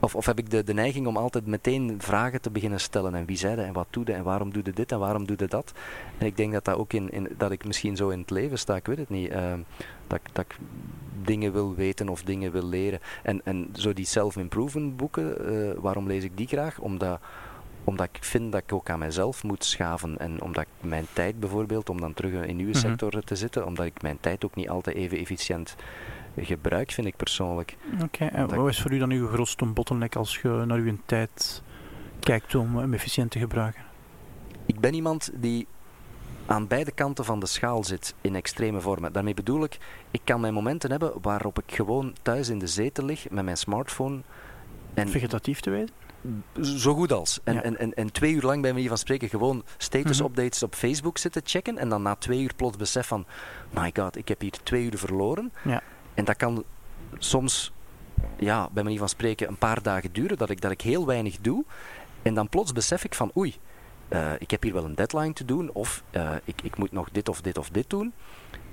of, 0.00 0.14
of 0.14 0.26
heb 0.26 0.38
ik 0.38 0.50
de, 0.50 0.64
de 0.64 0.74
neiging 0.74 1.06
om 1.06 1.16
altijd 1.16 1.46
meteen 1.46 1.94
vragen 1.98 2.40
te 2.40 2.50
beginnen 2.50 2.80
stellen. 2.80 3.14
En 3.14 3.26
wie 3.26 3.36
zei 3.36 3.56
dat 3.56 3.64
en 3.64 3.72
wat 3.72 3.86
doe 3.90 4.04
je 4.06 4.12
en 4.12 4.22
waarom 4.22 4.52
doe 4.52 4.62
je 4.64 4.72
dit 4.72 4.92
en 4.92 4.98
waarom 4.98 5.26
doe 5.26 5.36
je 5.38 5.46
dat? 5.46 5.72
En 6.18 6.26
ik 6.26 6.36
denk 6.36 6.52
dat 6.52 6.64
dat 6.64 6.76
ook 6.76 6.92
in, 6.92 7.10
in 7.10 7.28
dat 7.36 7.50
ik 7.50 7.64
misschien 7.64 7.96
zo 7.96 8.08
in 8.08 8.20
het 8.20 8.30
leven 8.30 8.58
sta, 8.58 8.76
ik 8.76 8.86
weet 8.86 8.98
het 8.98 9.08
niet. 9.08 9.30
Uh, 9.30 9.52
dat, 10.06 10.20
dat 10.32 10.44
ik 10.44 10.58
dingen 11.22 11.52
wil 11.52 11.74
weten 11.74 12.08
of 12.08 12.22
dingen 12.22 12.52
wil 12.52 12.66
leren. 12.66 13.00
En, 13.22 13.40
en 13.44 13.68
zo 13.72 13.92
die 13.92 14.06
self-improvement 14.06 14.96
boeken, 14.96 15.52
uh, 15.52 15.70
waarom 15.80 16.06
lees 16.06 16.24
ik 16.24 16.36
die 16.36 16.46
graag? 16.46 16.78
Omdat 16.78 17.20
omdat 17.84 18.08
ik 18.12 18.24
vind 18.24 18.52
dat 18.52 18.62
ik 18.62 18.72
ook 18.72 18.90
aan 18.90 18.98
mezelf 18.98 19.42
moet 19.42 19.64
schaven. 19.64 20.18
En 20.18 20.42
omdat 20.42 20.62
ik 20.62 20.88
mijn 20.88 21.06
tijd 21.12 21.40
bijvoorbeeld, 21.40 21.90
om 21.90 22.00
dan 22.00 22.14
terug 22.14 22.32
in 22.32 22.58
uw 22.58 22.64
-hmm. 22.64 22.74
sector 22.74 23.22
te 23.24 23.36
zitten, 23.36 23.66
omdat 23.66 23.86
ik 23.86 24.02
mijn 24.02 24.18
tijd 24.20 24.44
ook 24.44 24.54
niet 24.54 24.68
altijd 24.68 24.96
even 24.96 25.18
efficiënt 25.18 25.76
gebruik, 26.36 26.90
vind 26.90 27.06
ik 27.06 27.16
persoonlijk. 27.16 27.76
Oké, 28.02 28.24
en 28.24 28.54
wat 28.56 28.68
is 28.68 28.80
voor 28.80 28.92
u 28.92 28.98
dan 28.98 29.10
uw 29.10 29.28
grootste 29.28 29.66
bottleneck 29.66 30.16
als 30.16 30.38
je 30.42 30.48
naar 30.66 30.78
uw 30.78 30.96
tijd 31.06 31.62
kijkt 32.20 32.54
om 32.54 32.76
hem 32.76 32.94
efficiënt 32.94 33.30
te 33.30 33.38
gebruiken? 33.38 33.82
Ik 34.66 34.80
ben 34.80 34.94
iemand 34.94 35.30
die 35.34 35.66
aan 36.46 36.66
beide 36.66 36.92
kanten 36.92 37.24
van 37.24 37.40
de 37.40 37.46
schaal 37.46 37.84
zit 37.84 38.14
in 38.20 38.34
extreme 38.34 38.80
vormen. 38.80 39.12
Daarmee 39.12 39.34
bedoel 39.34 39.64
ik, 39.64 39.78
ik 40.10 40.20
kan 40.24 40.40
mijn 40.40 40.54
momenten 40.54 40.90
hebben 40.90 41.12
waarop 41.22 41.58
ik 41.58 41.74
gewoon 41.74 42.14
thuis 42.22 42.48
in 42.48 42.58
de 42.58 42.66
zetel 42.66 43.04
lig 43.04 43.30
met 43.30 43.44
mijn 43.44 43.56
smartphone. 43.56 44.20
En 44.94 45.08
Vegetatief 45.08 45.60
te 45.60 45.70
weten? 45.70 45.94
Zo 46.60 46.94
goed 46.94 47.12
als. 47.12 47.40
En, 47.44 47.62
en, 47.64 47.78
en, 47.78 47.94
en, 47.94 48.12
twee 48.12 48.32
uur 48.32 48.42
lang 48.42 48.62
bij 48.62 48.72
manier 48.72 48.88
van 48.88 48.98
spreken 48.98 49.28
gewoon 49.28 49.64
status 49.76 50.18
mhm. 50.18 50.26
updates 50.26 50.62
op 50.62 50.74
Facebook 50.74 51.18
zitten 51.18 51.42
checken. 51.44 51.78
En 51.78 51.88
dan 51.88 52.02
na 52.02 52.14
twee 52.14 52.40
uur 52.40 52.54
plots 52.56 52.76
besef 52.76 53.06
van, 53.06 53.26
my 53.70 53.92
god, 53.94 54.16
ik 54.16 54.28
heb 54.28 54.40
hier 54.40 54.54
twee 54.62 54.84
uur 54.84 54.98
verloren. 54.98 55.52
Ja. 55.64 55.82
En 56.16 56.24
dat 56.24 56.36
kan 56.36 56.64
soms, 57.18 57.72
ja, 58.38 58.68
bij 58.72 58.82
manier 58.82 58.98
van 58.98 59.08
spreken, 59.08 59.48
een 59.48 59.58
paar 59.58 59.82
dagen 59.82 60.12
duren, 60.12 60.36
dat 60.36 60.50
ik, 60.50 60.60
dat 60.60 60.70
ik 60.70 60.80
heel 60.80 61.06
weinig 61.06 61.38
doe. 61.40 61.64
En 62.22 62.34
dan 62.34 62.48
plots 62.48 62.72
besef 62.72 63.04
ik 63.04 63.14
van, 63.14 63.30
oei, 63.36 63.56
uh, 64.08 64.32
ik 64.38 64.50
heb 64.50 64.62
hier 64.62 64.72
wel 64.72 64.84
een 64.84 64.94
deadline 64.94 65.32
te 65.32 65.44
doen, 65.44 65.70
of 65.72 66.02
uh, 66.12 66.30
ik, 66.44 66.62
ik 66.62 66.78
moet 66.78 66.92
nog 66.92 67.08
dit 67.12 67.28
of 67.28 67.40
dit 67.40 67.58
of 67.58 67.68
dit 67.68 67.90
doen. 67.90 68.12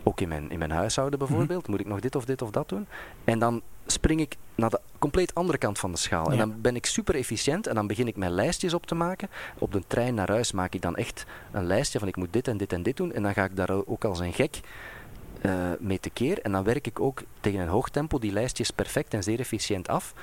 Ook 0.04 0.22
in 0.22 0.28
mijn, 0.28 0.52
in 0.52 0.60
mijn 0.60 0.72
huishouden 0.72 1.20
mhm. 1.20 1.28
bijvoorbeeld, 1.28 1.60
mm 1.60 1.66
-hmm. 1.66 1.72
moet 1.76 1.86
ik 1.86 1.92
nog 1.92 2.00
dit 2.00 2.16
of 2.16 2.26
dit 2.26 2.42
of 2.42 2.50
dat 2.50 2.70
doen. 2.70 2.88
En 3.24 3.40
dan 3.40 3.62
spring 3.86 4.20
ik 4.20 4.38
naar 4.56 4.70
de 4.70 4.80
compleet 5.00 5.36
andere 5.36 5.58
kant 5.58 5.80
van 5.80 5.92
de 5.92 5.98
schaal. 5.98 6.26
Ja. 6.26 6.32
En 6.32 6.38
dan 6.38 6.62
ben 6.62 6.76
ik 6.76 6.86
super 6.86 7.16
efficiënt 7.16 7.68
en 7.68 7.76
dan 7.76 7.88
begin 7.88 8.08
ik 8.08 8.16
mijn 8.16 8.32
lijstjes 8.32 8.74
op 8.74 8.86
te 8.86 8.96
maken. 8.96 9.30
Op 9.58 9.72
de 9.72 9.84
trein 9.88 10.14
naar 10.14 10.30
huis 10.30 10.52
maak 10.52 10.74
ik 10.74 10.82
dan 10.82 10.96
echt 10.96 11.26
een 11.52 11.66
lijstje 11.66 12.00
van 12.00 12.08
ik 12.08 12.16
moet 12.16 12.34
dit 12.34 12.48
en 12.48 12.58
dit 12.58 12.74
en 12.74 12.84
dit 12.84 12.98
doen. 12.98 13.14
En 13.14 13.24
dan 13.24 13.34
ga 13.34 13.44
ik 13.44 13.56
daar 13.56 13.86
ook 13.86 14.06
als 14.06 14.20
een 14.20 14.34
gek 14.34 14.60
uh, 15.46 15.52
mee 15.80 16.00
tekeer. 16.00 16.42
En 16.42 16.52
dan 16.52 16.64
werk 16.64 16.88
ik 16.88 17.00
ook 17.00 17.22
tegen 17.40 17.60
een 17.60 17.68
hoog 17.68 17.90
tempo 17.90 18.20
die 18.20 18.32
lijstjes 18.32 18.72
perfect 18.72 19.14
en 19.14 19.24
zeer 19.24 19.40
efficiënt 19.40 19.88
af. 19.88 20.14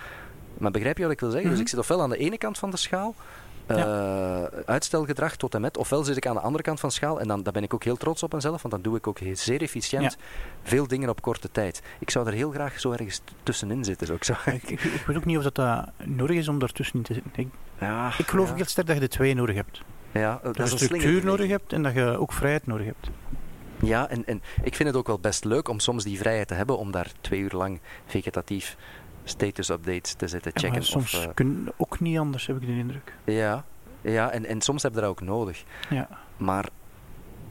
Maar 0.58 0.70
begrijp 0.70 0.96
je 0.96 1.02
wat 1.02 1.12
ik 1.12 1.20
wil 1.20 1.30
zeggen? 1.30 1.50
Mm 1.50 1.56
-hmm. 1.56 1.64
Dus 1.64 1.72
ik 1.72 1.78
zit 1.78 1.90
ofwel 1.90 2.02
aan 2.02 2.10
de 2.10 2.24
ene 2.24 2.38
kant 2.38 2.58
van 2.58 2.70
de 2.70 2.76
schaal, 2.76 3.14
uh, 3.70 4.44
uitstelgedrag 4.64 5.36
tot 5.36 5.54
en 5.54 5.60
met. 5.60 5.76
Ofwel 5.76 6.04
zit 6.04 6.16
ik 6.16 6.26
aan 6.26 6.34
de 6.34 6.40
andere 6.40 6.62
kant 6.62 6.80
van 6.80 6.88
de 6.88 6.94
schaal 6.94 7.20
en 7.20 7.28
dan, 7.28 7.42
dan 7.42 7.52
ben 7.52 7.62
ik 7.62 7.74
ook 7.74 7.84
heel 7.84 7.96
trots 7.96 8.22
op 8.22 8.32
mezelf, 8.32 8.62
want 8.62 8.74
dan 8.74 8.82
doe 8.82 8.96
ik 8.96 9.06
ook 9.06 9.18
zeer 9.32 9.62
efficiënt 9.62 10.16
veel 10.62 10.86
dingen 10.86 11.08
op 11.08 11.22
korte 11.22 11.50
tijd. 11.50 11.82
Ik 11.98 12.10
zou 12.10 12.26
er 12.26 12.32
heel 12.32 12.50
graag 12.50 12.80
zo 12.80 12.92
ergens 12.92 13.20
tussenin 13.42 13.84
zitten. 13.84 14.06
Zo. 14.06 14.14
Ik, 14.14 14.24
zou... 14.24 14.38
ik, 14.44 14.70
ik, 14.70 15.04
weet 15.06 15.16
ook 15.16 15.24
niet 15.24 15.36
of 15.36 15.42
dat, 15.42 15.54
dat 15.54 15.88
nodig 16.04 16.36
is 16.36 16.48
om 16.48 16.58
daartussenin 16.58 17.04
te 17.04 17.14
zitten. 17.14 17.32
Ik, 17.34 17.48
ja, 17.80 18.12
ik 18.18 18.28
geloof 18.28 18.54
heel 18.54 18.64
sterk 18.64 18.86
dat 18.86 18.96
je 18.96 19.02
de 19.02 19.08
twee 19.08 19.34
nodig 19.34 19.56
hebt. 19.56 19.80
Ja, 20.12 20.40
dat, 20.42 20.56
je 20.56 20.66
structuur 20.66 21.24
nodig 21.24 21.48
hebt 21.48 21.72
en 21.72 21.82
dat 21.82 21.94
je 21.94 22.18
ook 22.18 22.32
vrijheid 22.32 22.66
nodig 22.66 22.86
hebt. 22.86 23.10
Ja, 23.82 24.08
en, 24.08 24.26
en 24.26 24.42
ik 24.62 24.74
vind 24.74 24.88
het 24.88 24.98
ook 24.98 25.06
wel 25.06 25.18
best 25.18 25.44
leuk 25.44 25.68
om 25.68 25.78
soms 25.78 26.04
die 26.04 26.18
vrijheid 26.18 26.48
te 26.48 26.54
hebben 26.54 26.78
om 26.78 26.90
daar 26.90 27.12
twee 27.20 27.40
uur 27.40 27.52
lang 27.52 27.80
vegetatief 28.06 28.76
status 29.24 29.68
updates 29.68 30.12
te 30.12 30.28
zitten 30.28 30.52
checken. 30.54 30.80
Ja, 30.80 30.80
soms 30.80 31.14
of, 31.14 31.24
uh, 31.24 31.30
kun 31.34 31.72
ook 31.76 32.00
niet 32.00 32.18
anders, 32.18 32.46
heb 32.46 32.56
ik 32.56 32.66
de 32.66 32.72
indruk. 32.72 33.14
Ja, 33.24 33.64
ja 34.00 34.30
en, 34.30 34.46
en 34.46 34.60
soms 34.60 34.82
heb 34.82 34.94
je 34.94 35.00
dat 35.00 35.08
ook 35.08 35.20
nodig. 35.20 35.64
Ja. 35.90 36.08
Maar 36.36 36.68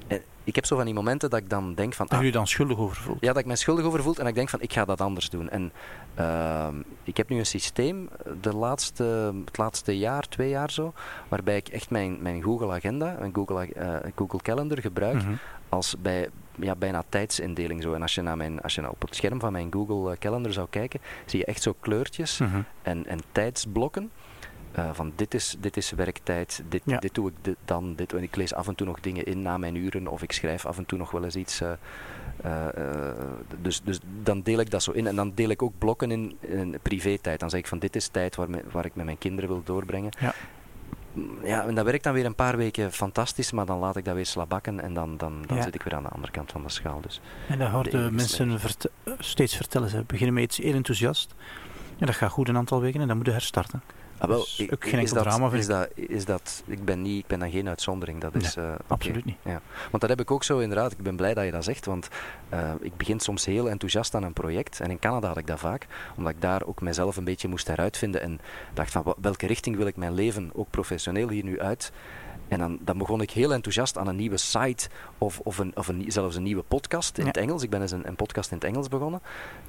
eh, 0.07 0.19
ik 0.43 0.55
heb 0.55 0.65
zo 0.65 0.75
van 0.75 0.85
die 0.85 0.93
momenten 0.93 1.29
dat 1.29 1.39
ik 1.39 1.49
dan 1.49 1.73
denk 1.73 1.93
van... 1.93 2.05
Dat 2.07 2.19
ah, 2.19 2.25
je 2.25 2.31
dan 2.31 2.47
schuldig 2.47 2.77
over 2.77 2.97
voelt. 2.97 3.21
Ja, 3.21 3.27
dat 3.27 3.37
ik 3.37 3.45
mij 3.45 3.55
schuldig 3.55 3.85
over 3.85 4.03
voel 4.03 4.13
en 4.13 4.19
dat 4.19 4.27
ik 4.27 4.35
denk 4.35 4.49
van 4.49 4.61
ik 4.61 4.73
ga 4.73 4.85
dat 4.85 5.01
anders 5.01 5.29
doen. 5.29 5.49
En 5.49 5.71
uh, 6.19 6.67
ik 7.03 7.17
heb 7.17 7.29
nu 7.29 7.37
een 7.37 7.45
systeem 7.45 8.09
eh, 8.25 8.31
de 8.41 8.55
laatste, 8.55 9.33
het 9.45 9.57
laatste 9.57 9.97
jaar, 9.97 10.27
twee 10.27 10.49
jaar 10.49 10.71
zo, 10.71 10.93
waarbij 11.27 11.57
ik 11.57 11.67
echt 11.67 11.89
mijn, 11.89 12.21
mijn 12.21 12.41
Google 12.43 12.71
Agenda, 12.71 13.15
mijn 13.19 13.35
Google, 13.35 13.69
uh, 13.77 13.95
Google 14.15 14.41
Calendar 14.41 14.81
gebruik 14.81 15.23
mm 15.23 15.39
als 15.69 15.95
bij 16.01 16.29
ja, 16.55 16.75
bijna 16.75 17.03
tijdsindeling. 17.09 17.83
Zo. 17.83 17.93
En 17.93 18.01
als 18.01 18.15
je, 18.15 18.21
naar 18.21 18.37
mijn, 18.37 18.61
als 18.61 18.75
je 18.75 18.81
nou 18.81 18.93
op 18.93 19.01
het 19.01 19.15
scherm 19.15 19.39
van 19.39 19.51
mijn 19.51 19.73
Google 19.73 20.17
Calendar 20.17 20.53
zou 20.53 20.67
kijken, 20.69 20.99
zie 21.25 21.39
je 21.39 21.45
echt 21.45 21.61
zo 21.61 21.75
kleurtjes 21.79 22.37
mhm. 22.37 22.61
en, 22.81 23.05
en 23.05 23.19
tijdsblokken. 23.31 24.11
Uh, 24.77 24.89
van 24.93 25.11
dit 25.15 25.33
is, 25.33 25.55
dit 25.59 25.77
is 25.77 25.91
werktijd, 25.91 26.63
dit, 26.69 26.81
dit 26.85 27.15
doe 27.15 27.29
ik 27.29 27.33
dit, 27.41 27.55
dan, 27.65 27.95
dit. 27.95 28.13
En 28.13 28.23
ik 28.23 28.35
lees 28.35 28.53
af 28.53 28.67
en 28.67 28.75
toe 28.75 28.87
nog 28.87 28.99
dingen 28.99 29.25
in 29.25 29.41
na 29.41 29.57
mijn 29.57 29.75
uren 29.75 30.07
of 30.07 30.23
ik 30.23 30.31
schrijf 30.31 30.65
af 30.65 30.77
en 30.77 30.85
toe 30.85 30.97
nog 30.97 31.11
wel 31.11 31.23
eens 31.23 31.35
iets. 31.35 31.61
Uh, 31.61 31.71
uh, 32.45 32.67
dus, 33.61 33.81
dus 33.83 33.99
dan 34.23 34.41
deel 34.41 34.59
ik 34.59 34.71
dat 34.71 34.83
zo 34.83 34.91
in. 34.91 35.07
En 35.07 35.15
dan 35.15 35.31
deel 35.35 35.49
ik 35.49 35.61
ook 35.61 35.73
blokken 35.77 36.11
in, 36.11 36.37
in 36.39 36.79
privé-tijd. 36.81 37.39
Dan 37.39 37.49
zeg 37.49 37.59
ik 37.59 37.67
van 37.67 37.79
dit 37.79 37.95
is 37.95 38.07
tijd 38.07 38.35
waar, 38.35 38.49
me, 38.49 38.63
waar 38.71 38.85
ik 38.85 38.95
met 38.95 39.05
mijn 39.05 39.17
kinderen 39.17 39.49
wil 39.49 39.61
doorbrengen. 39.63 40.11
Ja 40.19 40.33
ja, 41.43 41.65
en 41.65 41.75
dat 41.75 41.85
werkt 41.85 42.03
dan 42.03 42.13
weer 42.13 42.25
een 42.25 42.35
paar 42.35 42.57
weken 42.57 42.91
fantastisch, 42.91 43.51
maar 43.51 43.65
dan 43.65 43.79
laat 43.79 43.95
ik 43.95 44.05
dat 44.05 44.15
weer 44.15 44.25
slabakken 44.25 44.79
en 44.79 44.93
dan, 44.93 45.17
dan, 45.17 45.43
dan 45.47 45.63
zit 45.63 45.75
ik 45.75 45.81
weer 45.81 45.95
aan 45.95 46.03
de 46.03 46.09
andere 46.09 46.31
kant 46.31 46.51
van 46.51 46.63
de 46.63 46.69
schaal. 46.69 47.01
Dus 47.01 47.21
en 47.47 47.59
dat 47.59 47.69
hoorden 47.69 48.15
mensen 48.15 48.59
steeds 49.19 49.55
vertellen. 49.55 49.89
Ze 49.89 50.03
beginnen 50.07 50.33
met 50.33 50.43
iets 50.43 50.57
heel 50.57 50.73
enthousiast. 50.73 51.35
En 51.97 52.05
dat 52.05 52.15
gaat 52.15 52.31
goed 52.31 52.47
een 52.47 52.57
aantal 52.57 52.81
weken 52.81 53.01
en 53.01 53.07
dan 53.07 53.15
moeten 53.15 53.33
herstarten. 53.33 53.81
Ah, 54.19 54.29
wel, 54.29 54.39
dus 54.39 54.71
ook 54.71 54.89
geen 54.89 54.99
is 54.99 55.11
dat, 55.11 55.23
drama 55.23 55.51
is 55.51 55.67
dat, 55.67 55.89
is 55.95 56.25
dat, 56.25 56.63
ik, 56.65 56.85
ben 56.85 57.01
niet, 57.01 57.19
ik 57.19 57.27
ben 57.27 57.39
dan 57.39 57.51
geen 57.51 57.67
uitzondering. 57.67 58.21
Dat 58.21 58.35
is, 58.35 58.57
uh, 58.57 58.71
absoluut 58.87 59.25
niet. 59.25 59.37
Ja. 59.43 59.61
Want 59.89 60.01
dat 60.01 60.09
heb 60.09 60.19
ik 60.19 60.31
ook 60.31 60.43
zo 60.43 60.59
inderdaad. 60.59 60.91
Ik 60.91 61.01
ben 61.01 61.15
blij 61.15 61.33
dat 61.33 61.45
je 61.45 61.51
dat 61.51 61.63
zegt. 61.63 61.85
Want 61.85 62.07
uh, 62.53 62.71
ik 62.79 62.97
begin 62.97 63.19
soms 63.19 63.45
heel 63.45 63.69
enthousiast 63.69 64.15
aan 64.15 64.23
een 64.23 64.33
project. 64.33 64.79
En 64.79 64.89
in 64.89 64.99
Canada 64.99 65.27
had 65.27 65.37
ik 65.37 65.47
dat 65.47 65.59
vaak. 65.59 65.87
Omdat 66.15 66.33
ik 66.33 66.41
daar 66.41 66.65
ook 66.65 66.81
mezelf 66.81 67.17
een 67.17 67.23
beetje 67.23 67.47
moest 67.47 67.67
heruitvinden. 67.67 68.21
En 68.21 68.39
dacht 68.73 68.91
van 68.91 69.13
welke 69.21 69.47
richting 69.47 69.75
wil 69.75 69.87
ik 69.87 69.95
mijn 69.95 70.13
leven, 70.13 70.49
ook 70.53 70.69
professioneel, 70.69 71.29
hier 71.29 71.43
nu 71.43 71.61
uit. 71.61 71.91
En 72.49 72.59
dan, 72.59 72.77
dan, 72.81 72.97
begon 72.97 73.21
ik 73.21 73.31
heel 73.31 73.53
enthousiast 73.53 73.97
aan 73.97 74.07
een 74.07 74.15
nieuwe 74.15 74.37
site 74.37 74.89
of, 75.17 75.39
of, 75.39 75.57
een, 75.57 75.71
of 75.75 75.87
een, 75.87 76.05
zelfs 76.07 76.35
een 76.35 76.43
nieuwe 76.43 76.63
podcast 76.63 77.17
in 77.17 77.25
het 77.25 77.37
Engels. 77.37 77.63
Ik 77.63 77.69
ben 77.69 77.81
eens 77.81 77.91
een, 77.91 78.07
een, 78.07 78.15
podcast 78.15 78.51
in 78.51 78.57
het 78.57 78.65
Engels 78.65 78.87
begonnen. 78.87 79.21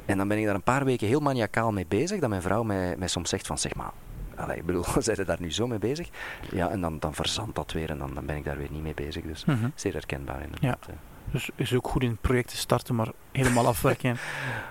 En 0.07 0.17
dan 0.17 0.29
ben 0.29 0.39
ik 0.39 0.45
daar 0.45 0.55
een 0.55 0.63
paar 0.63 0.85
weken 0.85 1.07
heel 1.07 1.21
maniacaal 1.21 1.73
mee 1.73 1.87
bezig. 1.89 2.21
Dat 2.21 2.29
mijn 2.29 2.43
vrouw 2.43 2.63
mij, 2.63 2.97
mij 2.97 3.09
soms 3.09 3.29
zegt 3.29 3.47
van 3.47 3.59
zeg 3.59 3.75
maar, 3.75 3.93
Allee, 4.41 4.57
ik 4.57 4.67
bedoel, 4.67 4.85
zijn 4.99 5.17
ze 5.17 5.25
daar 5.25 5.41
nu 5.41 5.53
zo 5.53 5.67
mee 5.67 5.79
bezig? 5.79 6.09
Ja, 6.51 6.69
en 6.69 6.81
dan, 6.81 6.99
dan 6.99 7.15
verzandt 7.15 7.55
dat 7.55 7.73
weer 7.73 7.91
en 7.91 7.99
dan, 7.99 8.15
dan 8.15 8.27
ben 8.27 8.37
ik 8.37 8.45
daar 8.45 8.57
weer 8.57 8.71
niet 8.71 8.83
mee 8.83 8.95
bezig. 8.95 9.25
Dus 9.25 9.45
mm 9.45 9.55
-hmm. 9.55 9.73
zeer 9.75 9.93
herkenbaar 9.93 10.43
inderdaad. 10.43 10.87
Ja. 10.89 10.95
Dus 11.31 11.51
is 11.55 11.75
ook 11.75 11.89
goed 11.89 12.03
in 12.03 12.17
projecten 12.21 12.57
starten, 12.57 12.95
maar 12.95 13.09
helemaal 13.33 13.67
afwerken. 13.75 14.17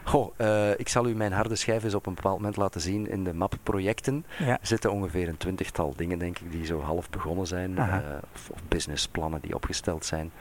Goh, 0.03 0.34
uh, 0.38 0.79
ik 0.79 0.89
zal 0.89 1.08
u 1.08 1.15
mijn 1.15 1.32
harde 1.32 1.55
schijf 1.55 1.84
eens 1.84 1.93
op 1.93 2.05
een 2.05 2.13
bepaald 2.13 2.38
moment 2.38 2.58
laten 2.58 2.82
zien. 2.82 3.10
In 3.10 3.23
de 3.23 3.34
map 3.34 3.58
projecten 3.63 4.25
ja. 4.38 4.58
zitten 4.62 4.91
ongeveer 4.91 5.27
een 5.27 5.38
twintigtal 5.38 5.93
dingen, 5.95 6.19
denk 6.19 6.39
ik, 6.39 6.51
die 6.51 6.65
zo 6.65 6.82
half 6.82 7.10
begonnen 7.10 7.47
zijn. 7.47 7.71
Uh, 7.71 7.97
of, 8.34 8.49
of, 8.49 8.60
businessplannen 8.67 9.41
die 9.41 9.55
opgesteld 9.55 10.05
zijn. 10.05 10.32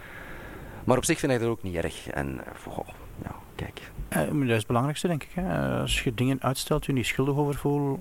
Maar 0.85 0.97
op 0.97 1.05
zich 1.05 1.19
vind 1.19 1.33
ik 1.33 1.41
dat 1.41 1.49
ook 1.49 1.63
niet 1.63 1.75
erg. 1.75 2.09
En 2.09 2.41
goh, 2.65 2.89
ja, 3.23 3.35
kijk. 3.55 3.81
Uh, 4.11 4.41
dat 4.41 4.49
is 4.49 4.57
het 4.57 4.67
belangrijkste, 4.67 5.07
denk 5.07 5.23
ik. 5.23 5.31
Hè. 5.35 5.79
Als 5.81 6.03
je 6.03 6.15
dingen 6.15 6.43
uitstelt, 6.43 6.87
je 6.87 6.93
niet 6.93 7.07
schuldig 7.07 7.37
over 7.37 7.55
voelt, 7.55 8.01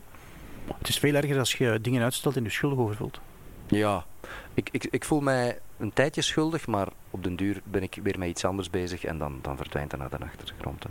het 0.77 0.87
is 0.87 0.99
veel 0.99 1.13
erger 1.13 1.39
als 1.39 1.53
je 1.53 1.79
dingen 1.81 2.03
uitstelt 2.03 2.35
en 2.35 2.43
je 2.43 2.49
schuldig 2.49 2.79
over 2.79 2.95
voelt. 2.95 3.19
Ja, 3.67 4.05
ik, 4.53 4.69
ik, 4.71 4.85
ik 4.85 5.05
voel 5.05 5.19
mij 5.19 5.59
een 5.77 5.93
tijdje 5.93 6.21
schuldig, 6.21 6.67
maar 6.67 6.87
op 7.11 7.23
den 7.23 7.35
duur 7.35 7.61
ben 7.63 7.83
ik 7.83 7.99
weer 8.03 8.19
met 8.19 8.29
iets 8.29 8.45
anders 8.45 8.69
bezig 8.69 9.03
en 9.03 9.17
dan, 9.17 9.39
dan 9.41 9.57
verdwijnt 9.57 9.91
dat 9.91 9.99
naar 9.99 10.09
de 10.09 10.17
achtergrond. 10.25 10.85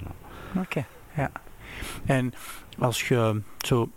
Oké, 0.57 0.87
ja. 1.15 1.31
En 2.05 2.35
als 2.79 3.09
je 3.09 3.43
zo... 3.59 3.91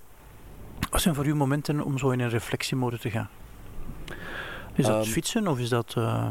Wat 0.89 1.01
zijn 1.01 1.15
voor 1.15 1.25
u 1.25 1.35
momenten 1.35 1.81
om 1.81 1.97
zo 1.97 2.09
in 2.09 2.19
een 2.19 2.29
reflectiemode 2.29 2.99
te 2.99 3.09
gaan? 3.09 3.29
Is 4.73 4.85
dat 4.85 5.05
um, 5.05 5.11
fietsen 5.11 5.47
of 5.47 5.59
is 5.59 5.69
dat... 5.69 5.95
Uh... 5.97 6.27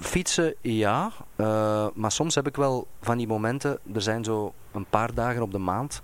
Fietsen, 0.00 0.54
ja. 0.60 1.10
Uh, 1.36 1.86
maar 1.94 2.12
soms 2.12 2.34
heb 2.34 2.46
ik 2.46 2.56
wel 2.56 2.86
van 3.00 3.16
die 3.18 3.26
momenten... 3.26 3.78
Er 3.94 4.02
zijn 4.02 4.24
zo 4.24 4.54
een 4.72 4.86
paar 4.90 5.14
dagen 5.14 5.42
op 5.42 5.52
de 5.52 5.58
maand 5.58 6.02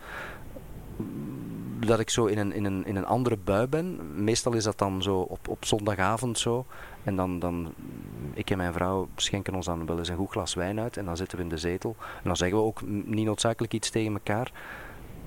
dat 1.78 2.00
ik 2.00 2.10
zo 2.10 2.24
in 2.24 2.38
een, 2.38 2.52
in, 2.52 2.64
een, 2.64 2.86
in 2.86 2.96
een 2.96 3.06
andere 3.06 3.36
bui 3.44 3.66
ben. 3.66 3.98
Meestal 4.24 4.52
is 4.52 4.64
dat 4.64 4.78
dan 4.78 5.02
zo 5.02 5.18
op, 5.18 5.48
op 5.48 5.64
zondagavond 5.64 6.38
zo. 6.38 6.66
En 7.04 7.16
dan, 7.16 7.38
dan, 7.38 7.72
ik 8.34 8.50
en 8.50 8.56
mijn 8.56 8.72
vrouw 8.72 9.08
schenken 9.16 9.54
ons 9.54 9.66
dan 9.66 9.86
wel 9.86 9.98
eens 9.98 10.08
een 10.08 10.16
goed 10.16 10.30
glas 10.30 10.54
wijn 10.54 10.80
uit. 10.80 10.96
En 10.96 11.04
dan 11.04 11.16
zitten 11.16 11.38
we 11.38 11.44
in 11.44 11.50
de 11.50 11.56
zetel. 11.56 11.96
En 11.98 12.24
dan 12.24 12.36
zeggen 12.36 12.58
we 12.58 12.64
ook 12.64 12.82
niet 12.86 13.24
noodzakelijk 13.24 13.72
iets 13.72 13.90
tegen 13.90 14.12
elkaar. 14.12 14.52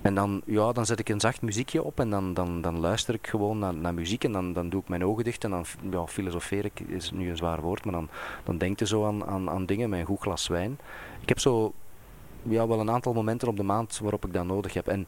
En 0.01 0.15
dan, 0.15 0.41
ja, 0.45 0.71
dan 0.71 0.85
zet 0.85 0.99
ik 0.99 1.09
een 1.09 1.19
zacht 1.19 1.41
muziekje 1.41 1.83
op 1.83 1.99
en 1.99 2.09
dan, 2.09 2.33
dan, 2.33 2.61
dan 2.61 2.79
luister 2.79 3.13
ik 3.13 3.27
gewoon 3.27 3.59
naar, 3.59 3.73
naar 3.73 3.93
muziek 3.93 4.23
en 4.23 4.31
dan, 4.31 4.53
dan 4.53 4.69
doe 4.69 4.81
ik 4.81 4.87
mijn 4.87 5.05
ogen 5.05 5.23
dicht 5.23 5.43
en 5.43 5.49
dan 5.49 5.65
ja, 5.91 6.07
filosofeer 6.07 6.65
ik, 6.65 6.79
is 6.79 7.11
nu 7.11 7.29
een 7.29 7.37
zwaar 7.37 7.61
woord, 7.61 7.85
maar 7.85 7.93
dan, 7.93 8.09
dan 8.43 8.57
denk 8.57 8.79
je 8.79 8.87
zo 8.87 9.05
aan, 9.05 9.25
aan, 9.25 9.49
aan 9.49 9.65
dingen 9.65 9.89
met 9.89 9.99
een 9.99 10.05
goed 10.05 10.19
glas 10.19 10.47
wijn. 10.47 10.79
Ik 11.21 11.29
heb 11.29 11.39
zo 11.39 11.73
ja, 12.43 12.67
wel 12.67 12.79
een 12.79 12.91
aantal 12.91 13.13
momenten 13.13 13.47
op 13.47 13.57
de 13.57 13.63
maand 13.63 13.99
waarop 14.01 14.25
ik 14.25 14.33
dat 14.33 14.45
nodig 14.45 14.73
heb. 14.73 14.87
En 14.87 15.05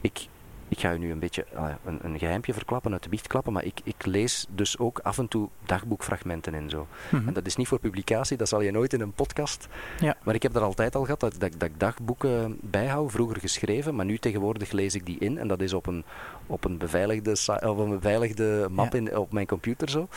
ik, 0.00 0.28
ik 0.68 0.80
ga 0.80 0.92
u 0.92 0.98
nu 0.98 1.10
een 1.10 1.18
beetje 1.18 1.46
uh, 1.54 1.68
een, 1.84 1.98
een 2.02 2.18
geheimpje 2.18 2.52
verklappen, 2.52 2.92
uit 2.92 3.02
de 3.02 3.08
biecht 3.08 3.26
klappen, 3.26 3.52
maar 3.52 3.64
ik, 3.64 3.80
ik 3.84 4.06
lees 4.06 4.46
dus 4.54 4.78
ook 4.78 4.98
af 4.98 5.18
en 5.18 5.28
toe 5.28 5.48
dagboekfragmenten 5.66 6.54
en 6.54 6.70
zo. 6.70 6.86
Mhm. 7.10 7.28
En 7.28 7.34
dat 7.34 7.46
is 7.46 7.56
niet 7.56 7.68
voor 7.68 7.78
publicatie, 7.78 8.36
dat 8.36 8.48
zal 8.48 8.60
je 8.60 8.70
nooit 8.70 8.92
in 8.92 9.00
een 9.00 9.12
podcast. 9.12 9.68
Ja. 10.00 10.16
Maar 10.22 10.34
ik 10.34 10.42
heb 10.42 10.52
dat 10.52 10.62
altijd 10.62 10.94
al 10.94 11.04
gehad, 11.04 11.20
dat, 11.20 11.34
dat, 11.38 11.52
dat 11.58 11.68
ik 11.68 11.80
dagboeken 11.80 12.58
bijhoud, 12.60 13.10
vroeger 13.12 13.40
geschreven, 13.40 13.94
maar 13.94 14.04
nu 14.04 14.18
tegenwoordig 14.18 14.70
lees 14.72 14.94
ik 14.94 15.06
die 15.06 15.18
in 15.18 15.38
en 15.38 15.48
dat 15.48 15.60
is 15.60 15.72
op 15.72 15.86
een, 15.86 16.04
op 16.46 16.64
een, 16.64 16.78
beveiligde, 16.78 17.30
of 17.62 17.78
een 17.78 17.90
beveiligde 17.90 18.66
map 18.70 18.94
in, 18.94 19.16
op 19.16 19.32
mijn 19.32 19.46
computer 19.46 19.90
zo. 19.90 20.08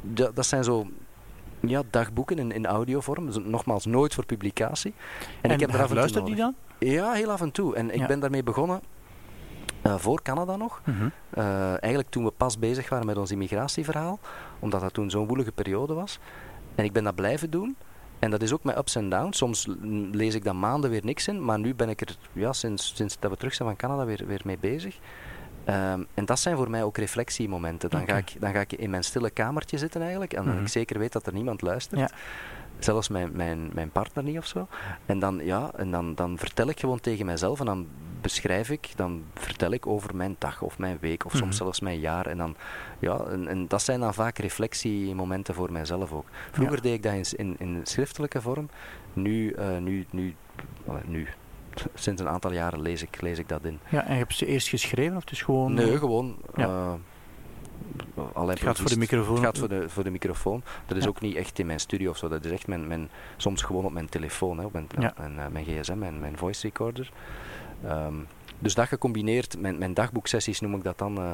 Dat, 0.00 0.36
dat 0.36 0.46
zijn 0.46 0.64
zo 0.64 0.86
ja, 1.60 1.82
dagboeken 1.90 2.38
in, 2.38 2.52
in 2.52 2.66
audiovorm. 2.66 3.26
Dus 3.26 3.38
nogmaals, 3.44 3.84
nooit 3.84 4.14
voor 4.14 4.26
publicatie. 4.26 4.94
En, 5.40 5.50
ik 5.50 5.60
heb 5.60 5.74
er 5.74 5.82
af 5.82 5.90
en 5.90 6.12
toe 6.12 6.24
die 6.24 6.34
dan? 6.34 6.54
Ja, 6.78 7.12
heel 7.12 7.30
af 7.30 7.40
en 7.40 7.50
toe. 7.50 7.74
En 7.74 7.94
ik 7.94 8.06
ben 8.06 8.20
daarmee 8.20 8.42
begonnen 8.42 8.80
uh, 9.86 9.94
voor 9.98 10.22
Canada 10.22 10.56
nog. 10.56 10.80
Mhm. 10.84 11.08
Eh, 11.30 11.68
eigenlijk 11.68 12.08
toen 12.08 12.24
we 12.24 12.30
pas 12.30 12.58
bezig 12.58 12.88
waren 12.88 13.06
met 13.06 13.16
ons 13.16 13.30
immigratieverhaal, 13.30 14.18
omdat 14.58 14.80
dat 14.80 14.94
toen 14.94 15.10
zo'n 15.10 15.26
woelige 15.26 15.52
periode 15.52 15.94
was. 15.94 16.18
En 16.74 16.84
ik 16.84 16.92
ben 16.92 17.04
dat 17.04 17.14
blijven 17.14 17.50
doen. 17.50 17.76
En 18.18 18.30
dat 18.30 18.42
is 18.42 18.52
ook 18.52 18.64
met 18.64 18.76
ups 18.76 18.94
en 18.94 19.08
downs. 19.08 19.36
Soms 19.36 19.68
lees 20.12 20.34
ik 20.34 20.44
dan 20.44 20.58
maanden 20.58 20.90
weer 20.90 21.04
niks 21.04 21.28
in, 21.28 21.44
maar 21.44 21.58
nu 21.58 21.74
ben 21.74 21.88
ik 21.88 22.00
er 22.00 22.16
ja, 22.32 22.52
sinds, 22.52 22.92
sinds 22.94 23.16
dat 23.18 23.30
we 23.30 23.36
terug 23.36 23.54
zijn 23.54 23.68
van 23.68 23.76
Canada 23.76 24.04
weer, 24.04 24.26
weer 24.26 24.40
mee 24.44 24.58
bezig. 24.58 24.98
Ehm, 25.64 26.02
en 26.14 26.24
dat 26.24 26.38
zijn 26.38 26.56
voor 26.56 26.70
mij 26.70 26.82
ook 26.82 26.96
reflectiemomenten. 26.96 27.90
Dan, 27.90 28.06
ga 28.06 28.16
ik, 28.16 28.36
dan 28.40 28.52
ga 28.52 28.60
ik 28.60 28.72
in 28.72 28.90
mijn 28.90 29.04
stille 29.04 29.30
kamertje 29.30 29.78
zitten 29.78 30.00
eigenlijk, 30.00 30.32
en 30.32 30.44
dan 30.44 30.52
ik 30.52 30.58
mhm. 30.58 30.68
zeker 30.68 30.98
weet 30.98 31.12
dat 31.12 31.26
er 31.26 31.32
niemand 31.32 31.62
luistert. 31.62 32.00
Ja. 32.00 32.10
Zelfs 32.78 33.08
mijn, 33.08 33.30
mijn, 33.32 33.70
mijn 33.72 33.90
partner 33.90 34.24
niet 34.24 34.38
of 34.38 34.46
zo. 34.46 34.68
En, 35.06 35.18
dan, 35.18 35.40
ja, 35.44 35.70
en 35.76 35.90
dan, 35.90 36.14
dan 36.14 36.38
vertel 36.38 36.68
ik 36.68 36.80
gewoon 36.80 37.00
tegen 37.00 37.26
mijzelf 37.26 37.60
en 37.60 37.66
dan 37.66 37.86
beschrijf 38.20 38.70
ik, 38.70 38.88
dan 38.96 39.24
vertel 39.34 39.70
ik 39.70 39.86
over 39.86 40.16
mijn 40.16 40.36
dag 40.38 40.62
of 40.62 40.78
mijn 40.78 40.98
week 41.00 41.24
of 41.24 41.32
soms 41.32 41.44
mhm. 41.44 41.56
zelfs 41.56 41.80
mijn 41.80 42.00
jaar. 42.00 42.26
En, 42.26 42.36
dan, 42.36 42.56
ja, 42.98 43.18
en, 43.18 43.48
en, 43.48 43.68
dat 43.68 43.82
zijn 43.82 44.00
dan 44.00 44.14
vaak 44.14 44.38
reflectiemomenten 44.38 45.54
voor 45.54 45.72
mijzelf 45.72 46.12
ook. 46.12 46.26
Vroeger 46.50 46.82
deed 46.82 46.94
ik 46.94 47.02
dat 47.02 47.12
in, 47.12 47.26
in, 47.36 47.56
in 47.58 47.80
schriftelijke 47.82 48.40
vorm. 48.40 48.68
Nu, 49.12 49.54
uh, 49.58 49.78
nu, 49.78 50.06
nu, 50.10 50.34
nu, 51.04 51.28
sinds 51.94 52.20
een 52.20 52.28
aantal 52.28 52.52
jaren 52.52 52.80
lees 52.80 53.02
ik, 53.02 53.20
lees 53.20 53.38
ik 53.38 53.48
dat 53.48 53.64
in. 53.64 53.78
Ja, 53.88 54.06
en 54.06 54.16
heb 54.16 54.30
je 54.30 54.36
ze 54.36 54.46
eerst 54.46 54.68
geschreven 54.68 55.16
of 55.16 55.22
het 55.22 55.32
is 55.32 55.42
gewoon... 55.42 55.74
Nee, 55.74 55.92
eh, 55.92 55.98
gewoon... 55.98 56.36
Ja. 56.56 56.66
Uh, 56.66 58.48
het 58.48 58.60
gaat 58.60 58.78
voor 58.78 58.88
de 58.88 58.98
microfoon. 58.98 59.34
Het 59.34 59.44
gaat 59.44 59.58
voor 59.58 59.68
de, 59.68 59.88
voor 59.88 60.04
de 60.04 60.10
microfoon. 60.10 60.62
Dat 60.86 60.96
is 60.96 61.06
ook 61.06 61.20
niet 61.20 61.36
echt 61.36 61.58
in 61.58 61.66
mijn 61.66 61.80
studio 61.80 62.10
of 62.10 62.16
zo. 62.16 62.28
Dat 62.28 62.44
is 62.44 62.50
echt 62.50 62.66
mijn, 62.66 62.86
mijn, 62.86 63.08
soms 63.36 63.62
gewoon 63.62 63.84
op 63.84 63.92
mijn 63.92 64.08
telefoon, 64.08 64.58
hè, 64.58 64.64
op 64.64 64.72
mijn, 64.72 64.86
ja. 64.98 65.14
mijn, 65.16 65.52
mijn, 65.52 65.64
gsm, 65.64 65.98
mijn, 65.98 66.20
mijn 66.20 66.36
voice 66.36 66.66
recorder. 66.66 67.10
Um, 67.86 68.26
dus 68.58 68.74
dat 68.74 68.88
gecombineerd, 68.88 69.58
mijn, 69.60 69.78
mijn 69.78 69.94
dagboeksessies 69.94 70.60
noem 70.60 70.74
ik 70.74 70.82
dat 70.82 70.98
dan, 70.98 71.18
uh, 71.18 71.30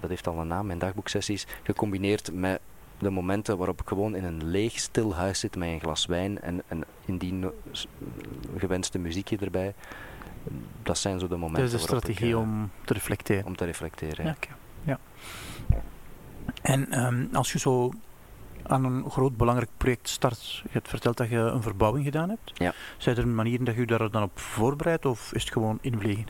dat 0.00 0.10
heeft 0.10 0.26
al 0.26 0.38
een 0.38 0.46
naam, 0.46 0.66
mijn 0.66 0.78
dagboeksessies, 0.78 1.46
gecombineerd 1.62 2.32
met 2.32 2.60
de 2.98 3.10
momenten 3.10 3.56
waarop 3.56 3.80
ik 3.80 3.88
gewoon 3.88 4.16
in 4.16 4.24
een 4.24 4.44
leeg, 4.44 4.78
stil 4.78 5.14
huis 5.14 5.38
zit 5.40 5.56
met 5.56 5.68
een 5.68 5.80
glas 5.80 6.06
wijn 6.06 6.40
en, 6.40 6.62
en 6.68 6.84
indien 7.04 7.50
gewenste 8.56 8.98
muziekje 8.98 9.38
erbij. 9.38 9.74
Dat 10.82 10.98
zijn 10.98 11.18
zo 11.18 11.28
de 11.28 11.36
momenten. 11.36 11.62
Dat 11.62 11.72
is 11.72 11.80
de 11.80 11.86
strategie 11.86 12.28
ik, 12.28 12.36
om 12.36 12.70
te 12.84 12.92
reflecteren. 12.92 13.46
Om 13.46 13.56
te 13.56 13.64
reflecteren. 13.64 14.24
Ja. 14.24 14.36
ja. 14.84 14.98
En 16.62 17.04
um, 17.04 17.28
als 17.32 17.52
je 17.52 17.58
zo 17.58 17.92
aan 18.68 18.84
een 18.84 19.10
groot 19.10 19.36
belangrijk 19.36 19.70
project 19.76 20.08
start, 20.08 20.60
je 20.62 20.68
hebt 20.70 20.88
verteld 20.88 21.16
dat 21.16 21.28
je 21.28 21.36
een 21.36 21.62
verbouwing 21.62 22.04
gedaan 22.04 22.28
hebt. 22.28 22.52
Ja. 22.54 22.74
Zijn 22.96 23.16
er 23.16 23.28
manieren 23.28 23.64
dat 23.64 23.74
je 23.74 23.86
daar 23.86 24.10
dan 24.10 24.22
op 24.22 24.38
voorbereidt 24.38 25.06
of 25.06 25.32
is 25.32 25.42
het 25.42 25.52
gewoon 25.52 25.78
invliegen? 25.80 26.26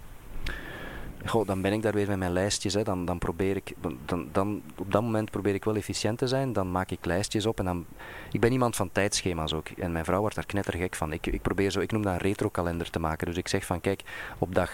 Goh, 1.27 1.47
dan 1.47 1.63
ben 1.63 1.73
ik 1.73 1.83
daar 1.83 1.93
weer 1.93 2.09
met 2.09 2.19
mijn 2.19 2.33
lijstjes. 2.33 2.75
Hè. 2.75 2.83
Dan, 2.83 3.05
dan 3.05 3.19
probeer 3.19 3.57
ik, 3.57 3.75
dan, 4.05 4.29
dan, 4.33 4.63
op 4.77 4.93
dat 4.93 5.03
moment 5.03 5.31
probeer 5.31 5.55
ik 5.55 5.65
wel 5.65 5.77
efficiënt 5.77 6.19
te 6.19 6.27
zijn. 6.27 6.53
Dan 6.53 6.71
maak 6.71 6.91
ik 6.91 7.05
lijstjes 7.05 7.47
op. 7.47 7.59
En 7.59 7.65
dan, 7.65 7.87
ik 8.33 8.41
ben 8.41 8.53
iemand 8.53 8.77
van 8.77 8.93
tijdschema's 8.93 9.53
ook. 9.53 9.69
En 9.69 9.93
mijn 9.93 10.05
vrouw 10.05 10.21
wordt 10.21 10.35
daar 10.35 10.47
knettergek 10.47 10.95
van. 10.95 11.13
Ik, 11.13 11.27
ik 11.27 11.43
probeer 11.43 11.71
zo, 11.71 11.81
ik 11.81 11.93
noem 11.93 12.03
dat 12.03 12.13
een 12.13 12.19
retrokalender 12.19 12.91
te 12.91 12.99
maken. 12.99 13.27
Dus 13.27 13.37
ik 13.37 13.49
zeg 13.49 13.67
van 13.67 13.81
kijk, 13.81 14.03
op 14.39 14.55
dag, 14.55 14.71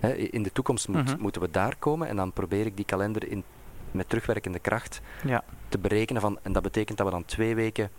hè, 0.00 0.14
in 0.14 0.42
de 0.42 0.52
toekomst 0.52 0.88
moet, 0.88 1.04
mhm. 1.04 1.20
moeten 1.20 1.42
we 1.42 1.50
daar 1.50 1.76
komen. 1.78 2.08
En 2.08 2.16
dan 2.16 2.32
probeer 2.32 2.66
ik 2.66 2.76
die 2.76 2.84
kalender 2.84 3.30
in, 3.30 3.44
met 3.90 4.08
terugwerkende 4.08 4.58
kracht 4.58 5.00
ja. 5.24 5.44
te 5.68 5.78
berekenen. 5.78 6.22
Van, 6.22 6.38
en 6.42 6.52
dat 6.52 6.62
betekent 6.62 6.98
dat 6.98 7.06
we 7.06 7.12
dan 7.12 7.24
twee 7.24 7.54
weken 7.54 7.90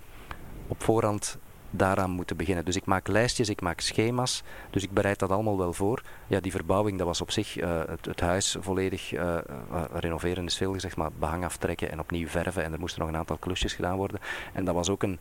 op 0.68 0.84
voorhand 0.84 1.38
daaraan 1.72 2.10
moeten 2.10 2.38
beginnen. 2.38 2.66
Dus 2.66 2.76
ik 2.76 2.86
maak 2.86 3.08
lijstjes, 3.08 3.50
ik 3.50 3.62
maak 3.62 3.80
schema's, 3.80 4.44
dus 4.70 4.84
ik 4.84 4.92
bereid 4.92 5.20
dat 5.20 5.32
allemaal 5.32 5.58
wel 5.58 5.74
voor. 5.74 6.02
Ja, 6.28 6.40
die 6.40 6.52
verbouwing, 6.52 6.98
dat 6.98 7.08
was 7.08 7.22
op 7.22 7.32
zich 7.32 7.58
uh, 7.58 7.80
het, 7.88 8.06
het, 8.06 8.20
huis 8.20 8.58
volledig 8.60 9.14
uh, 9.14 9.38
renoveren 9.94 10.46
is 10.46 10.58
veel 10.58 10.74
gezegd, 10.74 10.96
maar 10.96 11.12
behang 11.20 11.44
aftrekken 11.44 11.92
en 11.92 12.00
opnieuw 12.00 12.28
verven 12.28 12.64
en 12.64 12.74
er 12.74 12.80
moesten 12.80 13.00
nog 13.00 13.10
een 13.10 13.18
aantal 13.18 13.38
klusjes 13.38 13.74
gedaan 13.74 13.98
worden. 13.98 14.20
En 14.54 14.66
dat 14.66 14.76
was 14.76 14.90
ook 14.90 15.04
een 15.04 15.20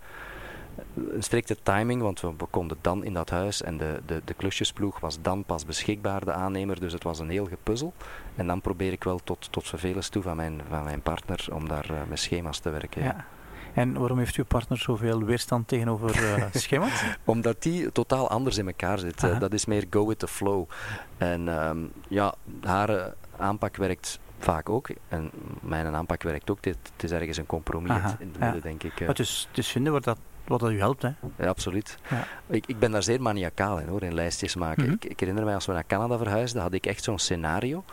strikte 1.19 1.57
timing, 1.63 2.03
want 2.03 2.21
we, 2.21 2.33
we, 2.39 2.47
konden 2.51 2.79
dan 2.81 3.05
in 3.05 3.15
dat 3.15 3.31
huis 3.31 3.63
en 3.63 3.79
de, 3.79 4.01
de, 4.07 4.23
de 4.25 4.35
klusjesploeg 4.35 5.01
was 5.01 5.19
dan 5.23 5.45
pas 5.45 5.65
beschikbaar, 5.65 6.25
de 6.25 6.33
aannemer, 6.33 6.81
dus 6.81 6.93
het 6.93 7.03
was 7.03 7.19
een 7.19 7.31
heel 7.31 7.47
gepuzzel. 7.47 7.93
En 8.35 8.47
dan 8.47 8.61
probeer 8.61 8.93
ik 8.93 9.05
wel 9.05 9.21
tot, 9.25 9.49
tot 9.51 9.69
vervelens 9.69 10.09
toe 10.09 10.23
van 10.23 10.37
mijn, 10.37 10.61
van 10.69 10.85
mijn 10.85 11.03
partner 11.03 11.47
om 11.53 11.69
daar 11.69 11.91
met 12.09 12.19
schema's 12.19 12.59
te 12.59 12.71
werken. 12.71 13.03
ja. 13.03 13.27
En 13.75 13.99
waarom 13.99 14.19
heeft 14.19 14.37
uw 14.37 14.45
partner 14.45 14.79
zoveel 14.79 15.25
weerstand 15.25 15.69
tegenover 15.69 16.23
uh, 16.23 16.45
schema's? 16.53 17.05
Omdat 17.25 17.63
die 17.63 17.93
totaal 17.93 18.29
anders 18.29 18.59
in 18.59 18.67
elkaar 18.67 18.99
zit. 18.99 19.21
dat 19.21 19.53
is 19.53 19.65
meer 19.65 19.87
go 19.91 20.07
with 20.07 20.19
the 20.19 20.29
flow. 20.29 20.69
En 21.17 21.49
um, 21.49 21.93
ja, 22.09 22.35
haar 22.63 23.15
aanpak 23.37 23.77
werkt 23.77 24.19
vaak 24.39 24.69
ook. 24.69 24.89
En 25.09 25.31
mijn 25.61 25.95
aanpak 25.95 26.23
werkt 26.23 26.51
ook. 26.51 26.65
Het, 26.65 26.79
is 27.01 27.11
ergens 27.11 27.37
een 27.37 27.47
compromis 27.47 28.03
in 28.19 28.29
het 28.29 28.39
midden, 28.39 28.63
denk 28.63 28.83
ik. 28.83 28.99
het, 28.99 29.19
is, 29.19 29.47
het 29.49 29.59
is 29.59 29.69
vinden 29.69 29.93
wat 29.93 30.05
dat, 30.05 30.19
wat 30.51 30.61
dat 30.61 30.71
u 30.71 30.79
helpt, 30.79 31.03
hè? 31.03 31.11
Ja, 31.37 31.47
absoluut. 31.47 31.99
Ja. 32.09 32.27
Ik, 32.47 32.67
ik 32.67 32.79
ben 32.79 32.91
daar 32.91 33.03
zeer 33.03 33.23
maniacaal 33.23 33.79
in, 33.79 33.89
hoor, 33.89 34.03
in 34.03 34.15
lijstjes 34.15 34.55
maken. 34.55 34.85
Mhm. 34.85 34.93
ik, 34.93 35.05
ik, 35.05 35.21
herinner 35.21 35.45
mij, 35.45 35.55
als 35.55 35.67
we 35.67 35.73
naar 35.73 35.87
Canada 35.87 36.19
verhuisden, 36.19 36.63
had 36.63 36.73
ik 36.73 36.87
echt 36.87 37.05
zo'n 37.05 37.19
scenario. 37.19 37.85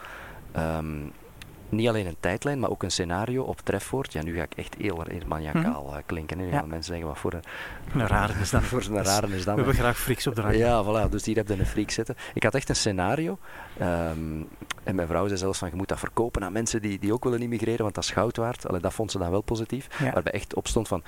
Um, 0.57 1.11
niet 1.69 1.87
alleen 1.87 2.05
een 2.05 2.17
tijdlijn, 2.19 2.59
maar 2.59 2.69
ook 2.69 2.83
een 2.83 2.91
scenario 2.91 3.43
op 3.43 3.59
trefwoord. 3.61 4.13
Ja, 4.13 4.23
nu 4.23 4.35
ga 4.35 4.43
ik 4.43 4.53
echt 4.55 4.75
heel, 4.79 5.03
heel 5.07 5.27
maniacaal 5.27 5.93
hm. 5.93 6.01
klinken. 6.05 6.39
Hè. 6.39 6.45
Ja. 6.45 6.61
Mensen 6.61 6.83
zeggen, 6.83 7.07
wat 7.07 7.17
voor 7.17 7.33
een... 7.33 7.43
Een 7.93 8.07
rare 8.07 8.33
is 8.41 8.49
dat. 8.49 8.63
voor 8.71 8.83
een 8.89 9.03
rare 9.03 9.27
is 9.27 9.43
dat. 9.43 9.55
We 9.55 9.61
hebben 9.61 9.73
graag 9.73 9.97
freaks 9.97 10.27
op 10.27 10.35
de 10.35 10.41
radio. 10.41 10.59
Ja, 10.59 10.83
voilà. 10.83 11.09
Dus 11.09 11.25
hier 11.25 11.35
heb 11.35 11.47
je 11.47 11.59
een 11.59 11.65
freak 11.65 11.91
zitten. 11.91 12.15
Ik 12.33 12.43
had 12.43 12.55
echt 12.55 12.69
een 12.69 12.75
scenario. 12.75 13.39
Um, 13.81 14.47
en 14.83 14.95
mijn 14.95 15.07
vrouw 15.07 15.27
zei 15.27 15.39
zelfs 15.39 15.59
van, 15.59 15.69
je 15.69 15.75
moet 15.75 15.87
dat 15.87 15.99
verkopen 15.99 16.43
aan 16.43 16.51
mensen 16.51 16.81
die, 16.81 16.99
die 16.99 17.13
ook 17.13 17.23
willen 17.23 17.41
immigreren, 17.41 17.81
want 17.81 17.95
dat 17.95 18.03
is 18.03 18.09
goud 18.09 18.37
waard. 18.37 18.67
Allee, 18.67 18.81
dat 18.81 18.93
vond 18.93 19.11
ze 19.11 19.17
dan 19.17 19.31
wel 19.31 19.41
positief. 19.41 19.87
Ja. 19.99 20.11
Waarbij 20.11 20.33
echt 20.33 20.55
op 20.55 20.67
stond 20.67 20.87
van, 20.87 21.03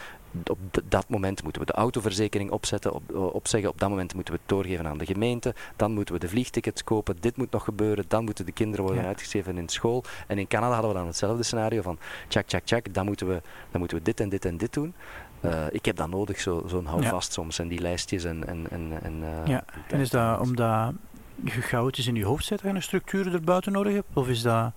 op 0.45 0.59
dat 0.83 1.09
moment 1.09 1.43
moeten 1.43 1.61
we 1.61 1.67
de 1.67 1.73
autoverzekering 1.73 2.51
opzetten, 2.51 2.93
op, 2.93 3.15
opzeggen. 3.15 3.69
Op 3.69 3.79
dat 3.79 3.89
moment 3.89 4.13
moeten 4.13 4.33
we 4.33 4.39
het 4.39 4.49
doorgeven 4.49 4.87
aan 4.87 4.97
de 4.97 5.05
gemeente. 5.05 5.53
Dan 5.75 5.93
moeten 5.93 6.13
we 6.13 6.19
de 6.19 6.29
vliegtickets 6.29 6.83
kopen. 6.83 7.17
Dit 7.19 7.37
moet 7.37 7.51
nog 7.51 7.63
gebeuren. 7.63 8.05
Dan 8.07 8.23
moeten 8.23 8.45
de 8.45 8.51
kinderen 8.51 8.85
worden 8.85 9.05
uitgeschreven 9.05 9.57
in 9.57 9.69
school. 9.69 10.03
En 10.27 10.37
in 10.37 10.47
Canada 10.47 10.73
hadden 10.73 10.91
we 10.91 10.97
dan 10.97 11.07
hetzelfde 11.07 11.43
scenario 11.43 11.81
van, 11.81 11.97
tjak, 12.27 12.47
tjak, 12.47 12.63
tjak, 12.63 12.93
dan 12.93 13.05
moeten 13.05 13.27
we, 13.27 13.41
dan 13.71 13.79
moeten 13.79 13.97
we 13.97 14.03
dit 14.03 14.19
en 14.19 14.29
dit 14.29 14.45
en 14.45 14.57
dit 14.57 14.73
doen. 14.73 14.93
Uh, 15.41 15.65
ik 15.71 15.85
heb 15.85 15.95
dat 15.95 16.09
nodig, 16.09 16.39
zo'n 16.39 16.63
zo 16.69 16.83
houvast 16.83 17.27
ja. 17.27 17.33
soms, 17.33 17.59
en 17.59 17.67
die 17.67 17.79
lijstjes 17.79 18.23
en... 18.23 18.47
en, 18.47 18.67
en, 18.69 19.01
en 19.01 19.13
uh, 19.21 19.45
ja, 19.45 19.63
en 19.87 19.99
is 19.99 20.09
dat 20.09 20.39
omdat 20.39 20.93
je 21.43 21.61
chaotisch 21.61 22.07
in 22.07 22.15
je 22.15 22.25
hoofd 22.25 22.45
zit 22.45 22.61
en 22.61 22.75
een 22.75 22.81
structuur 22.81 23.33
erbuiten 23.33 23.71
nodig 23.71 23.93
hebt? 23.93 24.07
Of 24.13 24.27
is 24.27 24.41
dat... 24.41 24.71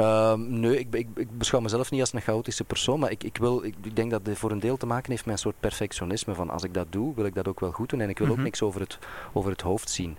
Uh, 0.00 0.34
nee, 0.34 0.78
ik, 0.78 0.94
ik, 0.94 1.06
ik, 1.14 1.38
beschouw 1.38 1.60
mezelf 1.60 1.90
niet 1.90 2.00
als 2.00 2.12
een 2.12 2.20
chaotische 2.20 2.64
persoon, 2.64 3.00
maar 3.00 3.10
ik, 3.10 3.24
ik, 3.24 3.36
wil, 3.36 3.64
ik, 3.64 3.96
denk 3.96 4.10
dat 4.10 4.24
dit 4.24 4.38
voor 4.38 4.50
een 4.50 4.60
deel 4.60 4.76
te 4.76 4.86
maken 4.86 5.10
heeft 5.10 5.24
met 5.24 5.34
een 5.34 5.40
soort 5.40 5.60
perfectionisme. 5.60 6.34
Van 6.34 6.50
als 6.50 6.62
ik 6.62 6.74
dat 6.74 6.86
doe, 6.90 7.14
wil 7.14 7.24
ik 7.24 7.34
dat 7.34 7.48
ook 7.48 7.60
wel 7.60 7.72
goed 7.72 7.88
doen 7.90 8.00
en 8.00 8.08
ik 8.08 8.18
wil 8.18 8.28
ook 8.28 8.34
mhm. 8.34 8.42
niks 8.42 8.62
over 8.62 8.80
het, 8.80 8.98
over 9.32 9.50
het 9.50 9.60
hoofd 9.60 9.90
zien. 9.90 10.16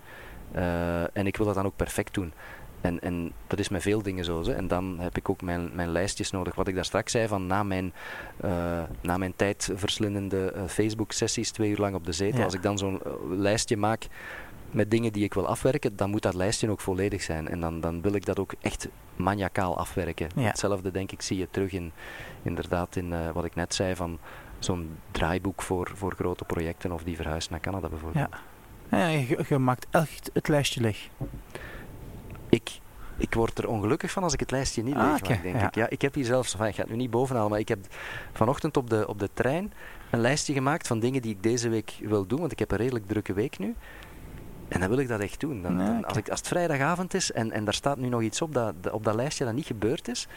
Uh, 0.54 1.16
en 1.16 1.26
ik 1.26 1.36
wil 1.36 1.46
dat 1.46 1.54
dan 1.54 1.66
ook 1.66 1.76
perfect 1.76 2.14
doen. 2.14 2.32
En, 2.80 3.00
en 3.00 3.32
dat 3.46 3.58
is 3.58 3.68
met 3.68 3.82
veel 3.82 4.02
dingen 4.02 4.24
zo. 4.24 4.44
Hè. 4.44 4.54
En 4.54 4.68
dan 4.68 4.96
heb 4.98 5.16
ik 5.16 5.28
ook 5.28 5.42
mijn, 5.42 5.70
mijn 5.74 5.92
lijstjes 5.92 6.30
nodig. 6.30 6.54
Wat 6.54 6.68
ik 6.68 6.74
daar 6.74 6.84
straks 6.84 7.12
zei, 7.12 7.28
van 7.28 7.46
na 7.46 7.62
mijn, 7.62 7.92
uh, 8.44 8.82
na 9.00 9.16
mijn 9.16 9.32
tijdverslindende 9.36 10.52
uh, 10.56 10.62
Facebook-sessies, 10.66 11.50
twee 11.50 11.70
uur 11.70 11.78
lang 11.78 11.94
op 11.94 12.06
de 12.06 12.12
zetel, 12.12 12.44
als 12.44 12.54
ik 12.54 12.62
dan 12.62 12.78
zo'n 12.78 13.00
lijstje 13.28 13.76
maak 13.76 14.06
met 14.70 14.90
dingen 14.90 15.12
die 15.12 15.24
ik 15.24 15.34
wil 15.34 15.46
afwerken, 15.46 15.96
dan 15.96 16.10
moet 16.10 16.22
dat 16.22 16.34
lijstje 16.34 16.70
ook 16.70 16.80
volledig 16.80 17.22
zijn. 17.22 17.48
En 17.48 17.60
dan, 17.60 17.80
dan 17.80 18.02
wil 18.02 18.14
ik 18.14 18.24
dat 18.24 18.38
ook 18.38 18.54
echt 18.60 18.88
maniacaal 19.16 19.78
afwerken. 19.78 20.28
Hetzelfde 20.34 20.90
denk 20.90 21.12
ik 21.12 21.22
zie 21.22 21.38
je 21.38 21.48
terug 21.50 21.72
in, 21.72 21.92
inderdaad 22.42 22.96
in 22.96 23.12
uh, 23.12 23.30
wat 23.30 23.44
ik 23.44 23.54
net 23.54 23.74
zei 23.74 23.96
van 23.96 24.18
zo'n 24.58 24.96
draaiboek 25.10 25.62
voor, 25.62 25.90
voor 25.94 26.14
grote 26.14 26.44
projecten 26.44 26.92
of 26.92 27.02
die 27.02 27.16
verhuist 27.16 27.50
naar 27.50 27.60
Canada 27.60 27.88
bijvoorbeeld. 27.88 28.28
Ja, 28.90 28.98
ja 28.98 29.06
je, 29.06 29.44
je 29.48 29.58
maakt 29.58 29.86
echt 29.90 30.30
het 30.32 30.48
lijstje 30.48 30.80
leeg. 30.80 31.08
Ik, 32.48 32.78
ik 33.16 33.34
word 33.34 33.58
er 33.58 33.68
ongelukkig 33.68 34.10
van 34.10 34.22
als 34.22 34.32
ik 34.32 34.40
het 34.40 34.50
lijstje 34.50 34.82
niet 34.82 34.94
leeg 34.94 35.22
ah, 35.22 35.42
denk 35.42 35.56
ja. 35.56 35.66
ik. 35.66 35.74
Ja, 35.74 35.88
ik 35.88 36.02
heb 36.02 36.14
hier 36.14 36.24
zelfs, 36.24 36.52
enfin, 36.52 36.68
ik 36.68 36.74
ga 36.74 36.82
het 36.82 36.90
nu 36.90 36.96
niet 36.96 37.10
bovenhalen, 37.10 37.50
maar 37.50 37.60
ik 37.60 37.68
heb 37.68 37.78
vanochtend 38.32 38.76
op 38.76 38.90
de, 38.90 39.08
op 39.08 39.18
de 39.18 39.30
trein 39.32 39.72
een 40.10 40.20
lijstje 40.20 40.52
gemaakt 40.52 40.86
van 40.86 41.00
dingen 41.00 41.22
die 41.22 41.30
ik 41.30 41.42
deze 41.42 41.68
week 41.68 41.94
wil 42.02 42.26
doen, 42.26 42.40
want 42.40 42.52
ik 42.52 42.58
heb 42.58 42.70
een 42.70 42.76
redelijk 42.76 43.06
drukke 43.06 43.32
week 43.32 43.58
nu. 43.58 43.74
En 44.70 44.80
dan 44.80 44.88
wil 44.88 44.98
ik 44.98 45.08
dat 45.08 45.20
echt 45.20 45.40
doen. 45.40 45.62
Dan, 45.62 45.78
dan, 45.78 46.04
als, 46.04 46.16
ik, 46.16 46.28
als 46.28 46.38
het 46.38 46.48
vrijdagavond 46.48 47.14
is 47.14 47.32
en, 47.32 47.52
en 47.52 47.64
daar 47.64 47.74
staat 47.74 47.96
nu 47.96 48.08
nog 48.08 48.22
iets 48.22 48.42
op 48.42 48.54
dat, 48.54 48.74
op 48.90 49.04
dat 49.04 49.14
lijstje 49.14 49.44
dat 49.44 49.54
niet 49.54 49.66
gebeurd 49.66 50.08
is. 50.08 50.28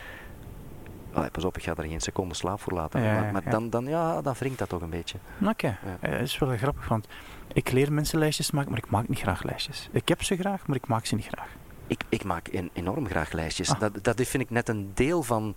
Oh, 1.16 1.26
pas 1.32 1.44
op, 1.44 1.58
ik 1.58 1.64
ga 1.64 1.76
er 1.76 1.84
geen 1.84 2.02
seconde 2.02 2.36
slaap 2.36 2.62
voor 2.62 2.74
laten. 2.74 3.02
Ja, 3.02 3.22
maar, 3.22 3.32
maar 3.32 3.50
Dan, 3.50 3.70
dan, 3.70 3.86
ja, 3.86 4.22
dan 4.22 4.34
wringt 4.40 4.60
dat 4.60 4.70
toch 4.70 4.82
een 4.82 4.90
beetje. 4.90 5.18
Oké, 5.42 5.50
okay. 5.50 5.78
ja. 6.02 6.18
dat 6.18 6.22
is 6.22 6.38
wel 6.38 6.58
grappig, 6.58 6.88
want 6.88 7.08
ik 7.54 7.72
leer 7.72 7.94
mensen 7.94 8.20
lijstjes 8.20 8.52
maken, 8.52 8.70
maar 8.70 8.80
ik 8.80 8.90
maak 8.90 9.08
niet 9.08 9.20
graag 9.20 9.44
lijstjes. 9.44 9.90
Ik 9.92 10.08
heb 10.08 10.24
ze 10.24 10.38
graag, 10.38 10.68
maar 10.68 10.76
ik 10.76 10.88
maak 10.88 11.06
ze 11.06 11.16
niet 11.16 11.28
graag. 11.28 11.50
Ik, 11.88 12.04
ik 12.10 12.24
maak 12.24 12.50
enorm 12.74 13.08
graag 13.08 13.32
lijstjes. 13.32 13.70
Ah. 13.70 13.80
Dat, 13.80 14.04
dat 14.04 14.22
vind 14.22 14.44
ik 14.44 14.50
net 14.50 14.70
een 14.70 14.92
deel 14.94 15.24
van, 15.24 15.56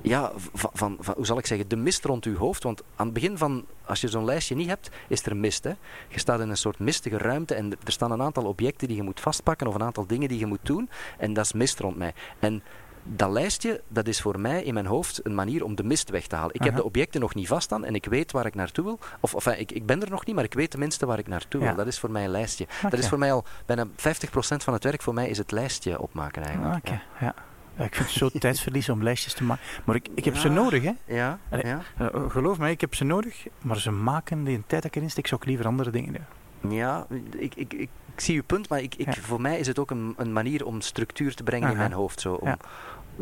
ja, 0.00 0.32
van, 0.34 0.70
van, 0.72 0.96
van, 1.00 1.14
hoe 1.16 1.26
zal 1.26 1.38
ik 1.38 1.46
zeggen, 1.46 1.68
de 1.68 1.76
mist 1.76 2.04
rond 2.04 2.24
uw 2.24 2.36
hoofd. 2.36 2.62
Want 2.62 2.82
aan 2.96 3.04
het 3.04 3.14
begin 3.14 3.38
van, 3.38 3.64
als 3.92 4.00
je 4.00 4.08
zo'n 4.08 4.24
lijstje 4.24 4.54
niet 4.54 4.68
hebt, 4.68 4.90
is 5.08 5.26
er 5.26 5.36
mist. 5.36 5.64
Hè? 5.64 5.72
Je 6.08 6.18
staat 6.18 6.40
in 6.40 6.48
een 6.48 6.56
soort 6.56 6.78
mistige 6.78 7.18
ruimte 7.18 7.54
en 7.54 7.72
er 7.84 7.92
staan 7.92 8.10
een 8.10 8.22
aantal 8.22 8.44
objecten 8.44 8.88
die 8.88 8.96
je 8.96 9.02
moet 9.02 9.20
vastpakken 9.20 9.66
of 9.66 9.74
een 9.74 9.82
aantal 9.82 10.06
dingen 10.06 10.28
die 10.28 10.38
je 10.38 10.46
moet 10.46 10.58
doen. 10.62 10.90
En 11.18 11.32
dat 11.32 11.44
is 11.44 11.52
mist 11.52 11.78
rond 11.78 11.96
mij. 11.96 12.14
En 12.38 12.62
dat 13.04 13.30
lijstje, 13.30 13.82
dat 13.88 14.06
is 14.06 14.20
voor 14.20 14.40
mij 14.40 14.62
in 14.62 14.74
mijn 14.74 14.86
hoofd 14.86 15.26
een 15.26 15.34
manier 15.34 15.64
om 15.64 15.74
de 15.74 15.84
mist 15.84 16.10
weg 16.10 16.26
te 16.26 16.36
halen. 16.36 16.54
Ik 16.54 16.62
heb 16.62 16.76
de 16.76 16.84
objecten 16.84 17.20
nog 17.20 17.34
niet 17.34 17.48
vast 17.48 17.72
aan 17.72 17.84
en 17.84 17.94
ik 17.94 18.04
weet 18.04 18.32
waar 18.32 18.46
ik 18.46 18.54
naartoe 18.54 18.84
wil. 18.84 18.98
Of, 19.20 19.34
of 19.34 19.46
ik, 19.46 19.72
ik 19.72 19.86
ben 19.86 20.02
er 20.02 20.10
nog 20.10 20.26
niet, 20.26 20.34
maar 20.34 20.44
ik 20.44 20.54
weet 20.54 20.70
tenminste 20.70 21.06
waar 21.06 21.18
ik 21.18 21.28
naartoe 21.28 21.60
wil. 21.60 21.74
Dat 21.74 21.86
is 21.86 21.98
voor 21.98 22.10
mij 22.10 22.24
een 22.24 22.30
lijstje. 22.30 22.66
Dat 22.82 22.98
is 22.98 23.08
voor 23.08 23.18
mij 23.18 23.32
al 23.32 23.44
bijna 23.66 23.86
50% 23.86 23.90
van 24.36 24.72
het 24.72 24.84
werk 24.84 25.02
voor 25.02 25.14
mij 25.14 25.28
is 25.28 25.38
het 25.38 25.50
lijstje 25.50 26.00
opmaken 26.00 26.42
eigenlijk. 26.42 26.76
Oké, 26.76 27.02
ja. 27.20 27.24
Ja, 27.26 27.34
ik 27.76 27.94
vind 27.94 28.08
het 28.08 28.16
zo 28.16 28.28
tijdsverlies 28.38 28.88
om 28.88 29.02
lijstjes 29.02 29.34
te 29.34 29.44
maken. 29.44 29.64
Maar 29.84 29.96
ik, 29.96 30.08
ik 30.14 30.24
heb 30.24 30.36
ze 30.36 30.48
nodig, 30.48 30.82
hè. 30.82 30.92
Ja, 31.04 31.38
ja. 31.62 31.80
Uh, 32.00 32.30
geloof 32.30 32.58
mij, 32.58 32.70
ik 32.70 32.80
heb 32.80 32.94
ze 32.94 33.04
nodig. 33.04 33.46
Maar 33.62 33.78
ze 33.78 33.90
maken, 33.90 34.44
die 34.44 34.62
tijd 34.66 34.82
dat 34.82 34.84
ik 34.84 34.96
erin 34.96 35.10
stik, 35.10 35.26
zou 35.26 35.40
ik 35.40 35.46
liever 35.46 35.66
andere 35.66 35.90
dingen 35.90 36.12
doen. 36.12 36.72
Ja, 36.72 37.06
ik, 37.38 37.54
ik, 37.54 37.72
ik, 37.72 37.88
zie 38.16 38.36
uw 38.36 38.42
punt, 38.46 38.68
maar 38.68 38.80
ik, 38.80 38.94
ik, 38.94 39.14
voor 39.14 39.40
mij 39.40 39.58
is 39.58 39.66
het 39.66 39.78
ook 39.78 39.90
een, 39.90 40.14
een 40.16 40.32
manier 40.32 40.66
om 40.66 40.80
structuur 40.80 41.34
te 41.34 41.42
brengen 41.42 41.70
in 41.70 41.76
mijn 41.76 41.92
hoofd. 41.92 42.20
Zo, 42.20 42.34
om, 42.34 42.56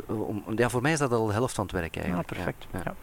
om, 0.07 0.42
ja, 0.57 0.68
voor 0.68 0.82
mij 0.82 0.92
is 0.92 0.98
dat 0.98 1.12
al 1.12 1.26
de 1.26 1.32
helft 1.32 1.55
van 1.55 1.64
het 1.64 1.72
werk 1.72 1.96
eigenlijk. 1.96 2.30
Ja, 2.30 2.34
perfect. 2.34 2.66
Ja. 2.84 2.94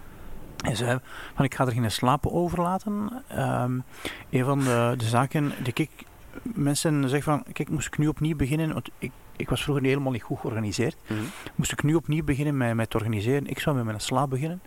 En 0.57 0.75
zei, 0.75 0.99
van, 1.35 1.45
ik 1.45 1.55
ga 1.55 1.65
er 1.65 1.71
geen 1.71 1.91
slapen 1.91 2.31
overlaten. 2.31 3.23
Um, 3.37 3.83
een 4.29 4.45
van 4.45 4.59
de, 4.59 4.93
de 4.97 5.05
zaken 5.05 5.53
die 5.63 5.73
ik 5.73 5.89
mensen 6.41 7.09
zeggen 7.09 7.23
van, 7.33 7.53
kijk, 7.53 7.69
moest 7.69 7.87
ik 7.87 7.97
nu 7.97 8.07
opnieuw 8.07 8.35
beginnen, 8.35 8.73
want 8.73 8.89
ik 8.97 9.11
ik 9.37 9.49
was 9.49 9.63
vroeger 9.63 9.83
helemaal 9.83 10.11
niet 10.11 10.23
goed 10.23 10.39
georganiseerd. 10.39 10.95
Mhm. 11.07 11.19
Moest 11.55 11.71
ik 11.71 11.83
nu 11.83 11.95
opnieuw 11.95 12.23
beginnen 12.23 12.57
met, 12.57 12.73
met 12.73 12.95
organiseren, 12.95 13.47
ik 13.47 13.59
zou 13.59 13.75
met 13.75 13.85
mijn 13.85 13.99
slaap 13.99 14.29
beginnen. 14.29 14.61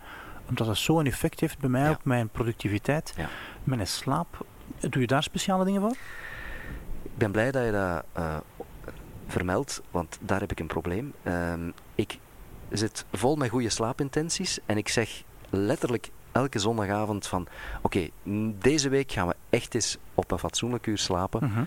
Omdat 0.49 0.66
dat 0.66 0.77
zo 0.77 0.99
een 0.99 1.07
effect 1.07 1.41
heeft 1.41 1.59
bij 1.59 1.68
mij 1.68 1.91
op 1.91 2.05
mijn 2.05 2.29
productiviteit. 2.29 3.12
Ja. 3.16 3.29
Mijn 3.64 3.87
slaap, 3.87 4.47
doe 4.81 5.01
je 5.01 5.07
daar 5.07 5.23
speciale 5.23 5.64
dingen 5.64 5.81
voor? 5.81 5.97
Ik 7.03 7.16
ben 7.16 7.31
blij 7.31 7.51
dat 7.51 7.64
je 7.64 7.71
dat 7.71 8.05
uh, 8.18 8.37
vermeld, 9.27 9.83
want 9.91 10.18
daar 10.21 10.41
heb 10.41 10.51
ik 10.51 10.61
een 10.61 10.66
probleem. 10.66 11.12
Ehm, 11.23 11.71
ik 11.95 12.18
zit 12.71 13.05
vol 13.12 13.37
met 13.37 13.51
goede 13.51 13.68
slaapintenties 13.68 14.59
en 14.66 14.77
ik 14.77 14.89
zeg 14.89 15.23
letterlijk 15.51 16.11
elke 16.33 16.59
zondagavond 16.59 17.27
van 17.27 17.47
oké, 17.83 18.09
deze 18.59 18.89
week 18.89 19.12
gaan 19.12 19.29
we 19.29 19.35
echt 19.51 19.75
eens 19.75 19.99
op 20.14 20.31
een 20.31 20.39
fatsoenlijk 20.39 20.87
uur 20.87 20.99
slapen. 20.99 21.45
Mhm. 21.45 21.64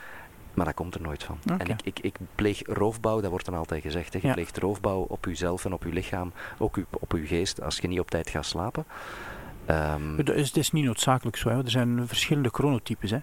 Maar 0.54 0.66
dat 0.66 0.74
komt 0.74 0.96
er 0.96 1.02
nooit 1.02 1.24
van. 1.24 1.38
En 1.58 1.68
ik, 1.68 1.82
ik, 1.84 2.00
ik 2.00 2.16
pleeg 2.36 2.62
roofbouw, 2.66 3.22
dat 3.22 3.30
wordt 3.30 3.46
dan 3.46 3.54
altijd 3.56 3.82
gezegd. 3.82 4.14
Hè. 4.14 4.20
Je 4.28 4.34
pleegt 4.34 4.58
roofbouw 4.58 5.06
op 5.10 5.26
jezelf 5.26 5.66
en 5.66 5.74
op 5.74 5.84
je 5.84 5.94
lichaam, 5.94 6.32
ook 6.58 6.78
op 6.90 7.12
je 7.12 7.26
geest, 7.26 7.62
als 7.62 7.78
je 7.78 7.88
niet 7.88 8.00
op 8.00 8.10
tijd 8.10 8.30
gaat 8.30 8.46
slapen. 8.46 8.86
Um, 9.70 10.18
het, 10.18 10.30
is, 10.30 10.48
het 10.48 10.58
is 10.58 10.72
niet 10.72 10.86
noodzakelijk 10.86 11.38
zo. 11.38 11.50
Hè. 11.50 11.64
Er 11.64 11.70
zijn 11.70 12.08
verschillende 12.08 12.50
chronotypes. 12.52 13.12
Hè. 13.12 13.20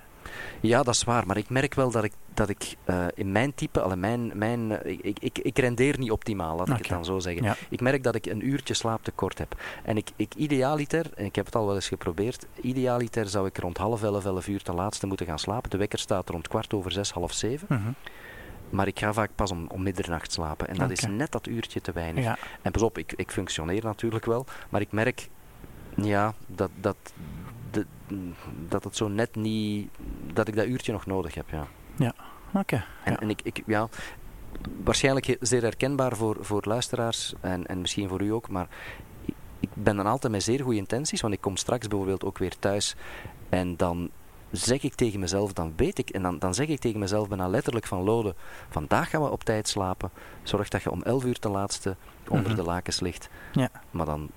Ja, 0.61 0.83
dat 0.83 0.95
is 0.95 1.05
waar. 1.05 1.27
Maar 1.27 1.37
ik 1.37 1.49
merk 1.49 1.75
wel 1.75 1.91
dat 1.91 2.05
ik, 2.05 2.13
dat 2.35 2.49
ik 2.49 2.77
uh, 2.87 3.05
in 3.15 3.33
mijn 3.33 3.55
type, 3.55 3.81
alle 3.81 3.97
mijn, 3.97 4.33
mijn, 4.35 4.71
uh, 4.71 4.79
ik, 4.85 5.19
ik, 5.21 5.39
ik 5.39 5.59
rendeer 5.59 5.99
niet 5.99 6.11
optimaal, 6.11 6.57
laat 6.57 6.69
ik 6.69 6.77
het 6.77 6.89
dan 6.89 7.05
zo 7.05 7.19
zeggen. 7.19 7.43
Ja. 7.43 7.57
Ik 7.69 7.81
merk 7.81 8.03
dat 8.03 8.15
ik 8.15 8.27
een 8.27 8.47
uurtje 8.47 8.75
slaaptekort 8.75 9.39
heb. 9.39 9.61
En 9.85 9.97
ik, 9.97 10.11
ik 10.17 10.35
idealiter, 10.35 11.11
en 11.15 11.25
ik 11.25 11.35
heb 11.35 11.45
het 11.45 11.55
al 11.55 11.67
wel 11.67 11.75
eens 11.75 11.89
geprobeerd, 11.89 12.47
idealiter 12.61 13.29
zou 13.29 13.47
ik 13.47 13.59
rond 13.59 13.77
half 13.77 14.03
elf, 14.03 14.25
elf 14.25 14.49
uur 14.49 14.63
ten 14.63 14.75
laatste 14.75 15.07
moeten 15.07 15.27
gaan 15.27 15.39
slapen. 15.39 15.71
De 15.71 15.77
wekker 15.77 15.99
staat 15.99 16.29
rond 16.29 16.49
kwart 16.49 16.75
over 16.75 16.93
zes, 16.93 17.11
half 17.11 17.33
zeven. 17.33 17.67
-huh. 17.69 17.87
Maar 18.71 18.87
ik 18.87 18.99
ga 18.99 19.13
vaak 19.13 19.31
pas 19.35 19.51
om, 19.51 19.67
om 19.69 19.83
middernacht 19.83 20.33
slapen. 20.33 20.69
En 20.69 20.75
dat 20.75 20.91
okay. 20.91 20.97
is 20.97 21.17
net 21.17 21.33
dat 21.33 21.47
uurtje 21.47 21.81
te 21.81 21.93
weinig. 21.93 22.25
Ja. 22.25 22.39
En 22.63 22.73
pas 22.73 22.83
op, 22.83 22.99
ik, 22.99 23.13
ik 23.17 23.31
functioneer 23.31 23.85
natuurlijk 23.85 24.25
wel. 24.25 24.47
Maar 24.69 24.81
ik 24.81 24.93
merk 24.93 25.29
ja, 25.95 26.35
dat, 26.47 26.71
dat, 26.81 26.97
de, 27.71 27.87
dat 28.69 28.85
het 28.85 28.97
zo 28.97 29.09
net 29.09 29.35
niet, 29.35 29.91
dat 30.33 30.49
ik 30.49 30.57
dat 30.57 30.67
uurtje 30.67 30.93
nog 30.93 31.07
nodig 31.07 31.35
heb, 31.35 31.49
ja. 31.51 31.67
Ja, 31.97 32.15
oké. 32.55 32.85
en, 33.05 33.19
en 33.19 33.31
ik, 33.31 33.41
ik, 33.43 33.63
ja, 33.67 33.89
waarschijnlijk 34.85 35.37
zeer 35.41 35.63
herkenbaar 35.63 36.17
voor, 36.17 36.37
voor 36.41 36.63
luisteraars 36.65 37.35
en, 37.41 37.67
en 37.67 37.81
misschien 37.81 38.09
voor 38.09 38.23
u 38.23 38.33
ook, 38.33 38.49
maar 38.49 38.69
ik, 39.25 39.35
ik 39.61 39.71
ben 39.75 39.97
dan 39.97 40.07
altijd 40.07 40.33
met 40.33 40.43
zeer 40.43 40.63
goede 40.63 40.79
intenties, 40.79 41.21
want 41.21 41.35
ik 41.35 41.41
kom 41.41 41.57
straks 41.57 41.89
bijvoorbeeld 41.89 42.25
ook 42.25 42.39
weer 42.39 42.59
thuis 42.59 42.97
en 43.49 43.77
dan 43.77 44.11
zeg 44.51 44.83
ik 44.83 44.95
tegen 44.95 45.21
mezelf, 45.21 45.53
dan 45.53 45.73
weet 45.77 45.99
ik, 45.99 46.11
en 46.11 46.23
dan, 46.23 46.39
dan 46.39 46.55
zeg 46.55 46.67
ik 46.67 46.81
tegen 46.81 47.01
mezelf 47.01 47.29
bijna 47.29 47.49
letterlijk 47.49 47.87
van 47.87 48.03
Lode, 48.03 48.35
vandaag 48.69 49.11
gaan 49.11 49.23
we 49.23 49.31
op 49.31 49.45
tijd 49.45 49.69
slapen, 49.69 50.11
zorg 50.43 50.69
dat 50.69 50.83
je 50.83 50.91
om 50.91 51.03
11 51.03 51.25
uur 51.25 51.39
ten 51.39 51.51
laatste 51.51 51.97
onder 52.29 52.51
mhm. 52.51 52.57
de 52.57 52.63
lakens 52.63 53.01
ligt. 53.01 53.29
Ja. 53.53 53.71
Maar 53.91 54.07
dan 54.07 54.31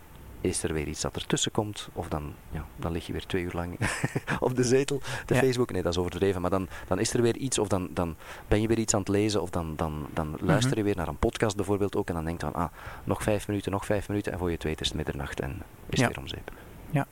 is 0.44 0.64
er 0.64 0.74
weer 0.74 0.88
iets 0.88 1.02
dat 1.02 1.16
ertussen 1.16 1.52
komt, 1.52 1.90
of 1.94 2.08
dan, 2.08 2.34
ja, 2.52 2.66
dan 2.76 2.92
lig 2.92 3.06
je 3.06 3.12
weer 3.12 3.26
twee 3.26 3.44
uur 3.44 3.52
lang 3.54 3.78
op 4.40 4.56
de 4.56 4.64
zetel, 4.64 5.02
de 5.26 5.36
Facebook. 5.36 5.72
Nee, 5.72 5.82
dat 5.82 5.92
is 5.92 5.98
overdreven, 5.98 6.42
maar 6.42 6.50
dan, 6.50 6.68
dan 6.88 7.00
is 7.00 7.14
er 7.14 7.22
weer 7.22 7.38
iets, 7.38 7.60
of 7.60 7.68
dan, 7.68 7.90
dan 7.92 8.16
ben 8.48 8.62
je 8.62 8.68
weer 8.68 8.80
iets 8.80 8.94
aan 8.94 9.00
het 9.00 9.10
lezen, 9.10 9.42
of 9.42 9.50
dan, 9.50 9.76
dan, 9.76 10.08
dan 10.14 10.38
luister 10.40 10.70
je 10.70 10.76
mhm. 10.76 10.86
weer 10.86 10.96
naar 10.96 11.08
een 11.08 11.18
podcast 11.18 11.56
bijvoorbeeld 11.56 11.96
ook, 11.96 12.08
en 12.08 12.14
dan 12.14 12.26
denk 12.26 12.42
je 12.42 12.46
van, 12.46 12.56
ah, 12.56 12.72
nog 13.04 13.24
vijf 13.24 13.48
minuten, 13.48 13.72
nog 13.72 13.86
vijf 13.86 14.08
minuten, 14.08 14.32
en 14.32 14.38
voor 14.38 14.48
je 14.48 14.54
het 14.54 14.64
weet 14.64 14.82
is 14.82 14.88
het 14.88 14.96
middernacht 14.96 15.40
en 15.40 15.62
is 15.90 16.00
het 16.00 16.10
weer 16.10 16.20
om 16.20 16.28
zeep. 16.28 16.52
Ja, 16.90 17.08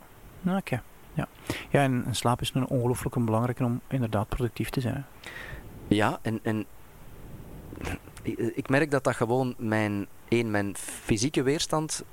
oké. 0.57 0.81
Ja, 1.13 1.27
ja 1.69 1.83
en, 1.83 2.05
slaap 2.11 2.41
is 2.41 2.51
een 2.53 2.67
ongelooflijk 2.67 3.25
belangrijk 3.25 3.59
om 3.59 3.81
inderdaad 3.87 4.27
productief 4.27 4.69
te 4.69 4.81
zijn. 4.81 5.05
Ja, 5.87 6.19
en, 6.21 6.39
en 6.43 6.65
ik 8.53 8.69
merk 8.69 8.91
dat 8.91 9.03
dat 9.03 9.15
gewoon 9.15 9.55
mijn 9.57 10.07
één, 10.31 10.51
mijn 10.51 10.75
fysieke 10.77 11.43
weerstand 11.43 12.03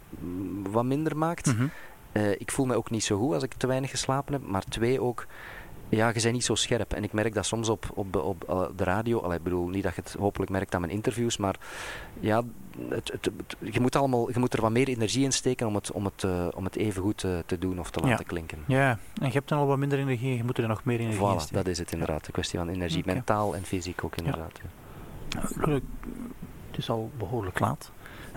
wat 0.71 0.85
minder 0.85 1.17
maakt. 1.17 1.47
Mhm. 1.47 1.67
Eh, 2.13 2.31
ik 2.31 2.51
voel 2.51 2.67
me 2.67 2.75
ook 2.75 2.91
niet 2.91 3.05
zo 3.05 3.19
goed 3.19 3.35
als 3.35 3.43
ik 3.43 3.55
te 3.55 3.67
weinig 3.67 3.91
geslapen 3.91 4.33
heb. 4.33 4.43
Maar 4.43 4.65
twee 4.69 5.01
ook, 5.01 5.27
ja, 5.89 6.07
je 6.09 6.21
bent 6.23 6.33
niet 6.33 6.45
zo 6.45 6.55
scherp. 6.55 6.93
En 6.93 7.05
ik 7.05 7.13
merk 7.13 7.35
dat 7.35 7.47
soms 7.47 7.69
op, 7.69 7.91
op, 7.95 8.17
op, 8.17 8.49
eh, 8.49 8.63
de 8.77 8.85
radio. 8.85 9.21
Allee, 9.21 9.37
ik 9.37 9.43
bedoel, 9.43 9.69
niet 9.69 9.83
dat 9.83 9.95
je 9.95 10.01
het 10.01 10.17
hopelijk 10.19 10.51
merkt 10.51 10.75
aan 10.75 10.81
mijn 10.81 10.93
interviews. 10.93 11.37
Maar 11.37 11.57
ja, 12.21 12.43
het, 12.89 13.13
het, 13.13 13.31
je, 13.61 13.81
moet 13.81 13.97
allemaal, 13.97 14.33
je 14.33 14.39
moet 14.39 14.53
er 14.53 14.61
wat 14.61 14.71
meer 14.71 14.89
energie 14.89 15.25
in 15.25 15.33
steken 15.33 15.67
om 15.67 15.75
het, 15.75 15.93
om 15.93 16.05
het, 16.05 16.23
uh, 16.23 16.47
om 16.55 16.65
het 16.65 16.77
even 16.77 17.03
goed 17.03 17.19
te, 17.19 17.43
te 17.47 17.59
doen 17.59 17.79
of 17.79 17.91
te 17.91 18.01
laten 18.01 18.27
klinken. 18.27 18.59
Ja, 18.67 18.99
en 19.21 19.27
je 19.27 19.33
hebt 19.33 19.49
dan 19.49 19.59
al 19.59 19.67
wat 19.67 19.79
minder 19.79 19.99
energie. 19.99 20.37
Je 20.37 20.45
moet 20.45 20.59
er 20.59 20.69
nog 20.69 20.85
meer 20.85 21.01
energie 21.01 21.27
in 21.27 21.41
steken. 21.41 21.57
dat 21.57 21.67
is 21.67 21.79
het 21.79 21.93
inderdaad. 21.93 22.27
Een 22.27 22.33
kwestie 22.33 22.59
van 22.59 22.69
energie. 22.69 23.03
Mentaal 23.07 23.55
en 23.55 23.65
fysiek 23.65 24.05
ook 24.05 24.17
inderdaad. 24.17 24.61
Ja. 24.63 25.81
Het 26.71 26.79
is 26.79 26.91
al 26.91 27.11
behoorlijk 27.19 27.59
laat. 27.59 27.91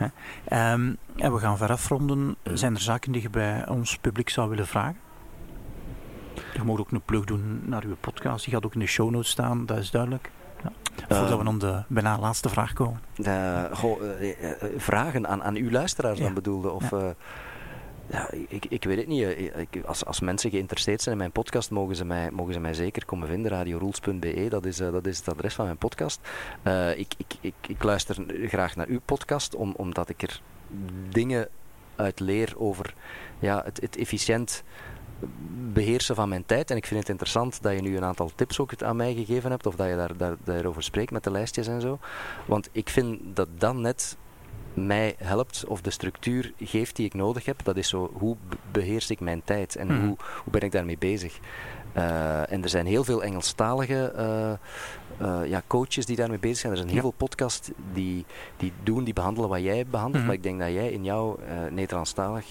Um, 0.04 0.98
en 1.16 1.34
we 1.34 1.40
gaan 1.40 1.58
ver 1.58 1.72
afronden. 1.72 2.36
Zijn 2.44 2.74
er 2.74 2.82
zaken 2.82 3.12
die 3.12 3.22
je 3.22 3.30
bij 3.30 3.68
ons 3.68 3.98
publiek 3.98 4.30
zou 4.30 4.50
willen 4.50 4.68
vragen? 4.68 4.98
Je 6.54 6.64
mag 6.64 6.80
ook 6.80 6.92
een 6.92 7.02
plug 7.02 7.24
doen 7.24 7.62
naar 7.66 7.84
uw 7.84 7.96
podcast. 8.00 8.46
Die 8.46 8.54
gaat 8.54 8.66
ook 8.66 8.74
in 8.74 8.80
de 8.80 8.86
show 8.86 9.10
notes 9.10 9.30
staan, 9.30 9.66
dat 9.66 9.78
is 9.78 9.92
duidelijk. 9.92 10.32
Ja. 10.64 10.72
Voordat 11.16 11.38
we 11.38 11.44
dan 11.44 11.60
de 11.60 11.84
bijna 11.88 12.20
laatste 12.20 12.50
vraag 12.50 12.74
komen. 12.74 13.02
Uh, 13.16 13.64
vragen 14.78 15.28
aan, 15.28 15.44
aan 15.44 15.56
uw 15.56 15.72
luisteraars 15.72 16.20
dan 16.20 16.34
bedoelde? 16.34 16.72
Of, 16.72 16.90
ja. 16.90 17.14
Ja, 18.12 18.32
ik, 18.48 18.66
ik 18.66 18.84
weet 18.84 18.98
het 18.98 19.08
niet. 19.08 19.28
Ik, 19.56 19.86
als, 19.86 20.06
als 20.06 20.20
mensen 20.20 20.50
geïnteresseerd 20.50 21.02
zijn 21.02 21.16
in 21.16 21.22
mijn 21.22 21.32
podcast, 21.32 21.72
mogen 21.72 21.96
ze 21.96 22.06
mij, 22.06 22.32
mogen 22.32 22.54
ze 22.54 22.60
mij 22.60 22.74
zeker 22.74 23.06
komen 23.06 23.28
vinden. 23.28 23.52
RadioRules.be, 23.52 24.48
dat 24.50 24.66
is, 24.66 24.80
uh, 24.80 24.92
dat 24.92 25.06
is 25.06 25.18
het 25.18 25.30
adres 25.30 25.54
van 25.54 25.66
mijn 25.66 25.78
podcast. 25.78 26.20
Ik, 26.96 27.14
ik, 27.42 27.56
ik, 27.68 27.84
luister 27.84 28.26
graag 28.48 28.76
naar 28.76 28.88
uw 28.88 29.00
podcast, 29.06 29.56
om, 29.56 29.74
omdat 29.78 30.10
ik 30.10 30.22
er 30.22 30.42
dingen 31.10 31.48
uit 31.96 32.20
leer 32.20 32.54
over 32.58 32.94
ja, 33.40 33.62
het, 33.66 33.82
het 33.82 33.98
efficiënt 33.98 34.64
beheersen 35.74 36.16
van 36.16 36.30
mijn 36.30 36.46
tijd. 36.46 36.72
En 36.72 36.78
ik 36.78 36.86
vind 36.86 37.00
het 37.00 37.10
interessant 37.10 37.62
dat 37.62 37.74
je 37.74 37.82
nu 37.82 37.98
een 37.98 38.04
aantal 38.04 38.32
tips 38.36 38.60
ook 38.60 38.84
aan 38.84 38.96
mij 38.96 39.14
gegeven 39.14 39.52
hebt, 39.52 39.66
of 39.66 39.76
dat 39.76 39.88
je 39.88 39.96
daar, 39.96 40.18
daar, 40.18 40.36
daarover 40.44 40.84
spreekt 40.84 41.12
met 41.12 41.24
de 41.24 41.32
lijstjes 41.32 41.68
en 41.68 41.82
zo. 41.82 42.00
Want 42.46 42.70
ik 42.72 42.90
vind 42.90 43.20
dat 43.36 43.48
dan 43.58 43.82
net 43.82 44.18
mij 44.74 45.16
helpt 45.18 45.66
of 45.68 45.82
de 45.82 45.92
structuur 45.92 46.54
geeft 46.60 46.96
die 46.96 47.06
ik 47.06 47.14
nodig 47.14 47.46
heb. 47.46 47.64
Dat 47.64 47.78
is 47.78 47.90
zo, 47.90 48.12
hoe 48.14 48.36
beheers 48.72 49.10
ik 49.10 49.20
mijn 49.20 49.42
tijd 49.44 49.76
en 49.76 49.88
mhm. 49.88 50.00
hoe, 50.00 50.18
hoe 50.44 50.52
ben 50.52 50.62
ik 50.62 50.72
daarmee 50.72 50.98
bezig? 50.98 51.40
Uh, 51.98 52.52
en 52.52 52.64
er 52.64 52.70
zijn 52.70 52.86
heel 52.86 53.04
veel 53.04 53.24
Engelstalige 53.24 54.14
uh, 54.18 54.52
uh, 55.22 55.40
ja, 55.46 55.62
coaches 55.68 56.06
die 56.06 56.16
daarmee 56.16 56.40
bezig 56.40 56.58
zijn. 56.58 56.72
Er 56.72 56.78
zijn 56.78 56.90
heel 56.90 57.02
veel 57.02 57.14
podcasts 57.18 57.70
die, 57.94 58.26
die 58.58 58.74
doen, 58.84 59.04
die 59.04 59.14
behandelen 59.14 59.50
wat 59.50 59.62
jij 59.62 59.86
behandelt. 59.86 60.18
Mhm. 60.18 60.26
Maar 60.26 60.36
ik 60.36 60.44
denk 60.44 60.60
dat 60.60 60.70
jij 60.70 60.92
in 60.92 61.04
jouw 61.04 61.40
Nederlandstalig 61.70 62.46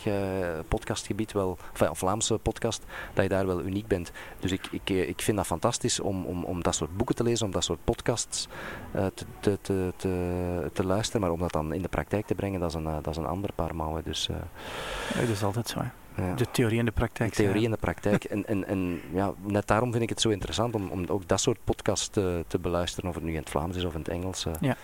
podcastgebied 0.69 1.33
wel, 1.33 1.59
of 1.91 1.99
Vlaamse 1.99 2.39
podcast, 2.39 2.85
dat 3.15 3.23
je 3.23 3.31
daar 3.31 3.47
wel 3.47 3.61
uniek 3.61 3.87
bent. 3.87 4.13
Dus 4.41 4.53
ik, 4.53 4.69
ik, 4.71 4.91
ik 4.91 5.21
vind 5.21 5.37
dat 5.37 5.47
fantastisch 5.47 6.01
om, 6.01 6.25
om, 6.25 6.45
om 6.45 6.63
dat 6.63 6.75
soort 6.75 6.97
boeken 6.97 7.15
te 7.15 7.23
lezen, 7.23 7.47
om 7.47 7.53
dat 7.53 7.65
soort 7.65 7.85
podcasts 7.85 8.49
te, 8.93 9.25
te, 9.41 9.59
te, 9.61 9.93
te, 9.97 10.71
te 10.73 10.85
luisteren. 10.85 11.21
Maar 11.21 11.31
om 11.31 11.41
dat 11.41 11.53
dan 11.53 11.73
in 11.73 11.83
de 11.83 11.89
praktijk 11.89 12.27
te 12.27 12.35
brengen, 12.35 12.61
dat 12.61 12.69
is 12.69 12.75
een, 12.75 12.85
dat 12.85 13.07
is 13.07 13.17
een 13.17 13.27
ander 13.27 13.51
paar 13.55 13.75
mouwen. 13.75 14.05
Dus, 14.05 14.27
ja, 14.27 15.21
dat 15.21 15.29
is 15.29 15.43
altijd 15.45 15.69
zo. 15.69 15.81
De 16.15 16.51
theorie 16.51 16.79
en 16.79 16.85
de 16.85 16.91
praktijk. 16.91 17.31
De 17.31 17.43
theorie 17.43 17.65
en 17.65 17.71
de 17.71 17.77
praktijk. 17.77 18.25
en, 18.25 18.47
en, 18.47 18.67
en 18.67 19.01
ja, 19.13 19.33
net 19.41 19.67
daarom 19.67 19.91
vind 19.91 20.03
ik 20.03 20.09
het 20.09 20.21
zo 20.21 20.29
interessant 20.29 20.75
om, 20.75 20.89
om 20.89 21.05
ook 21.07 21.29
dat 21.29 21.41
soort 21.41 21.59
podcast 21.65 22.13
te, 22.13 22.45
te 22.47 22.59
beluisteren, 22.59 23.09
of 23.09 23.15
het 23.15 23.25
nu 23.25 23.31
in 23.31 23.39
het 23.39 23.51
Vlaams 23.51 23.77
is 23.77 23.85
of 23.85 23.93
in 23.93 23.99
het 23.99 24.09
Engels. 24.09 24.47
Uh, 24.47 24.53
ja. 24.61 24.77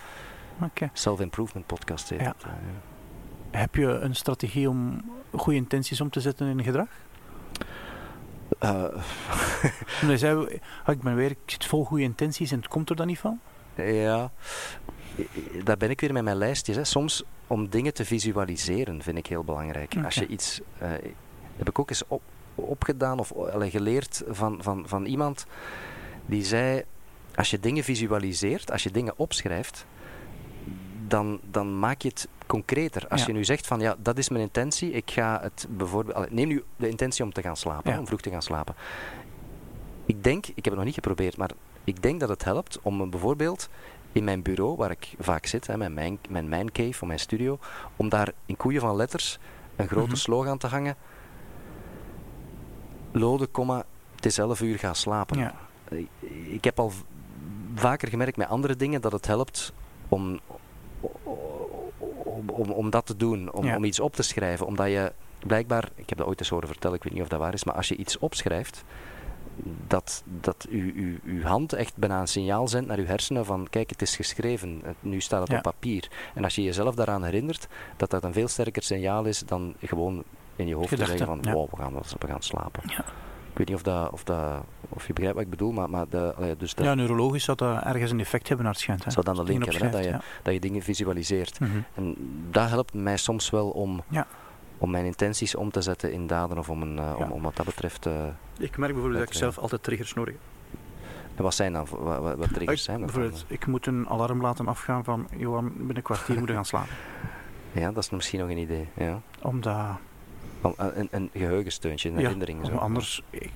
Okay. 0.63 0.89
Self-improvement 0.93 1.65
podcast. 1.65 2.09
Ja. 2.09 2.15
Het, 2.15 2.43
uh, 2.45 2.51
ja. 3.51 3.57
Heb 3.59 3.75
je 3.75 3.87
een 3.87 4.15
strategie 4.15 4.69
om 4.69 5.01
goede 5.35 5.59
intenties 5.59 6.01
om 6.01 6.09
te 6.09 6.21
zetten 6.21 6.47
in 6.47 6.63
gedrag? 6.63 6.87
Uh. 8.63 8.83
nee, 10.01 10.17
zei, 10.17 10.59
ik 10.87 11.01
ben 11.01 11.15
weer, 11.15 11.31
ik 11.31 11.37
zit 11.45 11.65
vol 11.65 11.85
goede 11.85 12.03
intenties 12.03 12.51
en 12.51 12.57
het 12.57 12.67
komt 12.67 12.89
er 12.89 12.95
dan 12.95 13.07
niet 13.07 13.19
van? 13.19 13.39
Ja, 13.75 14.31
daar 15.63 15.77
ben 15.77 15.89
ik 15.89 16.01
weer 16.01 16.13
met 16.13 16.23
mijn 16.23 16.37
lijstjes. 16.37 16.75
Hè. 16.75 16.83
Soms 16.83 17.23
om 17.47 17.69
dingen 17.69 17.93
te 17.93 18.05
visualiseren 18.05 19.01
vind 19.01 19.17
ik 19.17 19.27
heel 19.27 19.43
belangrijk. 19.43 19.95
Als 20.03 20.15
je 20.15 20.27
iets, 20.27 20.61
uh, 20.81 20.89
heb 21.55 21.69
ik 21.69 21.79
ook 21.79 21.89
eens 21.89 22.03
op, 22.07 22.21
opgedaan 22.55 23.19
of 23.19 23.33
geleerd 23.59 24.23
van, 24.27 24.57
van, 24.61 24.83
van 24.87 25.05
iemand 25.05 25.45
die 26.25 26.43
zei: 26.43 26.83
als 27.35 27.49
je 27.49 27.59
dingen 27.59 27.83
visualiseert, 27.83 28.71
als 28.71 28.83
je 28.83 28.91
dingen 28.91 29.13
opschrijft, 29.17 29.85
dan, 31.07 31.39
dan 31.51 31.79
maak 31.79 32.01
je 32.01 32.07
het 32.07 32.27
concreter. 32.45 33.07
Als 33.07 33.25
je 33.25 33.33
nu 33.33 33.45
zegt 33.45 33.67
van 33.67 33.79
ja, 33.79 33.95
dat 33.99 34.17
is 34.17 34.29
mijn 34.29 34.41
intentie, 34.41 34.91
ik 34.91 35.11
ga 35.11 35.39
het 35.41 35.67
bijvoorbeeld. 35.69 36.31
neem 36.31 36.47
nu 36.47 36.63
de 36.75 36.89
intentie 36.89 37.23
om 37.23 37.33
te 37.33 37.41
gaan 37.41 37.57
slapen, 37.57 37.99
om 37.99 38.07
vroeg 38.07 38.21
te 38.21 38.29
gaan 38.29 38.41
slapen. 38.41 38.75
Ik 40.05 40.23
denk, 40.23 40.47
ik 40.47 40.55
heb 40.55 40.65
het 40.65 40.75
nog 40.75 40.83
niet 40.83 40.93
geprobeerd, 40.93 41.37
maar 41.37 41.51
ik 41.83 42.01
denk 42.01 42.19
dat 42.19 42.29
het 42.29 42.43
helpt 42.43 42.79
om 42.81 43.09
bijvoorbeeld 43.09 43.69
in 44.17 44.23
mijn 44.23 44.41
bureau, 44.41 44.75
waar 44.75 44.91
ik 44.91 45.15
vaak 45.19 45.45
zit, 45.45 45.67
hè, 45.67 45.77
mijn, 45.77 45.93
mijn, 45.93 46.19
mijn 46.29 46.49
mijn 46.49 46.71
cave 46.71 47.01
of 47.01 47.07
mijn 47.07 47.19
studio, 47.19 47.59
om 47.95 48.09
daar 48.09 48.31
in 48.45 48.57
koeien 48.57 48.81
van 48.81 48.95
letters 48.95 49.39
een 49.75 49.87
grote 49.87 50.09
mm 50.09 50.15
slogan 50.15 50.57
te 50.57 50.67
hangen. 50.67 50.95
Lode, 53.11 53.45
komma, 53.45 53.85
het 54.15 54.25
is 54.25 54.37
11 54.37 54.61
uur 54.61 54.79
gaan 54.79 54.95
slapen. 54.95 55.37
Ja. 55.37 55.53
Ik 56.29 56.63
heb 56.63 56.79
al 56.79 56.91
vaker 57.75 58.07
gemerkt 58.07 58.37
met 58.37 58.47
andere 58.47 58.75
dingen 58.75 59.01
dat 59.01 59.11
het 59.11 59.27
helpt 59.27 59.73
om, 60.07 60.39
om, 62.23 62.49
om, 62.49 62.71
om 62.71 62.89
dat 62.89 63.05
te 63.05 63.15
doen, 63.15 63.51
om, 63.51 63.73
om 63.73 63.83
iets 63.83 63.99
op 63.99 64.15
te 64.15 64.23
schrijven. 64.23 64.65
Omdat 64.65 64.87
je 64.87 65.13
blijkbaar, 65.39 65.89
ik 65.95 66.09
heb 66.09 66.17
dat 66.17 66.27
ooit 66.27 66.39
eens 66.39 66.49
horen 66.49 66.67
vertellen, 66.67 66.97
ik 66.97 67.03
weet 67.03 67.13
niet 67.13 67.21
of 67.21 67.27
dat 67.27 67.39
waar 67.39 67.53
is, 67.53 67.63
maar 67.63 67.75
als 67.75 67.87
je 67.87 67.95
iets 67.95 68.19
opschrijft, 68.19 68.83
dat, 69.87 70.23
dat 70.41 70.67
u, 70.69 70.93
u, 70.95 71.19
uw 71.23 71.43
hand 71.43 71.73
echt 71.73 71.97
bijna 71.97 72.19
een 72.19 72.27
signaal 72.27 72.67
zendt 72.67 72.87
naar 72.87 72.97
uw 72.97 73.05
hersenen 73.05 73.45
van 73.45 73.67
kijk, 73.69 73.89
het 73.89 74.01
is 74.01 74.15
geschreven, 74.15 74.81
nu 74.99 75.19
staat 75.19 75.47
het 75.47 75.57
op 75.57 75.61
papier. 75.61 76.09
En 76.33 76.43
als 76.43 76.55
je 76.55 76.63
jezelf 76.63 76.95
daaraan 76.95 77.23
herinnert, 77.23 77.67
dat 77.97 78.09
dat 78.09 78.23
een 78.23 78.33
veel 78.33 78.47
sterker 78.47 78.83
signaal 78.83 79.25
is 79.25 79.39
dan 79.39 79.75
gewoon 79.81 80.23
in 80.55 80.67
je 80.67 80.75
hoofd 80.75 80.89
te 80.89 81.05
zeggen 81.05 81.25
van 81.25 81.41
wow, 81.51 81.69
we 81.69 81.77
gaan, 81.77 81.93
we 81.93 82.27
gaan 82.27 82.41
slapen. 82.41 82.83
Ja. 82.85 83.05
Ik 83.51 83.67
weet 83.67 83.67
niet 83.67 83.87
of, 83.87 83.93
dat, 83.93 84.11
of, 84.11 84.23
dat, 84.23 84.63
of 84.89 85.07
je 85.07 85.13
begrijpt 85.13 85.35
wat 85.35 85.45
ik 85.45 85.49
bedoel, 85.49 85.71
maar, 85.71 85.89
maar 85.89 86.09
de, 86.09 86.55
dus 86.57 86.73
ja, 86.77 86.93
neurologisch 86.93 87.43
zou 87.43 87.57
dat 87.57 87.83
ergens 87.83 88.11
een 88.11 88.19
effect 88.19 88.47
hebben 88.47 88.65
naar 88.65 88.73
het 88.73 88.83
schijnt. 88.83 89.03
Hè? 89.03 89.11
Zou 89.11 89.25
dan 89.25 89.39
een 89.39 89.45
link 89.45 89.65
hebben, 89.65 89.91
dat, 89.91 90.03
je, 90.03 90.19
dat 90.43 90.53
je 90.53 90.59
dingen 90.59 90.81
visualiseert. 90.81 91.59
Mhm. 91.59 91.71
En 91.93 92.15
dat 92.51 92.69
helpt 92.69 92.93
mij 92.93 93.17
soms 93.17 93.49
wel 93.49 93.69
om, 93.69 94.01
ja. 94.09 94.27
Om 94.77 94.91
mijn 94.91 95.05
intenties 95.05 95.55
om 95.55 95.71
te 95.71 95.81
zetten 95.81 96.11
in 96.11 96.27
daden 96.27 96.57
of 96.57 96.69
om, 96.69 96.81
een, 96.81 96.97
uh, 96.97 97.19
om, 97.19 97.31
om 97.31 97.41
wat 97.41 97.55
dat 97.55 97.65
betreft... 97.65 98.05
Uh, 98.05 98.13
ik 98.57 98.77
merk 98.77 98.91
bijvoorbeeld 98.93 99.23
dat 99.23 99.33
ik 99.33 99.39
zelf 99.39 99.57
altijd 99.57 99.83
triggers 99.83 100.13
nodig 100.13 100.33
heb. 100.33 100.41
En 101.35 101.43
wat 101.43 101.53
zijn 101.53 101.73
dan 101.73 101.87
wat, 101.91 102.37
wat 102.37 102.53
triggers 102.53 102.83
zijn 102.83 102.99
dat 102.99 103.11
Bijvoorbeeld, 103.11 103.45
ik 103.47 103.65
moet 103.65 103.85
een 103.85 104.09
alarm 104.09 104.41
laten 104.41 104.67
afgaan 104.67 105.03
van 105.03 105.27
Johan, 105.37 105.73
binnen 105.75 105.95
een 105.95 106.01
kwartier 106.01 106.37
moeten 106.37 106.55
gaan 106.55 106.65
slapen. 106.65 106.95
Ja, 107.71 107.91
dat 107.91 108.03
is 108.03 108.09
misschien 108.09 108.39
nog 108.39 108.49
een 108.49 108.57
idee. 108.57 108.87
Ja. 108.93 109.21
Omdat 109.41 109.97
een, 110.61 111.07
een 111.11 111.29
geheugensteuntje, 111.33 112.09
een 112.09 112.17
herinnering. 112.17 112.65
Zo. 112.65 112.75
Anders, 112.75 113.21
ik, 113.29 113.51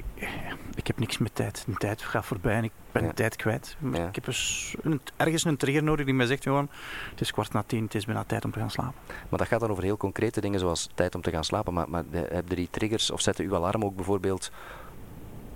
ik, 0.75 0.87
heb 0.87 0.99
niks 0.99 1.17
met 1.17 1.35
tijd. 1.35 1.63
De 1.67 1.73
tijd 1.73 2.01
gaat 2.01 2.25
voorbij 2.25 2.55
en 2.55 2.63
ik 2.63 2.71
ben 2.91 3.07
de 3.07 3.13
tijd 3.13 3.35
kwijt. 3.35 3.77
Ik 3.93 4.15
heb 4.15 4.25
dus 4.25 4.75
een, 4.81 5.01
ergens 5.17 5.43
een 5.43 5.57
trigger 5.57 5.83
nodig 5.83 6.05
die 6.05 6.13
mij 6.13 6.25
zegt, 6.25 6.43
gewoon, 6.43 6.69
het 7.09 7.21
is 7.21 7.31
kwart 7.31 7.53
na 7.53 7.63
tien, 7.63 7.83
het 7.83 7.95
is 7.95 8.05
bijna 8.05 8.23
tijd 8.23 8.45
om 8.45 8.51
te 8.51 8.59
gaan 8.59 8.71
slapen. 8.71 8.93
Maar 9.29 9.39
dat 9.39 9.47
gaat 9.47 9.59
dan 9.59 9.69
over 9.69 9.83
heel 9.83 9.97
concrete 9.97 10.41
dingen 10.41 10.59
zoals 10.59 10.89
tijd 10.93 11.15
om 11.15 11.21
te 11.21 11.31
gaan 11.31 11.43
slapen. 11.43 11.73
Maar, 11.73 11.89
maar 11.89 12.03
heb 12.11 12.49
je 12.49 12.55
die 12.55 12.69
triggers, 12.71 13.11
of 13.11 13.21
zetten 13.21 13.45
uw 13.45 13.55
alarm 13.55 13.85
ook 13.85 13.95
bijvoorbeeld 13.95 14.51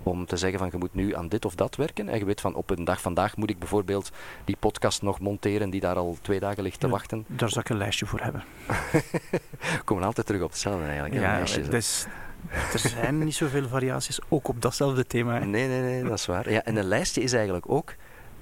om 0.06 0.26
te 0.26 0.36
zeggen 0.36 0.58
van 0.58 0.68
je 0.72 0.78
moet 0.78 0.94
nu 0.94 1.14
aan 1.14 1.28
dit 1.28 1.44
of 1.44 1.54
dat 1.54 1.76
werken. 1.76 2.08
En 2.08 2.18
je 2.18 2.24
weet 2.24 2.40
van 2.40 2.54
op 2.54 2.70
een 2.70 2.84
dag 2.84 3.00
vandaag 3.00 3.36
moet 3.36 3.50
ik 3.50 3.58
bijvoorbeeld 3.58 4.10
die 4.44 4.56
podcast 4.58 5.02
nog 5.02 5.20
monteren 5.20 5.70
die 5.70 5.80
daar 5.80 5.96
al 5.96 6.16
twee 6.22 6.40
dagen 6.40 6.62
ligt 6.62 6.80
te 6.80 6.88
wachten. 6.88 7.24
Daar 7.26 7.48
zou 7.48 7.60
ik 7.60 7.68
een 7.68 7.76
lijstje 7.76 8.06
voor 8.06 8.20
hebben. 8.20 8.44
We 9.78 9.82
komen 9.84 10.04
altijd 10.04 10.26
terug 10.26 10.42
op 10.42 10.50
hetzelfde 10.50 10.84
eigenlijk. 10.84 11.14
Ja, 11.14 11.38
dus 11.70 12.06
er 12.72 12.78
zijn 12.78 13.18
niet 13.18 13.34
zoveel 13.34 13.68
variaties, 13.68 14.18
ook 14.28 14.48
op 14.48 14.62
datzelfde 14.62 15.06
thema. 15.06 15.38
Nee, 15.38 15.68
nee, 15.68 15.80
nee, 15.80 16.02
dat 16.02 16.18
is 16.18 16.26
waar. 16.26 16.50
Ja, 16.50 16.64
en 16.64 16.76
een 16.76 16.84
lijstje 16.84 17.22
is 17.22 17.32
eigenlijk 17.32 17.70
ook 17.70 17.94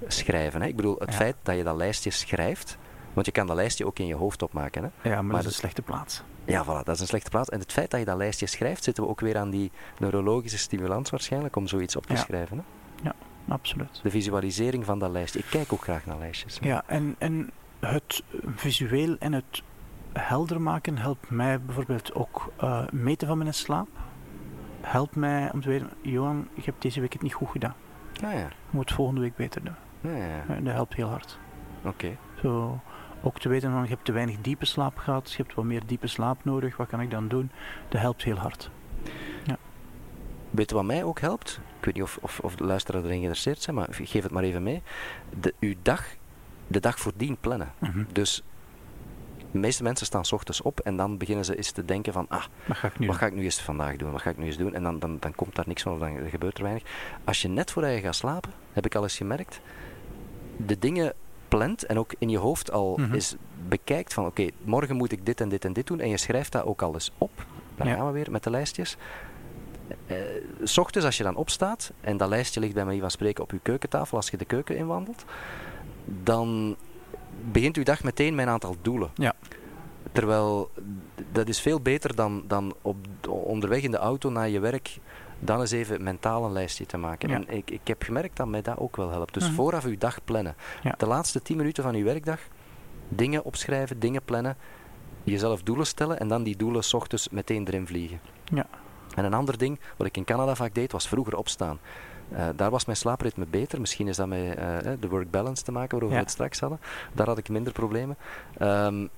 schrijven. 0.07 0.63
Hè? 0.63 0.69
Ik 0.69 0.77
bedoel, 0.77 0.97
het 0.99 1.15
feit 1.15 1.37
dat 1.43 1.57
je 1.57 1.63
dat 1.63 1.77
lijstje 1.77 2.11
schrijft, 2.11 2.79
want 3.13 3.27
je 3.27 3.33
kan 3.33 3.47
dat 3.47 3.57
lijstje 3.57 3.87
ook 3.87 3.99
in 3.99 4.07
je 4.07 4.15
hoofd 4.15 4.43
opmaken. 4.43 4.83
Hè? 4.83 5.11
Ja, 5.11 5.23
maar, 5.23 5.33
dat 5.33 5.41
is 5.41 5.47
een 5.47 5.53
slechte 5.53 5.83
plaats. 5.83 6.23
Ja, 6.45 6.65
voilà, 6.65 6.85
dat 6.85 6.95
is 6.95 7.01
een 7.01 7.07
slechte 7.07 7.31
plaats. 7.31 7.49
En 7.49 7.59
het 7.59 7.73
feit 7.73 7.91
dat 7.91 8.01
je 8.01 8.07
dat 8.07 8.17
lijstje 8.17 8.47
schrijft, 8.47 8.85
zitten 8.85 9.05
we 9.05 9.11
ook 9.11 9.21
weer 9.21 9.37
aan 9.39 9.51
die 9.51 9.71
neurologische 9.99 10.59
stimulans 10.59 11.11
waarschijnlijk 11.11 11.57
om 11.57 11.67
zoiets 11.67 11.97
op 11.97 12.07
te 12.07 12.17
schrijven. 12.17 12.57
Hè? 12.57 12.65
Ja, 13.03 13.15
absoluut. 13.49 14.01
De 14.03 14.11
visualisering 14.11 14.85
van 14.85 14.99
dat 14.99 15.11
lijstje. 15.11 15.39
Ik 15.39 15.47
kijk 15.51 15.73
ook 15.73 15.83
graag 15.83 16.07
naar 16.07 16.19
lijstjes. 16.19 16.59
Ja, 16.61 16.83
en, 16.87 17.15
en 17.19 17.51
het 17.81 18.23
visueel 18.57 19.17
en 19.19 19.33
het 19.33 19.63
helder 20.13 20.61
maken 20.61 20.99
helpt 20.99 21.31
mij 21.31 21.61
bijvoorbeeld 21.61 22.15
ook 22.15 22.53
uh, 22.63 22.89
meten 22.93 23.29
van 23.29 23.39
mijn 23.39 23.55
slaap. 23.55 23.89
Helpt 24.81 25.17
mij 25.17 25.53
om 25.53 25.61
te 25.61 25.69
weten, 25.69 25.91
Johan, 26.03 26.49
ik 26.55 26.65
heb 26.65 26.75
deze 26.79 27.01
week 27.01 27.13
het 27.13 27.23
niet 27.23 27.35
goed 27.35 27.49
gedaan. 27.49 27.75
Ah, 28.25 28.33
ja. 28.33 28.39
Je 28.39 28.49
moet 28.71 28.93
volgende 28.93 29.21
week 29.21 29.37
beter 29.37 29.65
doen. 29.65 29.75
Ah, 30.13 30.19
ja. 30.19 30.61
Dat 30.61 30.73
helpt 30.73 30.95
heel 30.95 31.09
hard. 31.09 31.39
Oké. 31.85 32.17
Zo 32.43 32.81
ook 33.25 33.39
te 33.39 33.49
weten 33.49 33.71
van 33.71 33.83
je 33.83 33.89
hebt 33.89 34.05
te 34.05 34.13
weinig 34.13 34.37
diepe 34.41 34.65
slaap 34.65 34.99
gehad, 34.99 35.31
je 35.33 35.43
hebt 35.43 35.55
wat 35.55 35.65
meer 35.65 35.83
diepe 35.87 36.07
slaap 36.07 36.45
nodig, 36.45 36.77
wat 36.77 36.89
kan 36.89 37.01
ik 37.01 37.11
dan 37.11 37.29
doen? 37.29 37.51
Dat 37.89 38.01
helpt 38.01 38.23
heel 38.23 38.37
hard. 38.37 38.71
Ja. 39.45 39.59
Weet 40.51 40.69
je 40.69 40.75
wat 40.75 40.85
mij 40.85 41.05
ook 41.05 41.21
helpt? 41.21 41.61
Ik 41.79 41.85
weet 41.85 41.95
niet 41.95 42.03
of, 42.03 42.19
of, 42.21 42.41
of 42.41 42.57
de 42.57 42.65
luisteraars 42.65 43.05
erin 43.05 43.17
geïnteresseerd 43.17 43.63
zijn, 43.63 43.77
maar 43.77 43.89
geef 43.91 44.23
het 44.23 44.33
maar 44.33 44.43
even 44.43 44.63
mee. 44.63 44.83
De, 45.41 45.55
uw 45.61 45.75
dag, 45.83 46.07
de 46.67 46.81
dag 46.81 46.99
voordien 46.99 47.37
plannen. 47.41 47.73
Mhm. 47.79 48.05
Dus 48.13 48.43
de 49.51 49.59
meeste 49.59 49.83
mensen 49.83 50.07
staan 50.07 50.25
s 50.25 50.33
ochtends 50.33 50.63
op 50.63 50.81
en 50.81 50.97
dan 50.97 51.19
beginnen 51.19 51.45
ze 51.45 51.57
eens 51.57 51.71
te 51.71 51.85
denken 51.85 52.13
van, 52.13 52.27
ah, 52.29 52.45
wat 52.67 52.77
ga 52.77 52.87
ik 52.87 52.99
nu, 52.99 53.07
wat 53.07 53.17
ga 53.17 53.27
ik 53.27 53.35
nu 53.35 53.43
eens 53.43 53.61
vandaag 53.61 53.97
doen? 53.97 54.13
Wat 54.13 54.23
ga 54.23 54.31
ik 54.31 54.39
nu 54.39 54.47
eens 54.47 54.57
doen? 54.57 54.75
En 54.75 54.83
dan, 54.83 54.99
dan, 54.99 55.17
dan 55.21 55.35
komt 55.35 55.55
daar 55.55 55.65
niks 55.69 55.83
van 55.83 55.93
of 55.93 55.99
dan 55.99 56.29
gebeurt 56.29 56.57
er 56.57 56.63
weinig. 56.63 56.83
Als 57.25 57.43
je 57.43 57.49
net 57.49 57.71
voordat 57.71 57.93
je 57.93 58.01
gaat 58.01 58.15
slapen, 58.15 58.53
heb 58.73 58.87
ik 58.87 58.95
al 58.95 59.03
eens 59.03 59.17
gemerkt, 59.17 59.61
de 60.57 60.79
dingen 60.79 61.15
plant 61.57 61.87
en 61.87 61.99
ook 61.99 62.15
in 62.19 62.29
je 62.29 62.39
hoofd 62.39 62.71
al 62.71 62.97
mm 62.97 63.13
eens 63.15 63.37
bekijkt 63.69 64.15
van 64.15 64.27
oké, 64.27 64.49
morgen 64.65 64.97
moet 64.97 65.13
ik 65.13 65.27
dit 65.27 65.41
en 65.41 65.49
dit 65.49 65.65
en 65.65 65.73
dit 65.73 65.87
doen 65.87 66.01
en 66.01 66.09
je 66.09 66.17
schrijft 66.17 66.53
dat 66.53 66.65
ook 66.65 66.83
al 66.83 66.95
eens 66.95 67.13
op. 67.19 67.47
Dan 67.77 67.87
gaan 67.87 68.07
we 68.07 68.13
weer 68.13 68.31
met 68.31 68.43
de 68.43 68.51
lijstjes. 68.51 68.97
Uh, 70.07 70.17
s 70.63 70.79
ochtends 70.79 71.07
als 71.07 71.17
je 71.17 71.23
dan 71.23 71.37
opstaat 71.37 71.93
en 72.01 72.17
dat 72.17 72.29
lijstje 72.29 72.61
ligt 72.61 72.75
bij 72.75 72.85
manier 72.85 73.01
van 73.01 73.11
spreken 73.11 73.43
op 73.43 73.51
je 73.51 73.59
keukentafel 73.63 74.17
als 74.17 74.31
je 74.31 74.37
de 74.37 74.45
keuken 74.45 74.77
inwandelt, 74.77 75.25
dan 76.23 76.77
begint 77.53 77.77
uw 77.77 77.85
dag 77.85 78.03
meteen 78.03 78.35
met 78.35 78.47
een 78.47 78.53
aantal 78.53 78.77
doelen. 78.83 79.11
Ja. 79.15 79.35
Terwijl 80.13 80.71
dat 81.33 81.49
is 81.49 81.61
veel 81.61 81.81
beter 81.81 82.15
dan, 82.15 82.45
dan 82.47 82.75
op, 82.83 82.97
onderweg 83.29 83.83
in 83.83 83.91
de 83.91 83.97
auto 83.97 84.31
naar 84.31 84.49
je 84.49 84.61
werk 84.61 84.99
dan 85.39 85.61
eens 85.61 85.71
even 85.71 86.03
mentaal 86.03 86.45
een 86.45 86.53
lijstje 86.53 86.87
te 86.87 86.97
maken. 86.97 87.31
En 87.31 87.49
ik, 87.49 87.71
ik 87.71 87.81
heb 87.85 88.03
gemerkt 88.03 88.37
dat 88.37 88.47
mij 88.47 88.63
dat 88.63 88.79
ook 88.79 88.97
wel 88.97 89.11
helpt. 89.11 89.35
Dus 89.35 89.45
mhm. 89.45 89.55
vooraf 89.55 89.85
uw 89.85 89.99
dag 89.99 90.25
plannen. 90.25 90.55
De 90.97 91.07
laatste 91.07 91.43
10 91.43 91.57
minuten 91.57 91.83
van 91.83 91.95
uw 91.95 92.05
werkdag 92.05 92.41
dingen 93.09 93.45
opschrijven, 93.45 93.99
dingen 93.99 94.23
plannen, 94.25 94.57
jezelf 95.23 95.63
doelen 95.63 95.87
stellen 95.87 96.19
en 96.19 96.29
dan 96.29 96.43
die 96.43 96.57
doelen 96.57 96.85
s 96.85 96.95
ochtends 96.95 97.29
meteen 97.29 97.67
erin 97.67 97.87
vliegen. 97.87 98.21
Ja. 98.45 98.67
En 99.15 99.25
een 99.25 99.35
ander 99.35 99.59
ding, 99.59 99.81
wat 99.97 100.07
ik 100.07 100.17
in 100.17 100.25
Canada 100.25 100.55
vaak 100.55 100.75
deed, 100.75 100.93
was 100.93 101.09
vroeger 101.09 101.37
opstaan. 101.37 101.79
Uh, 102.33 102.49
daar 102.57 102.71
was 102.71 102.85
mijn 102.85 102.97
slaapritme 102.97 103.47
beter. 103.47 103.81
Misschien 103.81 104.09
is 104.09 104.17
dat 104.17 104.27
met 104.27 104.59
uh, 104.59 104.79
de 105.01 105.09
work 105.09 105.31
balance 105.31 105.63
te 105.63 105.73
maken, 105.73 105.91
waarover 105.91 106.17
we 106.17 106.23
het 106.23 106.31
straks 106.31 106.61
hadden. 106.61 106.81
Daar 107.13 107.27
had 107.27 107.39
ik 107.39 107.49
minder 107.49 107.73
problemen. 107.73 108.17
Um, 108.61 109.09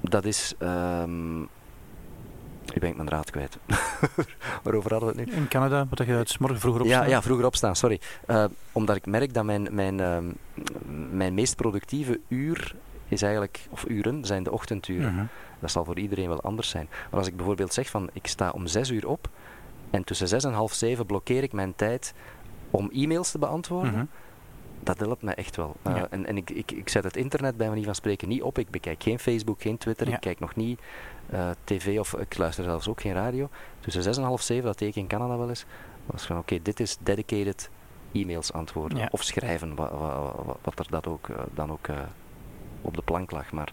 dat 0.00 0.24
is 0.24 0.54
um, 0.58 1.48
ik 2.74 2.80
ben 2.80 2.90
ik 2.90 2.96
mijn 2.96 3.08
draad 3.08 3.30
kwijt. 3.30 3.58
Waarover 4.62 4.90
hadden 4.90 5.14
we 5.14 5.20
het 5.20 5.30
nu? 5.30 5.36
In 5.36 5.48
Canada, 5.48 5.86
wat 5.88 6.06
je 6.06 6.12
het 6.12 6.38
morgen 6.38 6.60
vroeger 6.60 6.82
opstaan? 6.82 7.02
Ja, 7.02 7.08
ja 7.08 7.22
vroeger 7.22 7.46
opstaan, 7.46 7.76
sorry. 7.76 8.00
Uh, 8.26 8.44
omdat 8.72 8.96
ik 8.96 9.06
merk 9.06 9.34
dat 9.34 9.44
mijn, 9.44 9.68
mijn, 9.70 9.98
uh, 9.98 10.18
mijn 11.10 11.34
meest 11.34 11.56
productieve 11.56 12.20
uur 12.28 12.74
is 13.08 13.22
eigenlijk, 13.22 13.66
of 13.70 13.84
uren, 13.88 14.24
zijn 14.24 14.42
de 14.42 14.52
ochtenduren. 14.52 15.14
-huh. 15.14 15.24
Dat 15.60 15.70
zal 15.70 15.84
voor 15.84 15.98
iedereen 15.98 16.28
wel 16.28 16.42
anders 16.42 16.68
zijn. 16.68 16.88
Maar 17.10 17.18
als 17.18 17.28
ik 17.28 17.36
bijvoorbeeld 17.36 17.72
zeg 17.74 17.88
van, 17.88 18.10
ik 18.12 18.26
sta 18.26 18.50
om 18.50 18.66
zes 18.66 18.90
uur 18.90 19.08
op 19.08 19.28
en 19.90 20.04
tussen 20.04 20.28
zes 20.28 20.44
en 20.44 20.52
half 20.52 20.72
zeven 20.72 21.06
blokkeer 21.06 21.42
ik 21.42 21.52
mijn 21.52 21.74
tijd 21.76 22.14
om 22.70 22.90
e-mails 22.92 23.30
te 23.30 23.38
beantwoorden. 23.38 23.92
-huh 23.92 24.06
dat 24.84 24.98
helpt 24.98 25.22
mij 25.22 25.34
echt 25.34 25.56
wel. 25.56 25.76
Uh, 25.86 26.02
En, 26.10 26.26
en 26.26 26.36
ik, 26.36 26.50
ik, 26.50 26.70
ik 26.70 26.88
zet 26.88 27.04
het 27.04 27.16
internet 27.16 27.56
bij 27.56 27.68
manier 27.68 27.84
van 27.84 27.94
spreken 27.94 28.28
niet 28.28 28.42
op. 28.42 28.58
Ik 28.58 28.70
bekijk 28.70 29.02
geen 29.02 29.18
Facebook, 29.18 29.62
geen 29.62 29.78
Twitter. 29.78 30.08
Ik 30.08 30.20
kijk 30.20 30.40
nog 30.40 30.54
niet 30.56 30.80
uh, 31.32 31.50
tv 31.64 31.98
of 31.98 32.14
ik 32.14 32.36
luister 32.36 32.64
zelfs 32.64 32.88
ook 32.88 33.00
geen 33.00 33.12
radio. 33.12 33.48
Tussen 33.80 34.02
6 34.02 34.16
en 34.16 34.22
half 34.22 34.42
7, 34.42 34.64
dat 34.64 34.76
teken 34.76 35.00
in 35.00 35.06
Canada 35.06 35.38
wel 35.38 35.48
eens, 35.48 35.64
was 36.06 36.26
van 36.26 36.38
oké, 36.38 36.58
dit 36.62 36.80
is 36.80 36.96
dedicated 37.00 37.70
e-mails 38.12 38.52
antwoorden. 38.52 39.12
Of 39.12 39.22
schrijven, 39.22 39.74
wat, 40.62 40.78
er 40.78 40.86
dat 40.90 41.06
ook, 41.06 41.28
uh, 41.28 41.36
dan 41.54 41.70
ook 41.70 41.88
op 42.80 42.96
de 42.96 43.02
plank 43.02 43.30
lag. 43.30 43.52
Maar 43.52 43.72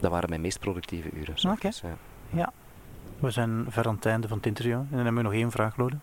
dat 0.00 0.10
waren 0.10 0.28
mijn 0.28 0.40
meest 0.40 0.60
productieve 0.60 1.10
uren. 1.10 1.34
Oké. 1.36 1.46
Okay. 1.46 1.70
Dus, 1.70 1.80
ja. 1.80 1.96
ja. 2.28 2.52
We 3.18 3.30
zijn 3.30 3.66
ver 3.68 3.86
aan 3.86 3.94
het 3.94 4.06
einde 4.06 4.28
van 4.28 4.36
het 4.36 4.46
interview. 4.46 4.72
En 4.72 4.86
dan 4.90 5.04
hebben 5.04 5.14
we 5.14 5.22
nog 5.22 5.32
één 5.32 5.50
vraag, 5.50 5.76
Lode. 5.76 5.96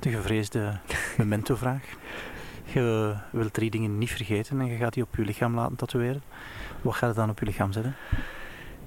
De 0.00 0.10
gevreesde 0.10 0.78
memento-vraag. 1.16 1.84
Je 2.72 3.14
wilt 3.30 3.52
drie 3.52 3.70
dingen 3.70 3.98
niet 3.98 4.10
vergeten 4.10 4.60
en 4.60 4.66
je 4.66 4.76
gaat 4.76 4.92
die 4.92 5.02
op 5.02 5.16
je 5.16 5.24
lichaam 5.24 5.54
laten 5.54 5.76
tatoeëren. 5.76 6.22
Wat 6.82 6.94
gaat 6.94 7.10
je 7.10 7.20
dan 7.20 7.30
op 7.30 7.38
je 7.38 7.44
lichaam 7.44 7.72
zetten? 7.72 7.96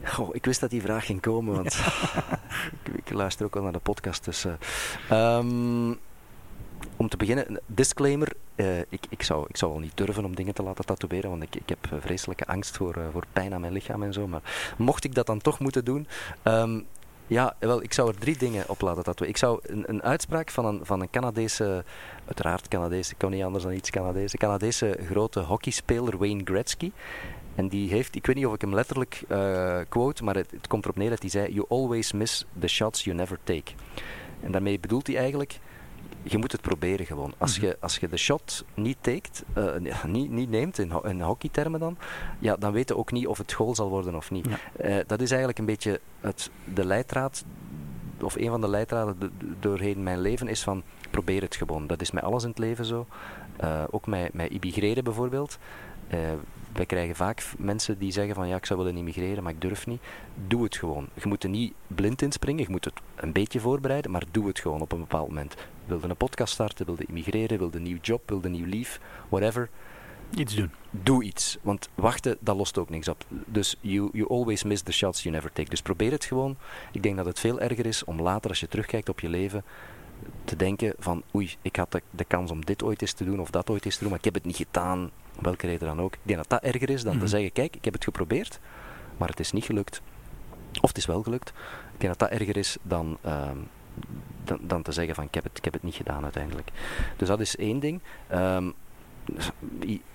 Goh, 0.03 0.35
ik 0.35 0.45
wist 0.45 0.59
dat 0.59 0.69
die 0.69 0.81
vraag 0.81 1.05
ging 1.05 1.21
komen, 1.21 1.53
want 1.53 1.73
ik, 2.83 2.93
ik, 2.95 3.09
luister 3.09 3.45
ook 3.45 3.55
al 3.55 3.61
naar 3.61 3.71
de 3.71 3.79
podcast. 3.79 4.25
Dus, 4.25 4.45
uh, 4.45 5.37
um, 5.37 5.97
om 6.95 7.09
te 7.09 7.17
beginnen, 7.17 7.61
disclaimer. 7.65 8.33
Uh, 8.55 8.79
ik, 8.79 9.05
ik, 9.09 9.23
zou, 9.23 9.45
ik 9.47 9.57
zou 9.57 9.71
wel 9.71 9.81
niet 9.81 9.97
durven 9.97 10.25
om 10.25 10.35
dingen 10.35 10.53
te 10.53 10.63
laten 10.63 10.85
tatoeëren, 10.85 11.29
want 11.29 11.43
ik, 11.43 11.55
ik 11.55 11.69
heb 11.69 11.87
vreselijke 11.99 12.47
angst 12.47 12.77
voor, 12.77 12.97
uh, 12.97 13.03
voor 13.11 13.25
pijn 13.33 13.53
aan 13.53 13.61
mijn 13.61 13.73
lichaam 13.73 14.03
en 14.03 14.13
zo. 14.13 14.27
Maar 14.27 14.73
mocht 14.77 15.03
ik 15.03 15.15
dat 15.15 15.25
dan 15.25 15.39
toch 15.39 15.59
moeten 15.59 15.85
doen, 15.85 16.07
um, 16.43 16.85
ja, 17.27 17.55
wel, 17.59 17.83
ik 17.83 17.93
zou 17.93 18.09
er 18.09 18.19
drie 18.19 18.37
dingen 18.37 18.69
op 18.69 18.81
laten 18.81 19.03
tatoeëren. 19.03 19.29
Ik 19.29 19.37
zou 19.37 19.59
een, 19.61 19.83
een 19.87 20.03
uitspraak 20.03 20.49
van 20.49 20.65
een, 20.65 20.79
van 20.83 21.01
een 21.01 21.09
Canadese, 21.09 21.83
uiteraard 22.25 22.67
Canadese, 22.67 23.11
ik 23.11 23.17
kan 23.17 23.31
niet 23.31 23.43
anders 23.43 23.63
dan 23.63 23.73
iets 23.73 23.89
Canadese, 23.89 24.37
Canadese 24.37 24.99
grote 25.09 25.39
hockeyspeler 25.39 26.17
Wayne 26.17 26.41
Gretzky. 26.43 26.91
En 27.55 27.67
die 27.67 27.89
heeft, 27.89 28.15
ik 28.15 28.25
weet 28.25 28.35
niet 28.35 28.45
of 28.45 28.53
ik 28.53 28.61
hem 28.61 28.73
letterlijk 28.73 29.23
uh, 29.29 29.77
quote, 29.89 30.23
maar 30.23 30.35
het, 30.35 30.51
het 30.51 30.67
komt 30.67 30.83
erop 30.83 30.97
neer 30.97 31.09
dat 31.09 31.21
hij 31.21 31.29
zei: 31.29 31.53
You 31.53 31.65
always 31.69 32.11
miss 32.11 32.45
the 32.59 32.67
shots 32.67 33.03
you 33.03 33.15
never 33.15 33.37
take. 33.43 33.71
En 34.41 34.51
daarmee 34.51 34.79
bedoelt 34.79 35.07
hij 35.07 35.17
eigenlijk 35.17 35.59
je 36.27 36.37
moet 36.37 36.51
het 36.51 36.61
proberen 36.61 37.05
gewoon. 37.05 37.33
Als, 37.37 37.57
mhm. 37.57 37.65
je, 37.65 37.77
als 37.79 37.97
je 37.97 38.07
de 38.07 38.17
shot 38.17 38.65
niet 38.73 38.97
taket, 39.01 39.43
uh, 39.57 40.03
niet, 40.07 40.29
niet 40.29 40.49
neemt, 40.49 40.77
in, 40.79 40.91
in 41.03 41.21
hockeytermen 41.21 41.79
dan, 41.79 41.97
ja, 42.39 42.55
dan 42.55 42.71
weet 42.71 42.89
je 42.89 42.97
ook 42.97 43.11
niet 43.11 43.27
of 43.27 43.37
het 43.37 43.53
goal 43.53 43.75
zal 43.75 43.89
worden 43.89 44.15
of 44.15 44.31
niet. 44.31 44.47
Uh, 44.47 44.97
dat 45.07 45.21
is 45.21 45.29
eigenlijk 45.29 45.59
een 45.59 45.65
beetje 45.65 45.99
het, 46.19 46.49
de 46.73 46.85
leidraad 46.85 47.45
of 48.21 48.35
een 48.35 48.49
van 48.49 48.61
de 48.61 48.69
leidraden 48.69 49.31
doorheen 49.59 50.03
mijn 50.03 50.19
leven 50.19 50.47
is 50.47 50.63
van 50.63 50.83
probeer 51.11 51.41
het 51.41 51.55
gewoon. 51.55 51.87
Dat 51.87 52.01
is 52.01 52.11
met 52.11 52.23
alles 52.23 52.43
in 52.43 52.49
het 52.49 52.57
leven 52.57 52.85
zo. 52.85 53.05
Uh, 53.63 53.83
ook 53.89 54.07
met, 54.07 54.33
met 54.33 54.51
immigreren 54.51 55.03
bijvoorbeeld. 55.03 55.57
Wij 56.75 56.85
krijgen 56.85 57.15
vaak 57.15 57.43
mensen 57.57 57.97
die 57.97 58.11
zeggen 58.11 58.35
van 58.35 58.47
ja, 58.47 58.55
ik 58.55 58.65
zou 58.65 58.79
willen 58.79 58.97
immigreren, 58.97 59.43
maar 59.43 59.51
ik 59.51 59.61
durf 59.61 59.87
niet. 59.87 60.01
Doe 60.47 60.63
het 60.63 60.75
gewoon. 60.75 61.07
Je 61.13 61.27
moet 61.27 61.43
er 61.43 61.49
niet 61.49 61.73
blind 61.87 62.21
inspringen, 62.21 62.63
je 62.63 62.69
moet 62.69 62.85
het 62.85 62.93
een 63.15 63.31
beetje 63.31 63.59
voorbereiden, 63.59 64.11
maar 64.11 64.23
doe 64.31 64.47
het 64.47 64.59
gewoon 64.59 64.81
op 64.81 64.91
een 64.91 64.99
bepaald 64.99 65.27
moment. 65.27 65.55
Wilde 65.85 66.07
een 66.07 66.15
podcast 66.15 66.53
starten, 66.53 66.85
wilde 66.85 67.05
immigreren, 67.05 67.57
wilde 67.57 67.77
een 67.77 67.83
nieuw 67.83 67.99
job, 68.01 68.29
wilde 68.29 68.47
een 68.47 68.53
nieuw 68.53 68.65
lief, 68.65 68.99
whatever. 69.29 69.69
Iets 70.35 70.55
doen. 70.55 70.71
Doe 70.91 71.23
iets. 71.23 71.57
Want 71.61 71.89
wachten, 71.95 72.37
dat 72.39 72.55
lost 72.55 72.77
ook 72.77 72.89
niks 72.89 73.07
op. 73.07 73.25
Dus 73.27 73.75
you, 73.81 74.09
you 74.13 74.29
always 74.29 74.63
miss 74.63 74.81
the 74.81 74.91
shots 74.91 75.23
you 75.23 75.35
never 75.35 75.51
take. 75.51 75.69
Dus 75.69 75.81
probeer 75.81 76.11
het 76.11 76.25
gewoon. 76.25 76.57
Ik 76.91 77.03
denk 77.03 77.15
dat 77.15 77.25
het 77.25 77.39
veel 77.39 77.59
erger 77.59 77.85
is 77.85 78.03
om 78.03 78.21
later, 78.21 78.49
als 78.49 78.59
je 78.59 78.67
terugkijkt 78.67 79.09
op 79.09 79.19
je 79.19 79.29
leven, 79.29 79.63
te 80.43 80.55
denken 80.55 80.93
van 80.97 81.23
oei, 81.35 81.55
ik 81.61 81.75
had 81.75 81.91
de, 81.91 82.01
de, 82.09 82.23
kans 82.23 82.51
om 82.51 82.65
dit 82.65 82.83
ooit 82.83 83.01
eens 83.01 83.13
te 83.13 83.23
doen 83.23 83.39
of 83.39 83.49
dat 83.49 83.69
ooit 83.69 83.85
eens 83.85 83.95
te 83.95 83.99
doen, 83.99 84.09
maar 84.09 84.19
ik 84.19 84.25
heb 84.25 84.33
het 84.33 84.45
niet 84.45 84.55
gedaan, 84.55 85.11
om 85.37 85.43
welke 85.43 85.67
reden 85.67 85.87
dan 85.87 86.01
ook. 86.01 86.13
Ik 86.13 86.19
denk 86.23 86.37
dat 86.37 86.49
dat 86.49 86.73
erger 86.73 86.89
is 86.89 87.03
dan 87.03 87.11
te 87.11 87.17
mhm. 87.17 87.27
zeggen, 87.27 87.51
kijk, 87.51 87.75
ik 87.75 87.85
heb 87.85 87.93
het 87.93 88.03
geprobeerd, 88.03 88.59
maar 89.17 89.29
het 89.29 89.39
is 89.39 89.51
niet 89.51 89.65
gelukt. 89.65 90.01
Of 90.81 90.89
het 90.89 90.97
is 90.97 91.05
wel 91.05 91.23
gelukt. 91.23 91.49
Ik 91.93 91.99
denk 91.99 92.17
dat 92.17 92.29
dat 92.29 92.39
erger 92.39 92.57
is 92.57 92.77
dan, 92.81 93.17
ehm, 93.21 93.57
dan, 94.45 94.59
dan, 94.61 94.81
te 94.81 94.91
zeggen 94.91 95.15
van 95.15 95.23
ik 95.23 95.33
heb, 95.33 95.43
het, 95.43 95.57
ik 95.57 95.63
heb 95.63 95.73
het 95.73 95.83
niet 95.83 95.95
gedaan 95.95 96.23
uiteindelijk. 96.23 96.69
Dus 97.17 97.27
dat 97.27 97.39
is 97.39 97.55
één 97.55 97.79
ding. 97.79 98.01
Um, 98.33 98.73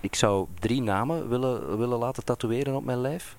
ik 0.00 0.14
zou 0.14 0.46
drie 0.58 0.82
namen 0.82 1.28
willen, 1.28 1.78
willen 1.78 1.98
laten 1.98 2.24
tatoeëren 2.24 2.74
op 2.74 2.84
mijn 2.84 3.00
lijf. 3.00 3.36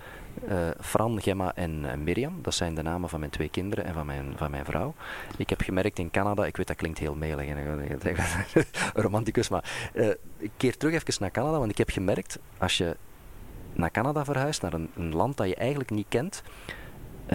Uh, 0.49 0.69
Fran, 0.79 1.21
Gemma 1.21 1.55
en 1.55 1.83
uh, 1.83 1.93
Mirjam. 1.93 2.39
Dat 2.41 2.53
zijn 2.53 2.75
de 2.75 2.81
namen 2.81 3.09
van 3.09 3.19
mijn 3.19 3.31
twee 3.31 3.49
kinderen 3.49 3.85
en 3.85 3.93
van 3.93 4.05
mijn, 4.05 4.33
van 4.35 4.51
mijn 4.51 4.65
vrouw. 4.65 4.93
Ik 5.37 5.49
heb 5.49 5.61
gemerkt 5.61 5.99
in 5.99 6.11
Canada, 6.11 6.45
ik 6.45 6.57
weet 6.57 6.67
dat 6.67 6.75
klinkt 6.75 6.99
heel 6.99 7.15
melig 7.15 7.47
en 7.47 7.89
romanticus, 9.03 9.49
maar 9.49 9.91
uh, 9.93 10.09
ik 10.37 10.51
keer 10.57 10.77
terug 10.77 10.93
even 10.93 11.13
naar 11.19 11.31
Canada, 11.31 11.57
want 11.57 11.71
ik 11.71 11.77
heb 11.77 11.89
gemerkt, 11.89 12.39
als 12.57 12.77
je 12.77 12.97
naar 13.73 13.91
Canada 13.91 14.25
verhuist, 14.25 14.61
naar 14.61 14.73
een 14.73 15.15
land 15.15 15.37
dat 15.37 15.47
je 15.47 15.55
eigenlijk 15.55 15.89
niet 15.89 16.05
kent, 16.09 16.43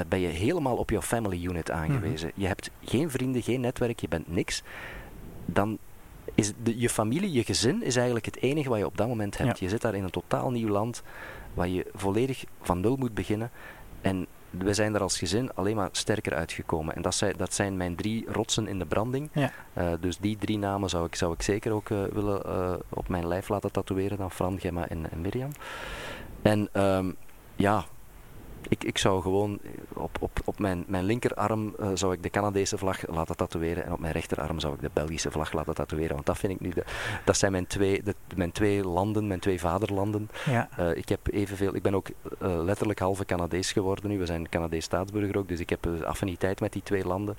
ben 0.08 0.20
je 0.20 0.28
helemaal 0.28 0.76
op 0.76 0.90
jouw 0.90 1.02
family 1.02 1.46
unit 1.46 1.70
aangewezen. 1.70 2.28
Mhm. 2.28 2.40
Je 2.40 2.46
hebt 2.46 2.70
geen 2.84 3.10
vrienden, 3.10 3.42
geen 3.42 3.60
netwerk, 3.60 4.00
je 4.00 4.08
bent 4.08 4.32
niks. 4.32 4.62
Dan 5.44 5.78
is 6.34 6.52
de, 6.62 6.78
je 6.78 6.88
familie, 6.88 7.32
je 7.32 7.44
gezin, 7.44 7.82
is 7.82 7.96
eigenlijk 7.96 8.26
het 8.26 8.40
enige 8.40 8.68
wat 8.68 8.78
je 8.78 8.86
op 8.86 8.96
dat 8.96 9.08
moment 9.08 9.38
hebt. 9.38 9.58
Je 9.58 9.68
zit 9.68 9.80
daar 9.80 9.94
in 9.94 10.04
een 10.04 10.10
totaal 10.10 10.50
nieuw 10.50 10.68
land 10.68 11.02
waar 11.54 11.68
je 11.68 11.86
volledig 11.94 12.44
van 12.62 12.80
nul 12.80 12.96
moet 12.96 13.14
beginnen. 13.14 13.50
En 14.00 14.26
we 14.50 14.74
zijn 14.74 14.94
er 14.94 15.00
als 15.00 15.18
gezin 15.18 15.54
alleen 15.54 15.76
maar 15.76 15.88
sterker 15.92 16.34
uitgekomen. 16.34 16.94
En 16.94 17.02
dat 17.02 17.14
zijn, 17.14 17.34
dat 17.36 17.54
zijn 17.54 17.76
mijn 17.76 17.96
drie 17.96 18.24
rotsen 18.28 18.66
in 18.66 18.78
de 18.78 18.86
branding. 18.86 19.28
Ja. 19.32 19.52
Uh, 19.78 19.92
dus 20.00 20.18
die 20.18 20.36
drie 20.36 20.58
namen 20.58 20.88
zou 20.88 21.06
ik, 21.06 21.14
zou 21.14 21.32
ik 21.32 21.42
zeker 21.42 21.72
ook 21.72 21.88
uh, 21.88 22.04
willen 22.12 22.42
uh, 22.46 22.74
op 22.88 23.08
mijn 23.08 23.28
lijf 23.28 23.48
laten 23.48 23.72
tatoeëren 23.72 24.18
dan 24.18 24.30
Fran, 24.30 24.60
Gemma 24.60 24.88
en, 24.88 25.10
en 25.10 25.20
Mirjam. 25.20 25.50
En 26.42 26.68
um, 26.82 27.16
ja, 27.56 27.84
ik, 28.68 28.84
ik 28.84 28.98
zou 28.98 29.22
gewoon 29.22 29.58
op, 29.92 30.16
op, 30.20 30.40
op 30.44 30.58
mijn, 30.58 30.84
mijn 30.86 31.04
linkerarm 31.04 31.74
uh, 31.80 31.88
zou 31.94 32.12
ik 32.12 32.22
de 32.22 32.30
Canadese 32.30 32.78
vlag 32.78 33.06
laten 33.08 33.36
tatoeëren 33.36 33.84
en 33.84 33.92
op 33.92 34.00
mijn 34.00 34.12
rechterarm 34.12 34.60
zou 34.60 34.74
ik 34.74 34.80
de 34.80 34.90
Belgische 34.92 35.30
vlag 35.30 35.52
laten 35.52 35.74
tatoeëren. 35.74 36.14
Want 36.14 36.26
dat 36.26 36.38
vind 36.38 36.52
ik 36.52 36.60
nu 36.60 36.70
de, 36.70 36.84
dat 37.24 37.36
zijn 37.36 37.52
mijn 37.52 37.66
twee, 37.66 38.02
de, 38.02 38.14
mijn 38.36 38.52
twee 38.52 38.84
landen, 38.84 39.26
mijn 39.26 39.40
twee 39.40 39.60
vaderlanden. 39.60 40.30
Ja. 40.44 40.68
Uh, 40.78 40.96
ik 40.96 41.08
heb 41.08 41.20
evenveel, 41.30 41.74
ik 41.74 41.82
ben 41.82 41.94
ook 41.94 42.08
uh, 42.08 42.62
letterlijk 42.62 42.98
halve 42.98 43.24
Canadees 43.24 43.72
geworden 43.72 44.10
nu. 44.10 44.18
We 44.18 44.26
zijn 44.26 44.48
Canadees 44.48 44.84
staatsburger 44.84 45.38
ook, 45.38 45.48
dus 45.48 45.60
ik 45.60 45.70
heb 45.70 45.88
affiniteit 46.04 46.60
met 46.60 46.72
die 46.72 46.82
twee 46.82 47.06
landen. 47.06 47.36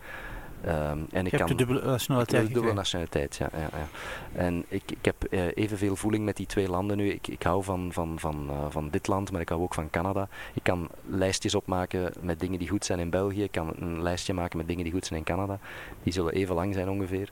Um, 0.65 1.07
en 1.11 1.25
ik 1.25 1.31
kan, 1.31 1.47
de 1.47 1.55
dubbele 1.55 1.85
nationaliteit. 1.85 2.47
De 2.47 2.53
dubbele 2.53 2.73
nationaliteit, 2.73 3.35
ja. 3.35 3.49
ja, 3.53 3.59
ja. 3.59 3.87
En 4.33 4.65
ik, 4.67 4.91
ik 4.91 5.05
heb 5.05 5.15
uh, 5.29 5.45
evenveel 5.53 5.95
voeling 5.95 6.25
met 6.25 6.35
die 6.35 6.45
twee 6.45 6.69
landen 6.69 6.97
nu. 6.97 7.09
Ik, 7.09 7.27
ik 7.27 7.43
hou 7.43 7.63
van, 7.63 7.93
van, 7.93 8.19
van, 8.19 8.47
uh, 8.49 8.65
van 8.69 8.89
dit 8.89 9.07
land, 9.07 9.31
maar 9.31 9.41
ik 9.41 9.49
hou 9.49 9.61
ook 9.61 9.73
van 9.73 9.89
Canada. 9.89 10.27
Ik 10.53 10.63
kan 10.63 10.89
lijstjes 11.05 11.55
opmaken 11.55 12.13
met 12.19 12.39
dingen 12.39 12.59
die 12.59 12.69
goed 12.69 12.85
zijn 12.85 12.99
in 12.99 13.09
België. 13.09 13.43
Ik 13.43 13.51
kan 13.51 13.73
een 13.79 14.01
lijstje 14.01 14.33
maken 14.33 14.57
met 14.57 14.67
dingen 14.67 14.83
die 14.83 14.93
goed 14.93 15.05
zijn 15.05 15.19
in 15.19 15.25
Canada. 15.25 15.59
Die 16.03 16.13
zullen 16.13 16.33
even 16.33 16.55
lang 16.55 16.73
zijn 16.73 16.89
ongeveer. 16.89 17.29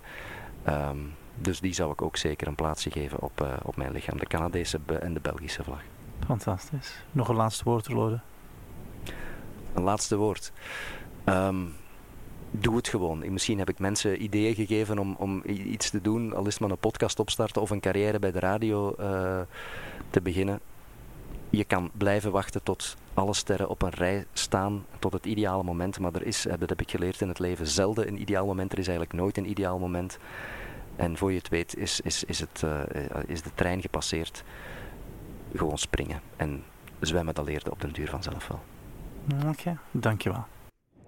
Um, 0.68 1.14
dus 1.36 1.60
die 1.60 1.74
zou 1.74 1.92
ik 1.92 2.02
ook 2.02 2.18
zeker 2.18 2.48
een 2.48 2.56
plaatsje 2.56 2.92
geven 2.92 3.22
op, 3.22 3.42
uh, 3.42 3.54
op 3.64 3.76
mijn 3.76 3.92
lichaam. 3.92 4.20
De 4.20 4.28
Canadese 4.28 4.80
en 5.00 5.14
de 5.14 5.20
Belgische 5.20 5.64
vlag. 5.64 5.82
Fantastisch. 6.26 6.96
Nog 7.12 7.28
een 7.28 7.36
laatste 7.36 7.64
woord, 7.64 7.88
Rode? 7.88 8.20
Een 9.74 9.84
laatste 9.84 10.16
woord. 10.16 10.52
Um, 11.26 11.74
doe 12.60 12.76
het 12.76 12.88
gewoon. 12.88 13.32
Misschien 13.34 13.58
heb 13.58 13.70
ik 13.70 13.80
mensen 13.80 14.24
ideeën 14.24 14.56
gegeven 14.56 14.99
om, 14.99 15.16
om 15.18 15.41
iets 15.45 15.89
te 15.89 16.01
doen, 16.01 16.34
al 16.34 16.45
is 16.45 16.53
het 16.53 16.62
maar 16.62 16.70
een 16.70 16.78
podcast 16.78 17.20
opstarten 17.20 17.62
of 17.62 17.70
een 17.70 17.80
carrière 17.80 18.20
bij 18.20 18.32
de 18.32 18.39
radio 18.39 18.95
uh, 18.99 19.39
te 20.10 20.22
beginnen. 20.22 20.60
Je 21.49 21.64
kan 21.64 21.89
blijven 21.93 22.32
wachten 22.32 22.64
tot 22.64 22.95
alle 23.14 23.34
sterren 23.34 23.70
op 23.70 23.82
een 23.82 23.89
rij 23.89 24.26
staan, 24.34 24.86
tot 24.99 25.14
het 25.14 25.26
ideale 25.26 25.64
moment. 25.64 25.99
Maar 25.99 26.14
er 26.14 26.26
is, 26.26 26.45
eh, 26.45 26.53
dat 26.60 26.70
heb 26.70 26.82
ik 26.82 26.89
geleerd 26.91 27.22
in 27.22 27.28
het 27.28 27.39
leven, 27.39 27.68
zelden 27.68 28.08
een 28.08 28.22
ideaal 28.22 28.45
moment. 28.45 28.72
Er 28.72 28.80
is 28.80 28.88
eigenlijk 28.88 29.18
nooit 29.20 29.38
een 29.38 29.49
ideaal 29.49 29.80
moment. 29.80 30.18
En 30.95 31.18
voor 31.18 31.32
je 31.32 31.38
het 31.38 31.49
weet 31.49 31.76
is, 31.76 31.99
is, 31.99 32.24
is, 32.24 32.39
het, 32.39 32.62
uh, 32.66 32.80
is 33.26 33.41
de 33.41 33.49
trein 33.56 33.82
gepasseerd. 33.82 34.43
Gewoon 35.53 35.78
springen. 35.78 36.22
En 36.36 36.64
zwemmen, 36.99 37.34
dat 37.36 37.45
leerde 37.45 37.72
op 37.72 37.82
den 37.82 37.91
duur 37.91 38.10
vanzelf 38.10 38.47
wel. 38.47 38.60
Oké, 39.49 39.78
dankjewel. 39.91 40.45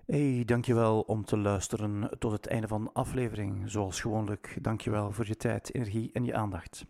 Hey, 0.07 0.43
dankjewel 0.45 1.01
om 1.01 1.25
te 1.25 1.37
luisteren 1.37 2.09
tot 2.19 2.31
het 2.31 2.47
einde 2.47 2.67
van 2.67 2.83
de 2.83 2.89
aflevering. 2.93 3.71
Zoals 3.71 4.01
gewoonlijk, 4.01 4.57
dankjewel 4.61 5.11
voor 5.11 5.27
je 5.27 5.35
tijd, 5.35 5.73
energie 5.73 6.09
en 6.13 6.25
je 6.25 6.35
aandacht. 6.35 6.85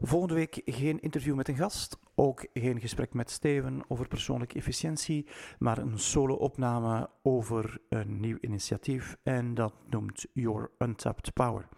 Volgende 0.00 0.34
week 0.34 0.62
geen 0.64 1.00
interview 1.00 1.34
met 1.34 1.48
een 1.48 1.56
gast, 1.56 1.98
ook 2.14 2.46
geen 2.52 2.80
gesprek 2.80 3.14
met 3.14 3.30
Steven 3.30 3.82
over 3.88 4.08
persoonlijke 4.08 4.54
efficiëntie, 4.54 5.26
maar 5.58 5.78
een 5.78 5.98
solo-opname 5.98 7.10
over 7.22 7.80
een 7.88 8.20
nieuw 8.20 8.38
initiatief 8.40 9.16
en 9.22 9.54
dat 9.54 9.74
noemt 9.90 10.26
Your 10.32 10.70
Untapped 10.78 11.32
Power. 11.32 11.68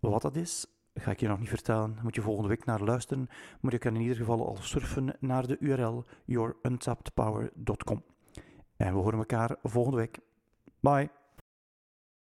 Wat 0.00 0.22
dat 0.22 0.36
is, 0.36 0.66
ga 0.94 1.10
ik 1.10 1.20
je 1.20 1.28
nog 1.28 1.38
niet 1.38 1.48
vertellen, 1.48 1.98
moet 2.02 2.14
je 2.14 2.22
volgende 2.22 2.48
week 2.48 2.64
naar 2.64 2.82
luisteren, 2.82 3.28
maar 3.60 3.72
je 3.72 3.78
kan 3.78 3.94
in 3.94 4.00
ieder 4.00 4.16
geval 4.16 4.46
al 4.46 4.56
surfen 4.60 5.16
naar 5.20 5.46
de 5.46 5.56
URL 5.58 6.04
youruntaptedpower.com. 6.24 8.15
En 8.76 8.94
we 8.94 9.00
horen 9.00 9.18
elkaar 9.18 9.56
volgende 9.62 9.96
week. 9.96 10.18
Bye. 10.80 11.10